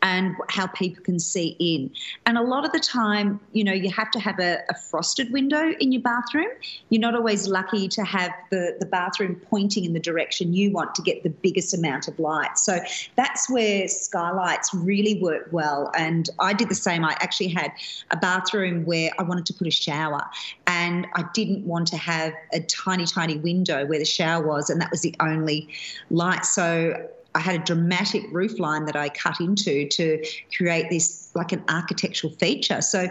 and 0.00 0.34
how 0.48 0.66
people 0.68 1.04
can 1.04 1.18
see 1.18 1.56
in. 1.58 1.90
And 2.24 2.38
a 2.38 2.42
lot 2.42 2.64
of 2.64 2.72
the 2.72 2.80
time, 2.80 3.40
you 3.52 3.62
know, 3.62 3.72
you 3.72 3.90
have 3.90 4.10
to 4.12 4.18
have 4.18 4.38
a, 4.38 4.60
a 4.70 4.74
frosted 4.74 5.32
window 5.32 5.72
in 5.80 5.92
your 5.92 6.00
bathroom. 6.00 6.48
You're 6.88 7.00
not 7.00 7.14
always 7.14 7.46
lucky 7.48 7.88
to 7.88 8.04
have 8.04 8.32
the, 8.50 8.76
the 8.80 8.86
bathroom 8.86 9.40
pointing 9.50 9.84
in 9.84 9.92
the 9.92 10.00
direction 10.00 10.54
you 10.54 10.70
want 10.72 10.94
to 10.94 11.02
get 11.02 11.24
the 11.24 11.30
biggest 11.30 11.74
amount 11.74 12.08
of 12.08 12.18
light. 12.18 12.58
So 12.58 12.78
that's 13.16 13.50
where 13.50 13.86
skylights 13.88 14.72
really 14.72 15.20
work 15.20 15.48
well. 15.50 15.90
And 15.96 16.30
I 16.38 16.54
did 16.54 16.70
the 16.70 16.74
same. 16.74 17.04
I 17.04 17.16
actually 17.20 17.48
had 17.48 17.72
a 18.10 18.16
bathroom 18.16 18.84
where 18.86 19.10
I 19.18 19.24
wanted 19.24 19.46
to 19.46 19.52
put 19.52 19.66
a 19.66 19.72
shower 19.72 20.22
and 20.66 21.06
I 21.14 21.24
didn't 21.34 21.66
want 21.66 21.88
to 21.88 21.96
have 21.96 22.32
a 22.52 22.60
tiny, 22.60 23.04
tiny 23.04 23.36
window 23.36 23.84
where 23.84 23.98
the 23.98 24.04
shower 24.04 24.46
was, 24.46 24.70
and 24.70 24.80
that 24.80 24.90
was 24.90 25.02
the 25.02 25.14
only 25.20 25.68
light. 26.10 26.44
So 26.44 26.94
I 27.34 27.40
had 27.40 27.54
a 27.60 27.64
dramatic 27.64 28.22
roof 28.32 28.58
line 28.58 28.86
that 28.86 28.96
I 28.96 29.10
cut 29.10 29.38
into 29.40 29.86
to 29.88 30.24
create 30.56 30.90
this 30.90 31.30
like 31.34 31.52
an 31.52 31.62
architectural 31.68 32.32
feature. 32.34 32.80
So 32.80 33.08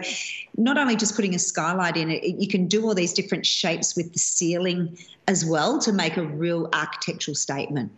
not 0.56 0.76
only 0.76 0.96
just 0.96 1.14
putting 1.16 1.34
a 1.34 1.38
skylight 1.38 1.96
in 1.96 2.10
it, 2.10 2.24
you 2.24 2.48
can 2.48 2.66
do 2.66 2.84
all 2.84 2.94
these 2.94 3.12
different 3.12 3.46
shapes 3.46 3.96
with 3.96 4.12
the 4.12 4.18
ceiling 4.18 4.98
as 5.28 5.44
well 5.44 5.78
to 5.78 5.92
make 5.92 6.16
a 6.16 6.24
real 6.24 6.68
architectural 6.72 7.36
statement. 7.36 7.92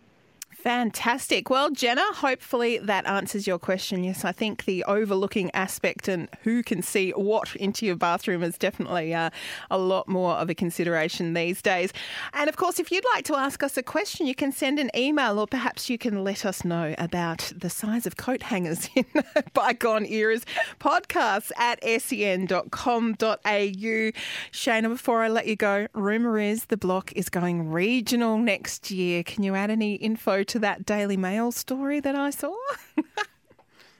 Fantastic. 0.61 1.49
Well, 1.49 1.71
Jenna, 1.71 2.03
hopefully 2.13 2.77
that 2.77 3.07
answers 3.07 3.47
your 3.47 3.57
question. 3.57 4.03
Yes, 4.03 4.23
I 4.23 4.31
think 4.31 4.65
the 4.65 4.83
overlooking 4.83 5.49
aspect 5.55 6.07
and 6.07 6.29
who 6.43 6.61
can 6.61 6.83
see 6.83 7.09
what 7.11 7.55
into 7.55 7.83
your 7.87 7.95
bathroom 7.95 8.43
is 8.43 8.59
definitely 8.59 9.11
uh, 9.11 9.31
a 9.71 9.79
lot 9.79 10.07
more 10.07 10.33
of 10.33 10.51
a 10.51 10.53
consideration 10.53 11.33
these 11.33 11.63
days. 11.63 11.91
And 12.33 12.47
of 12.47 12.57
course, 12.57 12.79
if 12.79 12.91
you'd 12.91 13.05
like 13.15 13.25
to 13.25 13.35
ask 13.35 13.63
us 13.63 13.75
a 13.75 13.81
question, 13.81 14.27
you 14.27 14.35
can 14.35 14.51
send 14.51 14.77
an 14.77 14.91
email 14.95 15.39
or 15.39 15.47
perhaps 15.47 15.89
you 15.89 15.97
can 15.97 16.23
let 16.23 16.45
us 16.45 16.63
know 16.63 16.93
about 16.99 17.51
the 17.57 17.69
size 17.69 18.05
of 18.05 18.17
coat 18.17 18.43
hangers 18.43 18.87
in 18.95 19.05
bygone 19.53 20.05
eras. 20.05 20.45
Podcasts 20.79 21.51
at 21.57 21.83
sen.com.au. 21.83 23.17
Shaynna, 24.51 24.89
before 24.89 25.23
I 25.23 25.27
let 25.27 25.47
you 25.47 25.55
go, 25.55 25.87
rumour 25.93 26.37
is 26.37 26.65
the 26.65 26.77
block 26.77 27.11
is 27.13 27.29
going 27.29 27.71
regional 27.71 28.37
next 28.37 28.91
year. 28.91 29.23
Can 29.23 29.41
you 29.41 29.55
add 29.55 29.71
any 29.71 29.95
info 29.95 30.43
to 30.51 30.59
that 30.59 30.85
Daily 30.85 31.15
Mail 31.15 31.53
story 31.53 32.01
that 32.01 32.13
I 32.13 32.29
saw? 32.29 32.53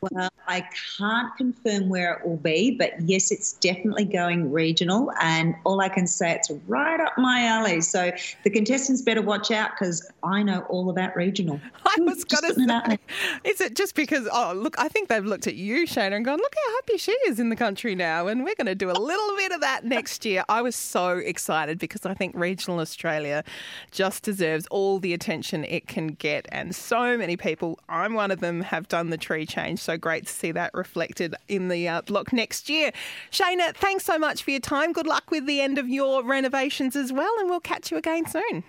Well, 0.01 0.31
I 0.47 0.67
can't 0.97 1.35
confirm 1.37 1.87
where 1.87 2.13
it 2.13 2.25
will 2.27 2.37
be, 2.37 2.71
but 2.71 2.99
yes, 3.01 3.31
it's 3.31 3.53
definitely 3.53 4.05
going 4.05 4.51
regional. 4.51 5.11
And 5.21 5.53
all 5.63 5.79
I 5.79 5.89
can 5.89 6.07
say, 6.07 6.31
it's 6.31 6.49
right 6.67 6.99
up 6.99 7.13
my 7.19 7.45
alley. 7.45 7.81
So 7.81 8.11
the 8.43 8.49
contestants 8.49 9.03
better 9.03 9.21
watch 9.21 9.51
out 9.51 9.69
because 9.71 10.11
I 10.23 10.41
know 10.41 10.61
all 10.69 10.89
about 10.89 11.15
regional. 11.15 11.61
I 11.85 11.95
was 11.99 12.23
going 12.23 12.51
to 12.51 12.67
say, 12.67 12.99
is 13.43 13.61
it 13.61 13.75
just 13.75 13.93
because, 13.93 14.27
oh, 14.33 14.53
look, 14.55 14.75
I 14.79 14.87
think 14.87 15.07
they've 15.07 15.23
looked 15.23 15.45
at 15.45 15.53
you, 15.53 15.85
Shaynna, 15.85 16.15
and 16.15 16.25
gone, 16.25 16.39
look 16.39 16.55
how 16.65 16.73
happy 16.77 16.97
she 16.97 17.11
is 17.27 17.39
in 17.39 17.49
the 17.49 17.55
country 17.55 17.93
now. 17.93 18.25
And 18.25 18.43
we're 18.43 18.55
going 18.55 18.65
to 18.65 18.75
do 18.75 18.89
a 18.89 18.93
little 18.93 19.37
bit 19.37 19.51
of 19.51 19.61
that 19.61 19.85
next 19.85 20.25
year. 20.25 20.43
I 20.49 20.63
was 20.63 20.75
so 20.75 21.19
excited 21.19 21.77
because 21.77 22.07
I 22.07 22.15
think 22.15 22.33
regional 22.35 22.79
Australia 22.79 23.43
just 23.91 24.23
deserves 24.23 24.65
all 24.71 24.97
the 24.97 25.13
attention 25.13 25.63
it 25.63 25.87
can 25.87 26.07
get. 26.07 26.47
And 26.51 26.75
so 26.75 27.15
many 27.17 27.37
people, 27.37 27.77
I'm 27.87 28.15
one 28.15 28.31
of 28.31 28.39
them, 28.39 28.61
have 28.61 28.87
done 28.87 29.11
the 29.11 29.17
tree 29.17 29.45
change. 29.45 29.79
So 29.79 29.90
so 29.91 29.97
great 29.97 30.25
to 30.25 30.31
see 30.31 30.53
that 30.53 30.73
reflected 30.73 31.35
in 31.49 31.67
the 31.67 31.87
uh, 31.87 32.01
block 32.03 32.31
next 32.31 32.69
year. 32.69 32.91
Shaynna, 33.29 33.75
thanks 33.75 34.05
so 34.05 34.17
much 34.17 34.43
for 34.43 34.51
your 34.51 34.61
time. 34.61 34.93
Good 34.93 35.07
luck 35.07 35.29
with 35.31 35.45
the 35.45 35.59
end 35.59 35.77
of 35.77 35.89
your 35.89 36.23
renovations 36.23 36.95
as 36.95 37.11
well, 37.11 37.33
and 37.39 37.49
we'll 37.49 37.59
catch 37.59 37.91
you 37.91 37.97
again 37.97 38.25
soon. 38.25 38.63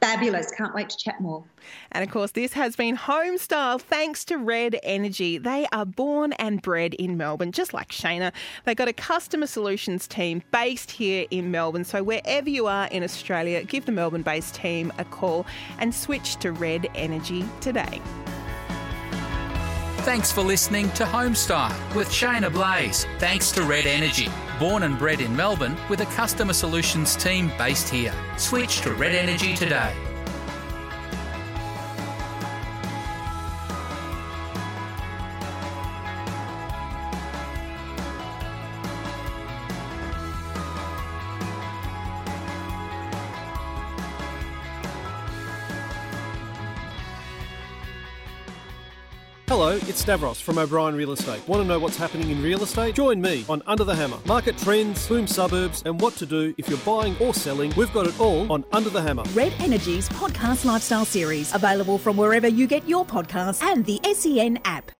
Fabulous. 0.00 0.50
Can't 0.52 0.74
wait 0.74 0.88
to 0.90 0.96
chat 0.96 1.20
more. 1.20 1.44
And 1.92 2.04
of 2.04 2.10
course, 2.10 2.30
this 2.30 2.52
has 2.52 2.76
been 2.76 2.96
Homestyle 2.96 3.80
thanks 3.80 4.24
to 4.26 4.38
Red 4.38 4.78
Energy. 4.82 5.36
They 5.36 5.66
are 5.72 5.84
born 5.84 6.32
and 6.34 6.62
bred 6.62 6.94
in 6.94 7.16
Melbourne, 7.16 7.52
just 7.52 7.74
like 7.74 7.88
Shaynna. 7.88 8.32
They've 8.64 8.76
got 8.76 8.88
a 8.88 8.92
customer 8.92 9.46
solutions 9.46 10.06
team 10.06 10.42
based 10.52 10.92
here 10.92 11.26
in 11.30 11.50
Melbourne. 11.50 11.84
So 11.84 12.02
wherever 12.02 12.48
you 12.48 12.66
are 12.66 12.86
in 12.86 13.02
Australia, 13.02 13.64
give 13.64 13.86
the 13.86 13.92
Melbourne 13.92 14.22
based 14.22 14.54
team 14.54 14.92
a 14.98 15.04
call 15.04 15.44
and 15.80 15.94
switch 15.94 16.36
to 16.36 16.52
Red 16.52 16.86
Energy 16.94 17.44
today. 17.60 18.00
Thanks 20.08 20.32
for 20.32 20.40
listening 20.40 20.90
to 20.92 21.04
Homestyle 21.04 21.94
with 21.94 22.08
Shaynna 22.08 22.50
Blaze. 22.50 23.06
Thanks 23.18 23.52
to 23.52 23.62
Red 23.62 23.84
Energy. 23.84 24.28
Born 24.58 24.84
and 24.84 24.98
bred 24.98 25.20
in 25.20 25.36
Melbourne 25.36 25.76
with 25.90 26.00
a 26.00 26.06
customer 26.06 26.54
solutions 26.54 27.14
team 27.14 27.52
based 27.58 27.90
here. 27.90 28.14
Switch 28.38 28.80
to 28.80 28.94
Red 28.94 29.14
Energy 29.14 29.54
today. 29.54 29.94
It's 49.88 50.00
Stavros 50.00 50.40
from 50.40 50.58
O'Brien 50.58 50.94
Real 50.94 51.12
Estate. 51.12 51.46
Want 51.48 51.62
to 51.62 51.66
know 51.66 51.78
what's 51.78 51.96
happening 51.96 52.30
in 52.30 52.42
real 52.42 52.62
estate? 52.62 52.94
Join 52.94 53.20
me 53.20 53.44
on 53.48 53.62
Under 53.66 53.84
the 53.84 53.94
Hammer. 53.94 54.18
Market 54.26 54.58
trends, 54.58 55.06
boom 55.08 55.26
suburbs, 55.26 55.82
and 55.86 56.00
what 56.00 56.14
to 56.16 56.26
do 56.26 56.54
if 56.58 56.68
you're 56.68 56.78
buying 56.78 57.16
or 57.18 57.32
selling. 57.32 57.72
We've 57.76 57.92
got 57.92 58.06
it 58.06 58.18
all 58.20 58.50
on 58.52 58.64
Under 58.72 58.90
the 58.90 59.00
Hammer. 59.00 59.22
Red 59.34 59.54
Energy's 59.60 60.08
podcast 60.10 60.64
lifestyle 60.64 61.04
series, 61.04 61.54
available 61.54 61.98
from 61.98 62.16
wherever 62.16 62.48
you 62.48 62.66
get 62.66 62.86
your 62.88 63.04
podcasts 63.04 63.62
and 63.62 63.84
the 63.84 64.00
SEN 64.14 64.58
app. 64.64 64.97